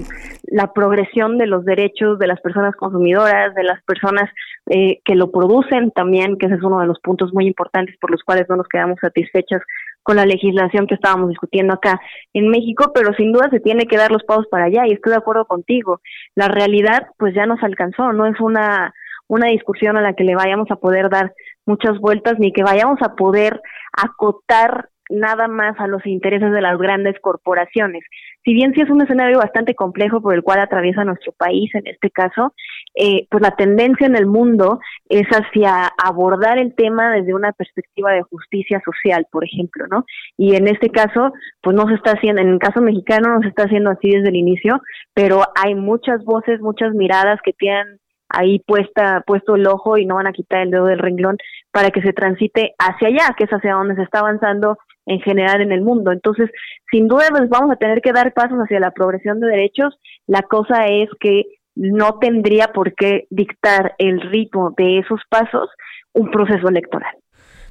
[0.44, 4.28] la progresión de los derechos de las personas consumidoras, de las personas
[4.68, 8.10] eh, que lo producen también, que ese es uno de los puntos muy importantes por
[8.10, 9.62] los cuales no nos quedamos satisfechas
[10.02, 12.00] con la legislación que estábamos discutiendo acá
[12.32, 15.12] en México, pero sin duda se tiene que dar los pasos para allá y estoy
[15.12, 16.00] de acuerdo contigo.
[16.34, 18.92] La realidad pues ya nos alcanzó, no es una
[19.30, 21.32] una discusión a la que le vayamos a poder dar
[21.64, 23.62] muchas vueltas ni que vayamos a poder
[23.96, 28.02] acotar nada más a los intereses de las grandes corporaciones.
[28.44, 31.86] Si bien sí es un escenario bastante complejo por el cual atraviesa nuestro país en
[31.86, 32.54] este caso,
[32.94, 38.12] eh, pues la tendencia en el mundo es hacia abordar el tema desde una perspectiva
[38.12, 40.04] de justicia social, por ejemplo, ¿no?
[40.38, 43.48] Y en este caso, pues no se está haciendo, en el caso mexicano no se
[43.48, 44.80] está haciendo así desde el inicio,
[45.12, 47.98] pero hay muchas voces, muchas miradas que tienen
[48.30, 51.36] ahí puesta, puesto el ojo y no van a quitar el dedo del renglón
[51.72, 55.60] para que se transite hacia allá, que es hacia donde se está avanzando en general
[55.60, 56.12] en el mundo.
[56.12, 56.50] Entonces,
[56.90, 59.98] sin duda, pues vamos a tener que dar pasos hacia la progresión de derechos.
[60.26, 61.44] La cosa es que
[61.74, 65.68] no tendría por qué dictar el ritmo de esos pasos
[66.12, 67.14] un proceso electoral.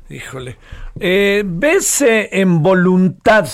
[0.10, 0.58] Híjole.
[1.00, 3.48] Eh, ¿Ves eh, en voluntad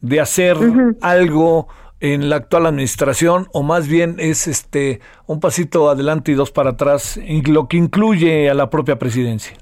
[0.00, 0.56] de hacer
[1.00, 1.68] algo
[2.00, 6.70] en la actual administración o más bien es este un pasito adelante y dos para
[6.70, 9.56] atrás, lo que incluye a la propia presidencia?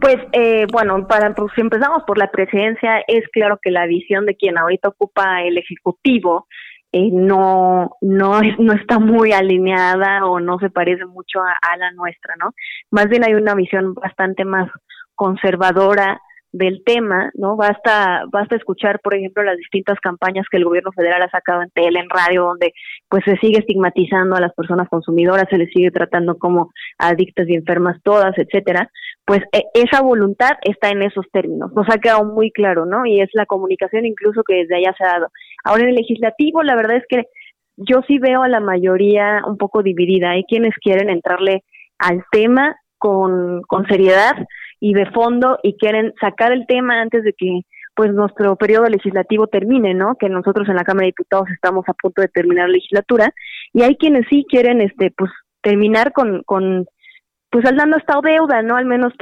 [0.00, 4.26] Pues eh, bueno, para pues, si empezamos por la presidencia, es claro que la visión
[4.26, 6.46] de quien ahorita ocupa el ejecutivo
[6.92, 11.90] eh, no no no está muy alineada o no se parece mucho a, a, la
[11.92, 12.54] nuestra, ¿no?
[12.90, 14.70] Más bien hay una visión bastante más
[15.14, 16.20] conservadora
[16.52, 17.56] del tema, ¿no?
[17.56, 21.70] Basta, basta escuchar, por ejemplo, las distintas campañas que el gobierno federal ha sacado en
[21.70, 22.74] tele, en radio, donde
[23.08, 27.54] pues se sigue estigmatizando a las personas consumidoras, se les sigue tratando como adictas y
[27.54, 28.90] enfermas todas, etcétera.
[29.24, 33.06] Pues e, esa voluntad está en esos términos, nos ha quedado muy claro, ¿no?
[33.06, 35.28] Y es la comunicación incluso que desde allá se ha dado.
[35.64, 37.24] Ahora en el legislativo, la verdad es que
[37.76, 40.30] yo sí veo a la mayoría un poco dividida.
[40.30, 41.64] Hay quienes quieren entrarle
[41.98, 44.34] al tema con, con seriedad,
[44.84, 47.60] y de fondo y quieren sacar el tema antes de que
[47.94, 50.16] pues nuestro periodo legislativo termine, ¿no?
[50.16, 53.32] Que nosotros en la Cámara de Diputados estamos a punto de terminar la legislatura
[53.72, 55.30] y hay quienes sí quieren este pues
[55.60, 56.86] terminar con con
[57.50, 58.76] pues dando esta deuda, ¿no?
[58.76, 59.12] Al menos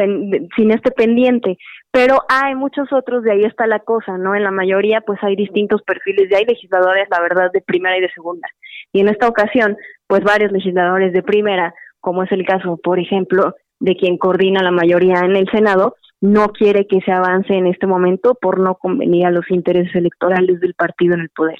[0.57, 1.59] sin este pendiente.
[1.91, 4.37] Pero hay muchos otros, de ahí está la cosa, ¿no?
[4.37, 8.01] En la mayoría, pues hay distintos perfiles, y hay legisladores, la verdad, de primera y
[8.01, 8.49] de segunda.
[8.93, 9.77] Y en esta ocasión,
[10.07, 14.71] pues varios legisladores de primera, como es el caso, por ejemplo, de quien coordina la
[14.71, 19.27] mayoría en el Senado, no quiere que se avance en este momento por no convenir
[19.27, 21.59] a los intereses electorales del partido en el poder.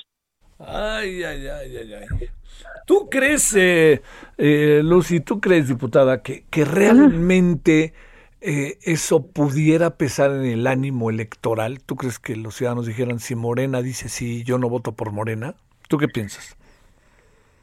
[0.59, 2.29] Ay, ay, ay, ay, ay.
[2.87, 4.03] ¿Tú crees, eh,
[4.37, 7.95] eh, Lucy, tú crees, diputada, que, que realmente
[8.41, 11.83] eh, eso pudiera pesar en el ánimo electoral?
[11.83, 15.55] ¿Tú crees que los ciudadanos dijeran, si Morena dice sí, yo no voto por Morena?
[15.89, 16.57] ¿Tú qué piensas?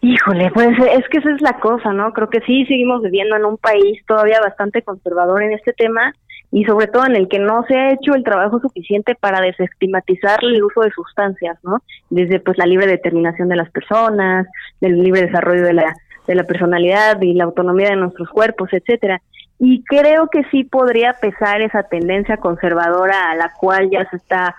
[0.01, 2.13] Híjole, pues es que esa es la cosa, ¿no?
[2.13, 6.13] Creo que sí seguimos viviendo en un país todavía bastante conservador en este tema
[6.51, 10.39] y sobre todo en el que no se ha hecho el trabajo suficiente para desestigmatizar
[10.43, 11.81] el uso de sustancias, ¿no?
[12.09, 14.47] Desde pues la libre determinación de las personas,
[14.79, 15.95] del libre desarrollo de la
[16.27, 19.21] de la personalidad y la autonomía de nuestros cuerpos, etcétera.
[19.59, 24.55] Y creo que sí podría pesar esa tendencia conservadora a la cual ya se está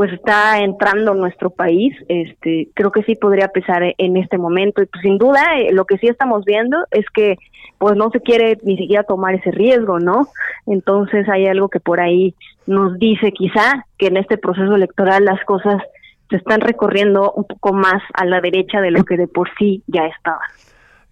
[0.00, 4.86] pues está entrando nuestro país, este, creo que sí podría pesar en este momento y
[4.86, 7.36] pues sin duda eh, lo que sí estamos viendo es que
[7.76, 10.28] pues no se quiere ni siquiera tomar ese riesgo, ¿no?
[10.66, 12.34] Entonces hay algo que por ahí
[12.66, 15.82] nos dice quizá que en este proceso electoral las cosas
[16.30, 19.82] se están recorriendo un poco más a la derecha de lo que de por sí
[19.86, 20.48] ya estaban.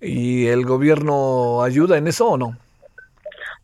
[0.00, 2.56] ¿Y el gobierno ayuda en eso o no?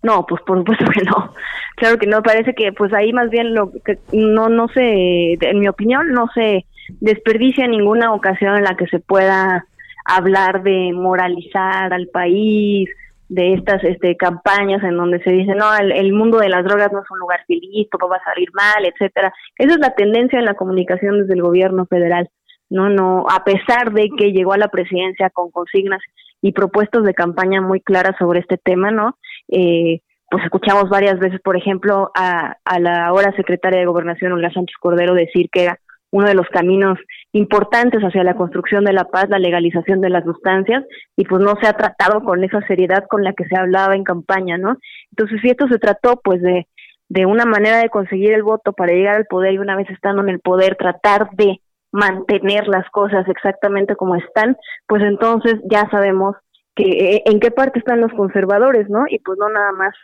[0.05, 1.33] No, pues por supuesto que no.
[1.77, 5.59] Claro que no, parece que pues ahí más bien lo que no no se en
[5.59, 6.67] mi opinión no se
[7.01, 9.67] desperdicia ninguna ocasión en la que se pueda
[10.05, 12.89] hablar de moralizar al país,
[13.29, 17.01] de estas este campañas en donde se dice, no, el, mundo de las drogas no
[17.01, 19.33] es un lugar feliz, todo va a salir mal, etcétera.
[19.57, 22.29] Esa es la tendencia en la comunicación desde el gobierno federal.
[22.71, 26.01] No, no, a pesar de que llegó a la presidencia con consignas
[26.43, 29.17] y propuestas de campaña muy claras sobre este tema, ¿no?
[29.49, 30.01] Eh,
[30.31, 34.77] pues escuchamos varias veces, por ejemplo, a, a la ahora secretaria de Gobernación, Olga Sánchez
[34.81, 35.79] Cordero, decir que era
[36.11, 36.97] uno de los caminos
[37.33, 40.85] importantes hacia la construcción de la paz, la legalización de las sustancias,
[41.17, 44.05] y pues no se ha tratado con esa seriedad con la que se hablaba en
[44.05, 44.77] campaña, ¿no?
[45.11, 46.69] Entonces, si esto se trató, pues, de,
[47.09, 50.23] de una manera de conseguir el voto para llegar al poder y una vez estando
[50.23, 51.61] en el poder, tratar de
[51.91, 54.57] mantener las cosas exactamente como están,
[54.87, 56.37] pues entonces ya sabemos
[56.75, 59.05] que eh, en qué parte están los conservadores, ¿no?
[59.09, 59.95] Y pues no nada más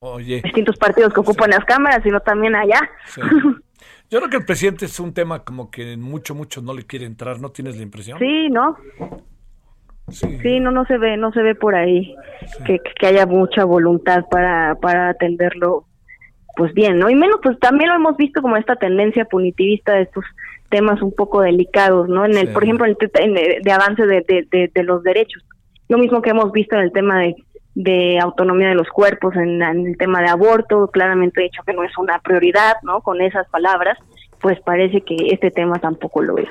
[0.00, 2.80] Oye, distintos partidos que ocupan las cámaras, sino también allá.
[3.06, 3.20] sí.
[4.10, 7.04] yo creo que el presidente es un tema como que mucho, mucho no le quiere
[7.04, 8.18] entrar, ¿no tienes la impresión?
[8.18, 8.76] Sí, ¿no?
[10.08, 10.38] Sí.
[10.40, 12.14] Sí, no, no se ve, no se ve por ahí
[12.64, 15.84] que, que haya mucha voluntad para, para atenderlo,
[16.56, 17.10] pues bien, ¿no?
[17.10, 20.24] Y menos, pues también lo hemos visto como esta tendencia punitivista de estos
[20.70, 22.24] temas un poco delicados, ¿no?
[22.24, 22.52] En el, Sí.
[22.52, 25.42] por ejemplo, en el en el- de avance de, de, de, de los derechos.
[25.88, 27.34] Lo mismo que hemos visto en el tema de,
[27.74, 31.82] de autonomía de los cuerpos, en, en el tema de aborto, claramente dicho que no
[31.84, 33.00] es una prioridad, ¿no?
[33.00, 33.96] Con esas palabras,
[34.40, 36.48] pues parece que este tema tampoco lo es.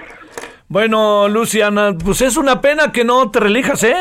[0.68, 3.96] Bueno, Luciana, pues es una pena que no te relijas, ¿eh?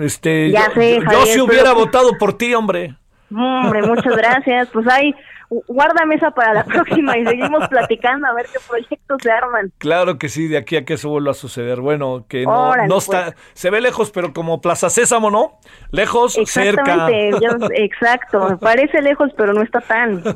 [0.00, 2.94] Este, Ya yo, sé, yo- yo Javier, si hubiera pues- votado por ti, hombre.
[3.34, 4.68] Hombre, muchas gracias.
[4.72, 5.14] Pues ahí,
[5.52, 9.72] gu- guárdame esa para la próxima y seguimos platicando a ver qué proyectos se arman.
[9.78, 11.80] Claro que sí, de aquí a que eso vuelva a suceder.
[11.80, 13.04] Bueno, que no, Órale, no pues.
[13.04, 15.58] está, se ve lejos, pero como Plaza Sésamo, ¿no?
[15.90, 17.08] Lejos, cerca.
[17.10, 18.58] Yo- exacto.
[18.60, 20.22] Parece lejos, pero no está tan.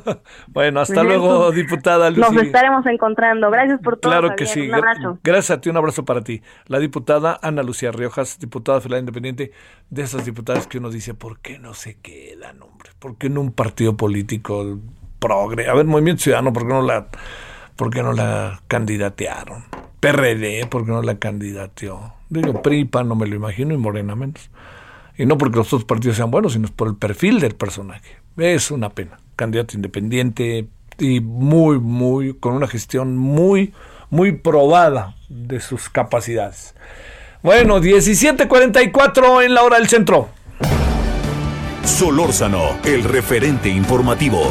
[0.49, 2.47] Bueno, hasta luego, pues, diputada Nos Lucy.
[2.47, 3.51] estaremos encontrando.
[3.51, 4.11] Gracias por todo.
[4.13, 4.65] Claro que Javier.
[4.67, 4.69] sí.
[4.71, 5.19] Un abrazo.
[5.23, 6.43] Gracias a ti, un abrazo para ti.
[6.67, 9.53] La diputada Ana Lucía Riojas, diputada federal independiente,
[9.91, 12.91] de esas diputadas que uno dice, ¿por qué no se quedan, hombre?
[12.99, 14.79] ¿Por qué en un partido político
[15.27, 15.69] progre?
[15.69, 17.07] A ver, Movimiento Ciudadano, ¿por qué no la,
[17.75, 19.65] por no la candidatearon?
[20.01, 22.15] PRD, ¿por qué no la candidateó?
[22.29, 24.51] Digo, PRIPA, no me lo imagino, y Morena menos.
[25.17, 28.17] Y no porque los otros partidos sean buenos, sino por el perfil del personaje.
[28.37, 29.19] Es una pena.
[29.35, 33.73] Candidato independiente y muy, muy, con una gestión muy,
[34.11, 36.75] muy probada de sus capacidades.
[37.43, 40.29] Bueno, 17:44 en la hora del centro.
[41.85, 44.51] Solórzano, el referente informativo.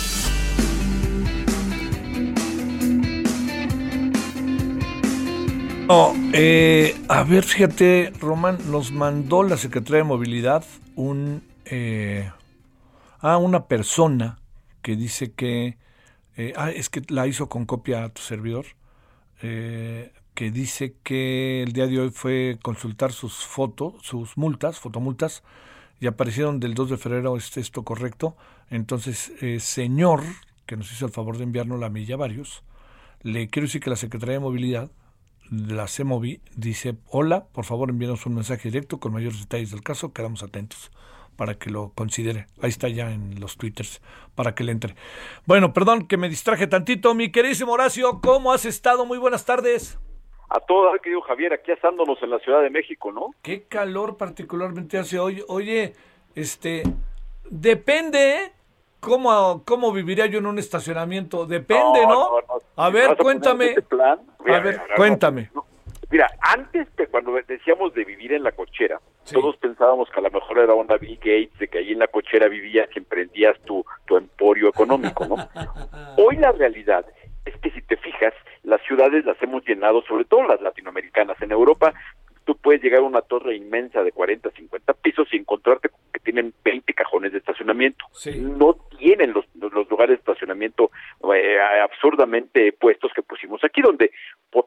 [5.93, 10.63] No, eh, a ver, fíjate, Román, nos mandó la Secretaría de Movilidad
[10.95, 12.31] un eh,
[13.19, 14.39] a una persona
[14.81, 15.77] que dice que
[16.37, 18.67] eh, ah, es que la hizo con copia a tu servidor,
[19.41, 25.43] eh, que dice que el día de hoy fue consultar sus fotos, sus multas, fotomultas,
[25.99, 28.37] y aparecieron del 2 de febrero, ¿es esto correcto?
[28.69, 30.23] Entonces, eh, señor,
[30.65, 32.63] que nos hizo el favor de enviarnos la milla varios,
[33.23, 34.89] le quiero decir que la Secretaría de Movilidad
[35.51, 39.83] de la CEMOVI dice, hola, por favor envíenos un mensaje directo con mayores detalles del
[39.83, 40.91] caso, quedamos atentos
[41.35, 42.47] para que lo considere.
[42.61, 44.01] Ahí está ya en los twitters,
[44.35, 44.95] para que le entre.
[45.45, 47.13] Bueno, perdón que me distraje tantito.
[47.15, 49.05] Mi queridísimo Horacio, ¿cómo has estado?
[49.05, 49.99] Muy buenas tardes.
[50.49, 53.31] A todo dar, querido Javier, aquí asándonos en la Ciudad de México, ¿no?
[53.41, 55.43] Qué calor particularmente hace hoy.
[55.47, 55.93] Oye,
[56.35, 56.83] este,
[57.49, 58.51] depende, ¿eh?
[59.01, 61.47] ¿Cómo, ¿Cómo viviría yo en un estacionamiento?
[61.47, 62.07] Depende, ¿no?
[62.07, 62.61] no, no.
[62.75, 63.71] A ver, cuéntame.
[63.71, 65.49] ese plan, mira, A ver, mira, cuéntame.
[66.11, 68.99] Mira, antes de cuando decíamos de vivir en la cochera,
[69.31, 72.09] todos pensábamos que a lo mejor era onda Bill Gates, de que ahí en la
[72.09, 75.35] cochera vivías y emprendías tu, tu emporio económico, ¿no?
[76.17, 77.05] Hoy la realidad
[77.45, 78.33] es que si te fijas,
[78.63, 81.41] las ciudades las hemos llenado, sobre todo las latinoamericanas.
[81.41, 81.93] En Europa,
[82.45, 86.19] tú puedes llegar a una torre inmensa de 40, 50 pisos y encontrarte con que
[86.19, 88.05] tienen 20 cajones de estacionamiento.
[88.37, 90.91] No tienen los, los lugares de estacionamiento
[91.33, 94.11] eh, absurdamente puestos que pusimos aquí, donde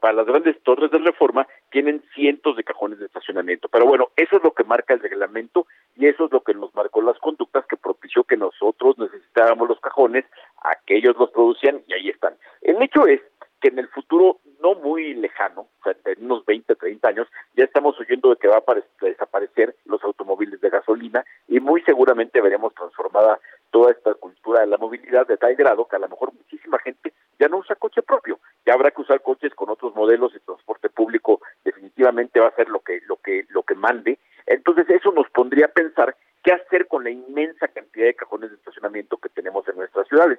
[0.01, 3.69] para las grandes torres de reforma tienen cientos de cajones de estacionamiento.
[3.69, 6.73] Pero bueno, eso es lo que marca el reglamento y eso es lo que nos
[6.75, 10.25] marcó las conductas que propició que nosotros necesitáramos los cajones,
[10.63, 12.33] aquellos los producían y ahí están.
[12.61, 13.21] El hecho es
[13.65, 17.63] que en el futuro no muy lejano, o sea, en unos 20, 30 años, ya
[17.63, 22.41] estamos oyendo de que va a apare- desaparecer los automóviles de gasolina y muy seguramente
[22.41, 23.39] veremos transformada
[23.71, 27.11] toda esta cultura de la movilidad de tal grado que a lo mejor muchísima gente
[27.39, 28.37] ya no usa coche propio,
[28.67, 32.69] ya habrá que usar coches con otros modelos de transporte público, definitivamente va a ser
[32.69, 34.19] lo que lo que lo que mande.
[34.45, 38.57] Entonces eso nos pondría a pensar qué hacer con la inmensa cantidad de cajones de
[38.57, 40.37] estacionamiento que tenemos en nuestras ciudades.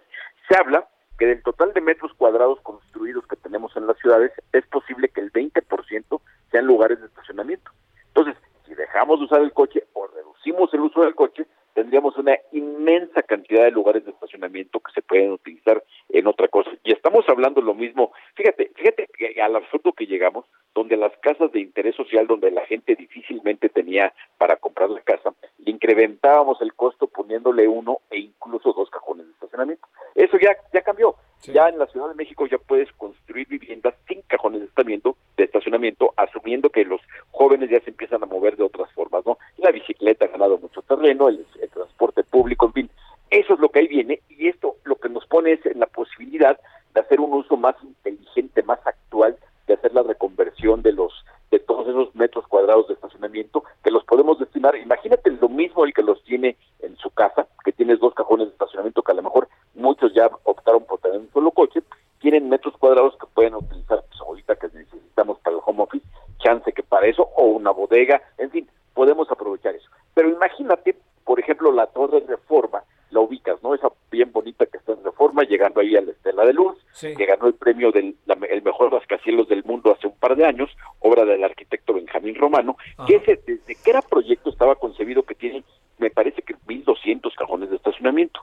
[0.49, 0.87] Se habla
[1.19, 5.21] que del total de metros cuadrados construidos que tenemos en las ciudades, es posible que
[5.21, 6.21] el 20%
[6.51, 7.71] sean lugares de estacionamiento.
[8.09, 8.37] Entonces,
[8.67, 13.23] si dejamos de usar el coche o reducimos el uso del coche, tendríamos una inmensa
[13.23, 16.71] cantidad de lugares de estacionamiento que se pueden utilizar en otra cosa.
[16.83, 18.13] Y estamos hablando lo mismo.
[18.35, 19.09] Fíjate, fíjate
[19.43, 20.47] al absurdo que llegamos,
[20.77, 25.33] donde las casas de interés social, donde la gente difícilmente tenía para comprar la casa,
[25.57, 29.89] le incrementábamos el costo poniéndole uno e incluso dos cajones de estacionamiento.
[30.15, 31.17] Eso ya, ya cambió.
[31.45, 35.45] Ya en la Ciudad de México ya puedes construir viviendas sin cajones de estacionamiento, de
[35.45, 37.01] estacionamiento, asumiendo que los
[37.31, 39.39] jóvenes ya se empiezan a mover de otras formas, ¿no?
[39.57, 42.91] La bicicleta ha ganado mucho terreno, el, el transporte público, en fin.
[43.31, 45.87] Eso es lo que ahí viene y esto lo que nos pone es en la
[45.87, 46.61] posibilidad
[46.95, 51.13] de hacer un uso más inteligente, más actual, de hacer la reconversión de los
[51.51, 54.77] de todos esos metros cuadrados de estacionamiento que los podemos destinar.
[54.77, 58.53] Imagínate lo mismo el que los tiene en su casa, que tienes dos cajones de
[58.53, 61.83] estacionamiento que a lo mejor muchos ya optaron por tener un solo coche,
[62.19, 66.07] tienen metros cuadrados que pueden utilizar pues, ahorita que necesitamos para el home office,
[66.39, 69.89] chance que para eso, o una bodega, en fin, podemos aprovechar eso.
[70.15, 73.75] Pero imagínate, por ejemplo, la torre reforma, la ubicas, ¿no?
[73.75, 76.77] Esa bien bonita que está en reforma, llegando ahí a la Estela de Luz,
[77.15, 80.45] que ganó el premio del la- el mejor rascacielos del mundo hace un par de
[80.45, 80.71] años,
[81.01, 82.77] obra del arquitecto Benjamín Romano,
[83.07, 85.63] que ese, desde que era proyecto estaba concebido que tiene,
[85.99, 88.41] me parece que 1.200 cajones de estacionamiento.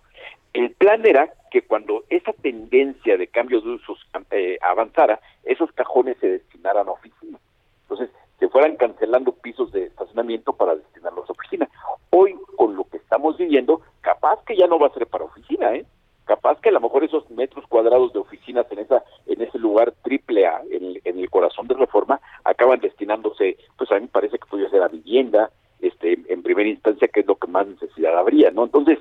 [0.54, 4.00] El plan era que cuando esa tendencia de cambio de usos
[4.32, 7.42] eh, avanzara, esos cajones se destinaran a oficinas.
[7.84, 8.10] Entonces,
[8.44, 11.70] se fueran cancelando pisos de estacionamiento para destinarlos a oficina.
[12.10, 15.74] Hoy, con lo que estamos viviendo, capaz que ya no va a ser para oficina,
[15.74, 15.86] ¿eh?
[16.26, 19.94] Capaz que a lo mejor esos metros cuadrados de oficinas en esa en ese lugar
[20.04, 24.38] triple A, en en el corazón de reforma, acaban destinándose, pues a mí me parece
[24.38, 25.50] que podría ser a vivienda,
[25.80, 28.66] este, en primera instancia, que es lo que más necesidad habría, ¿no?
[28.66, 29.00] Entonces,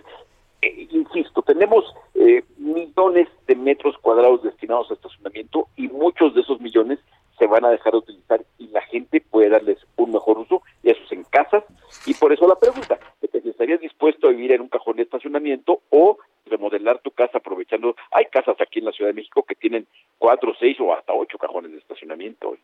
[0.63, 6.61] eh, insisto, tenemos eh, millones de metros cuadrados destinados a estacionamiento y muchos de esos
[6.61, 7.01] millones
[7.39, 8.45] se van a dejar de utilizar
[9.43, 11.65] puede darles un mejor uso, y eso es en casas,
[12.07, 15.81] y por eso la pregunta, si estarías dispuesto a vivir en un cajón de estacionamiento
[15.91, 19.87] o remodelar tu casa aprovechando, hay casas aquí en la Ciudad de México que tienen
[20.19, 22.57] cuatro, seis o hasta ocho cajones de estacionamiento.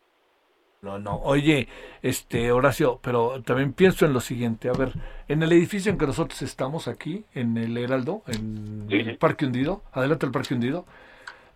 [0.81, 1.19] No, no.
[1.23, 1.67] Oye,
[2.01, 4.69] este Horacio, pero también pienso en lo siguiente.
[4.69, 4.93] A ver,
[5.27, 9.81] en el edificio en que nosotros estamos aquí, en el Heraldo, en el Parque Hundido,
[9.91, 10.85] adelante del Parque Hundido,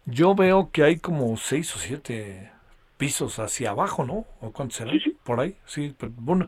[0.06, 2.53] yo veo que hay como seis o siete
[3.06, 4.26] pisos hacia abajo, ¿no?
[4.42, 5.00] ¿O cuántos serán?
[5.24, 5.94] Por ahí, sí.
[5.98, 6.48] Pero, bueno,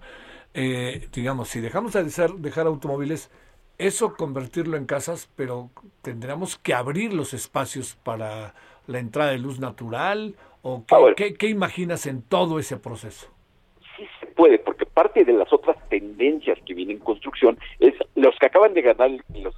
[0.53, 3.29] eh, digamos, si dejamos de dejar, dejar automóviles,
[3.77, 5.69] eso convertirlo en casas, pero
[6.01, 8.53] tendríamos que abrir los espacios para
[8.87, 13.27] la entrada de luz natural o qué, qué- qué imaginas en todo ese proceso?
[13.97, 18.35] sí se puede, porque parte de las otras tendencias que vienen en construcción es los
[18.37, 19.09] que acaban de ganar,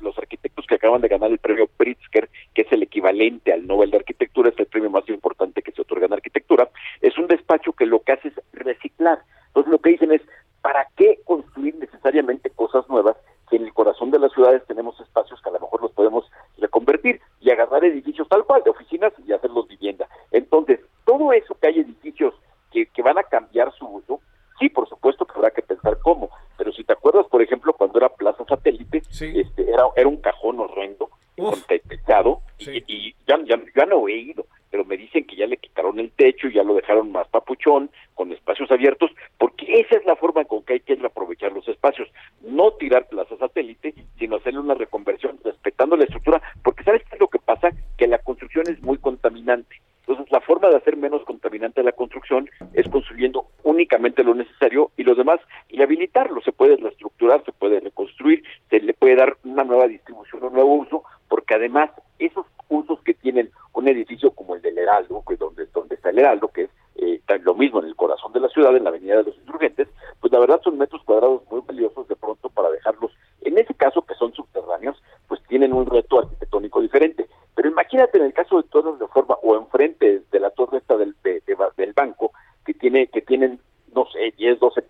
[0.01, 3.89] los, arquitectos que acaban de ganar el premio Pritzker, que es el equivalente al Nobel
[3.89, 6.69] de Arquitectura, es el premio más importante que se otorga en arquitectura,
[7.01, 9.17] es un despacho que lo que hace es reciclar.
[9.47, 10.21] Entonces lo que dicen es,
[10.61, 13.17] ¿para qué construir necesariamente cosas nuevas
[13.49, 16.29] si en el corazón de las ciudades tenemos espacios que a lo mejor los podemos
[16.59, 20.07] reconvertir y agarrar edificios tal cual, de oficinas y hacerlos vivienda?
[20.31, 22.35] Entonces, todo eso que hay edificios
[22.71, 24.21] que, que van a cambiar su uso,
[24.59, 25.61] sí, por supuesto que habrá que
[25.95, 29.01] cómo, pero si te acuerdas, por ejemplo, cuando era Plaza Satélite,
[29.41, 34.07] este, era, era un cajón horrendo, con te- techado, y, y ya, ya, ya no
[34.07, 37.11] he ido, pero me dicen que ya le quitaron el techo y ya lo dejaron
[37.11, 41.51] más papuchón, con espacios abiertos, porque esa es la forma con que hay que aprovechar
[41.53, 42.09] los espacios,
[42.41, 47.19] no tirar Plaza Satélite, sino hacerle una reconversión respetando la estructura, porque ¿sabes qué es
[47.21, 47.69] lo que pasa?
[47.97, 49.75] Que la construcción es muy contaminante.
[50.07, 55.03] Entonces, la forma de hacer menos contaminante la construcción es construyendo únicamente lo necesario y
[55.03, 55.39] los demás
[55.77, 56.41] rehabilitarlo.
[56.41, 60.73] Se puede reestructurar, se puede reconstruir, se le puede dar una nueva distribución, un nuevo
[60.75, 65.65] uso, porque además esos usos que tienen un edificio como el del Heraldo, que donde,
[65.67, 68.75] donde está el Heraldo, que es eh, lo mismo en el corazón de la ciudad,
[68.75, 69.87] en la Avenida de los Insurgentes,
[70.19, 74.01] pues la verdad son metros cuadrados muy valiosos de pronto para dejarlos, en ese caso
[74.01, 77.27] que son subterráneos, pues tienen un reto arquitectónico diferente.
[77.55, 80.97] Pero imagínate en el caso de Torres de Forma o enfrente de la torre esta
[80.97, 81.41] del, de-
[81.77, 82.31] del banco,
[82.65, 83.59] que tiene que tienen,
[83.95, 84.81] no sé, 10, 12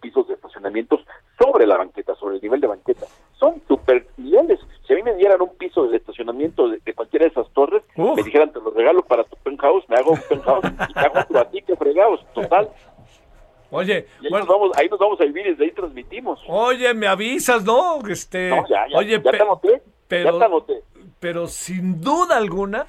[0.83, 0.99] de
[1.39, 3.05] sobre la banqueta, sobre el nivel de banqueta.
[3.39, 4.59] Son super niveles.
[4.87, 7.83] Si a mí me dieran un piso de estacionamiento de, de cualquiera de esas torres,
[7.95, 11.19] me dijeran, te lo regalo para tu penthouse, me hago un penthouse y te hago
[11.19, 12.69] otro a ti, que fregados, total.
[13.69, 16.39] Oye, ahí, nos vamos, ahí nos vamos a vivir y desde ahí transmitimos.
[16.47, 17.99] Oye, me avisas, ¿no?
[18.07, 20.83] Este, No, ya, ya, oye, ya te pe- anoté, pero, ya te anoté.
[21.19, 22.87] pero sin duda alguna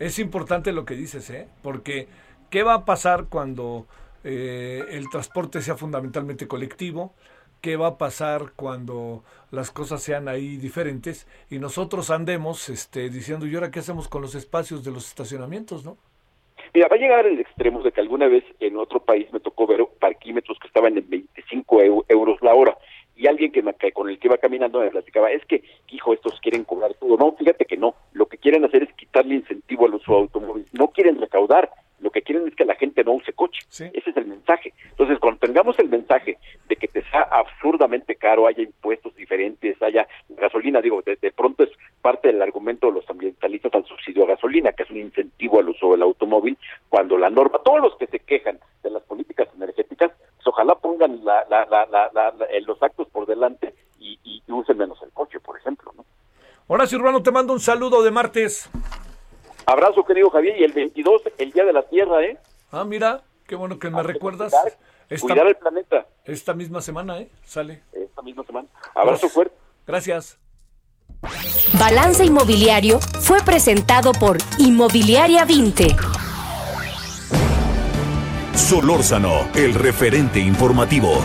[0.00, 1.46] es importante lo que dices, ¿eh?
[1.62, 2.08] Porque
[2.50, 3.86] ¿qué va a pasar cuando
[4.26, 7.14] eh, el transporte sea fundamentalmente colectivo?
[7.60, 13.46] ¿Qué va a pasar cuando las cosas sean ahí diferentes y nosotros andemos este, diciendo,
[13.46, 15.96] ¿y ahora qué hacemos con los espacios de los estacionamientos, no?
[16.74, 19.66] Mira, va a llegar el extremo de que alguna vez en otro país me tocó
[19.66, 22.76] ver parquímetros que estaban en 25 eu- euros la hora
[23.16, 26.38] y alguien que, me, con el que iba caminando me platicaba, es que, hijo, estos
[26.40, 27.16] quieren cobrar todo.
[27.16, 30.66] No, fíjate que no, lo que quieren hacer es quitarle incentivo al uso de automóvil,
[30.72, 31.70] no quieren recaudar,
[32.00, 33.60] lo que quieren es que la gente no use coche.
[33.70, 34.74] Ese es el mensaje.
[34.90, 36.36] Entonces, cuando tengamos el mensaje
[36.68, 41.64] de que te sea absurdamente caro, haya impuestos diferentes, haya gasolina, digo, de, de pronto
[41.64, 41.70] es
[42.02, 45.70] parte del argumento de los ambientalistas al subsidio a gasolina, que es un incentivo al
[45.70, 46.58] uso del automóvil,
[46.90, 50.12] cuando la norma, todos los que se quejan de las políticas energéticas,
[50.46, 54.42] ojalá pongan la, la, la, la- la- la- eh, los actos por delante y, y
[54.52, 56.04] usen menos el coche, por ejemplo, ¿no?
[56.68, 58.68] Horacio Urbano, te mando un saludo de martes.
[59.66, 62.38] Abrazo, querido Javier, y el 22, el Día de la Tierra, ¿eh?
[62.72, 64.52] Ah, mira, qué bueno que me recuerdas.
[65.08, 66.06] Esta, Cuidar el planeta.
[66.24, 67.30] esta misma semana, ¿eh?
[67.44, 67.82] Sale.
[67.92, 68.68] Esta misma semana.
[68.94, 69.54] Abrazo fuerte.
[69.86, 70.38] Gracias.
[71.78, 75.96] Balance Inmobiliario fue presentado por Inmobiliaria 20.
[78.56, 81.22] Solórzano, el referente informativo.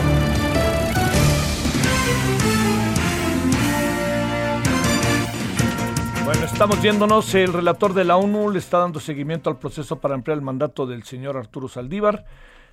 [6.24, 7.34] Bueno, estamos yéndonos.
[7.34, 10.86] El relator de la ONU le está dando seguimiento al proceso para ampliar el mandato
[10.86, 12.26] del señor Arturo Saldívar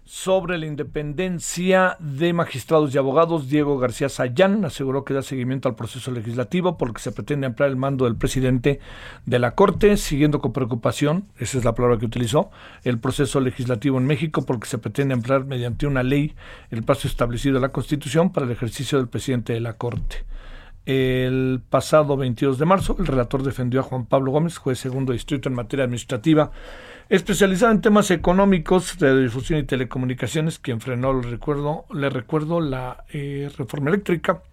[0.05, 3.49] sobre la independencia de magistrados y abogados.
[3.49, 7.75] Diego García Sayán aseguró que da seguimiento al proceso legislativo porque se pretende ampliar el
[7.75, 8.79] mando del presidente
[9.25, 12.49] de la Corte, siguiendo con preocupación, esa es la palabra que utilizó,
[12.83, 16.35] el proceso legislativo en México porque se pretende ampliar mediante una ley
[16.71, 20.25] el plazo establecido en la Constitución para el ejercicio del presidente de la Corte.
[20.85, 25.47] El pasado 22 de marzo, el relator defendió a Juan Pablo Gómez, juez segundo distrito
[25.47, 26.51] en materia administrativa,
[27.09, 33.03] especializado en temas económicos, de difusión y telecomunicaciones, quien frenó, le recuerdo, le recuerdo la
[33.11, 34.43] eh, reforma eléctrica.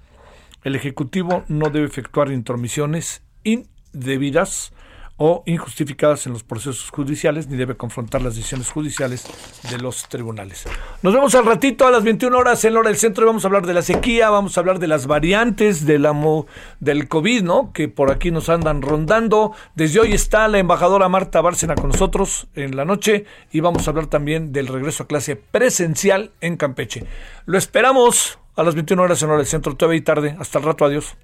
[0.65, 4.73] El Ejecutivo no debe efectuar intromisiones indebidas
[5.19, 9.25] o injustificadas en los procesos judiciales, ni debe confrontar las decisiones judiciales
[9.71, 10.65] de los tribunales.
[11.03, 13.49] Nos vemos al ratito a las 21 horas en hora del centro y vamos a
[13.49, 16.47] hablar de la sequía, vamos a hablar de las variantes de la mo-
[16.81, 17.73] del COVID, ¿no?
[17.73, 19.53] Que por aquí nos andan rondando.
[19.75, 23.91] Desde hoy está la embajadora Marta Bárcena con nosotros en la noche y vamos a
[23.93, 27.05] hablar también del regreso a clase presencial en Campeche.
[27.47, 30.37] Lo esperamos a las 21 horas en hora del centro, todavía y tarde.
[30.39, 31.17] Hasta el rato, adiós.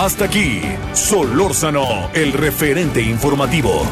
[0.00, 0.62] Hasta aquí,
[0.92, 3.82] Solórzano, el referente informativo.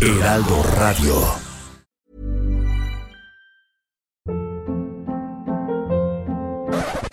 [0.00, 1.14] Heraldo Radio.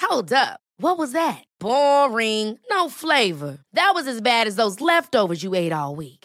[0.01, 0.59] Hold up.
[0.77, 1.43] What was that?
[1.59, 2.57] Boring.
[2.71, 3.59] No flavor.
[3.73, 6.24] That was as bad as those leftovers you ate all week.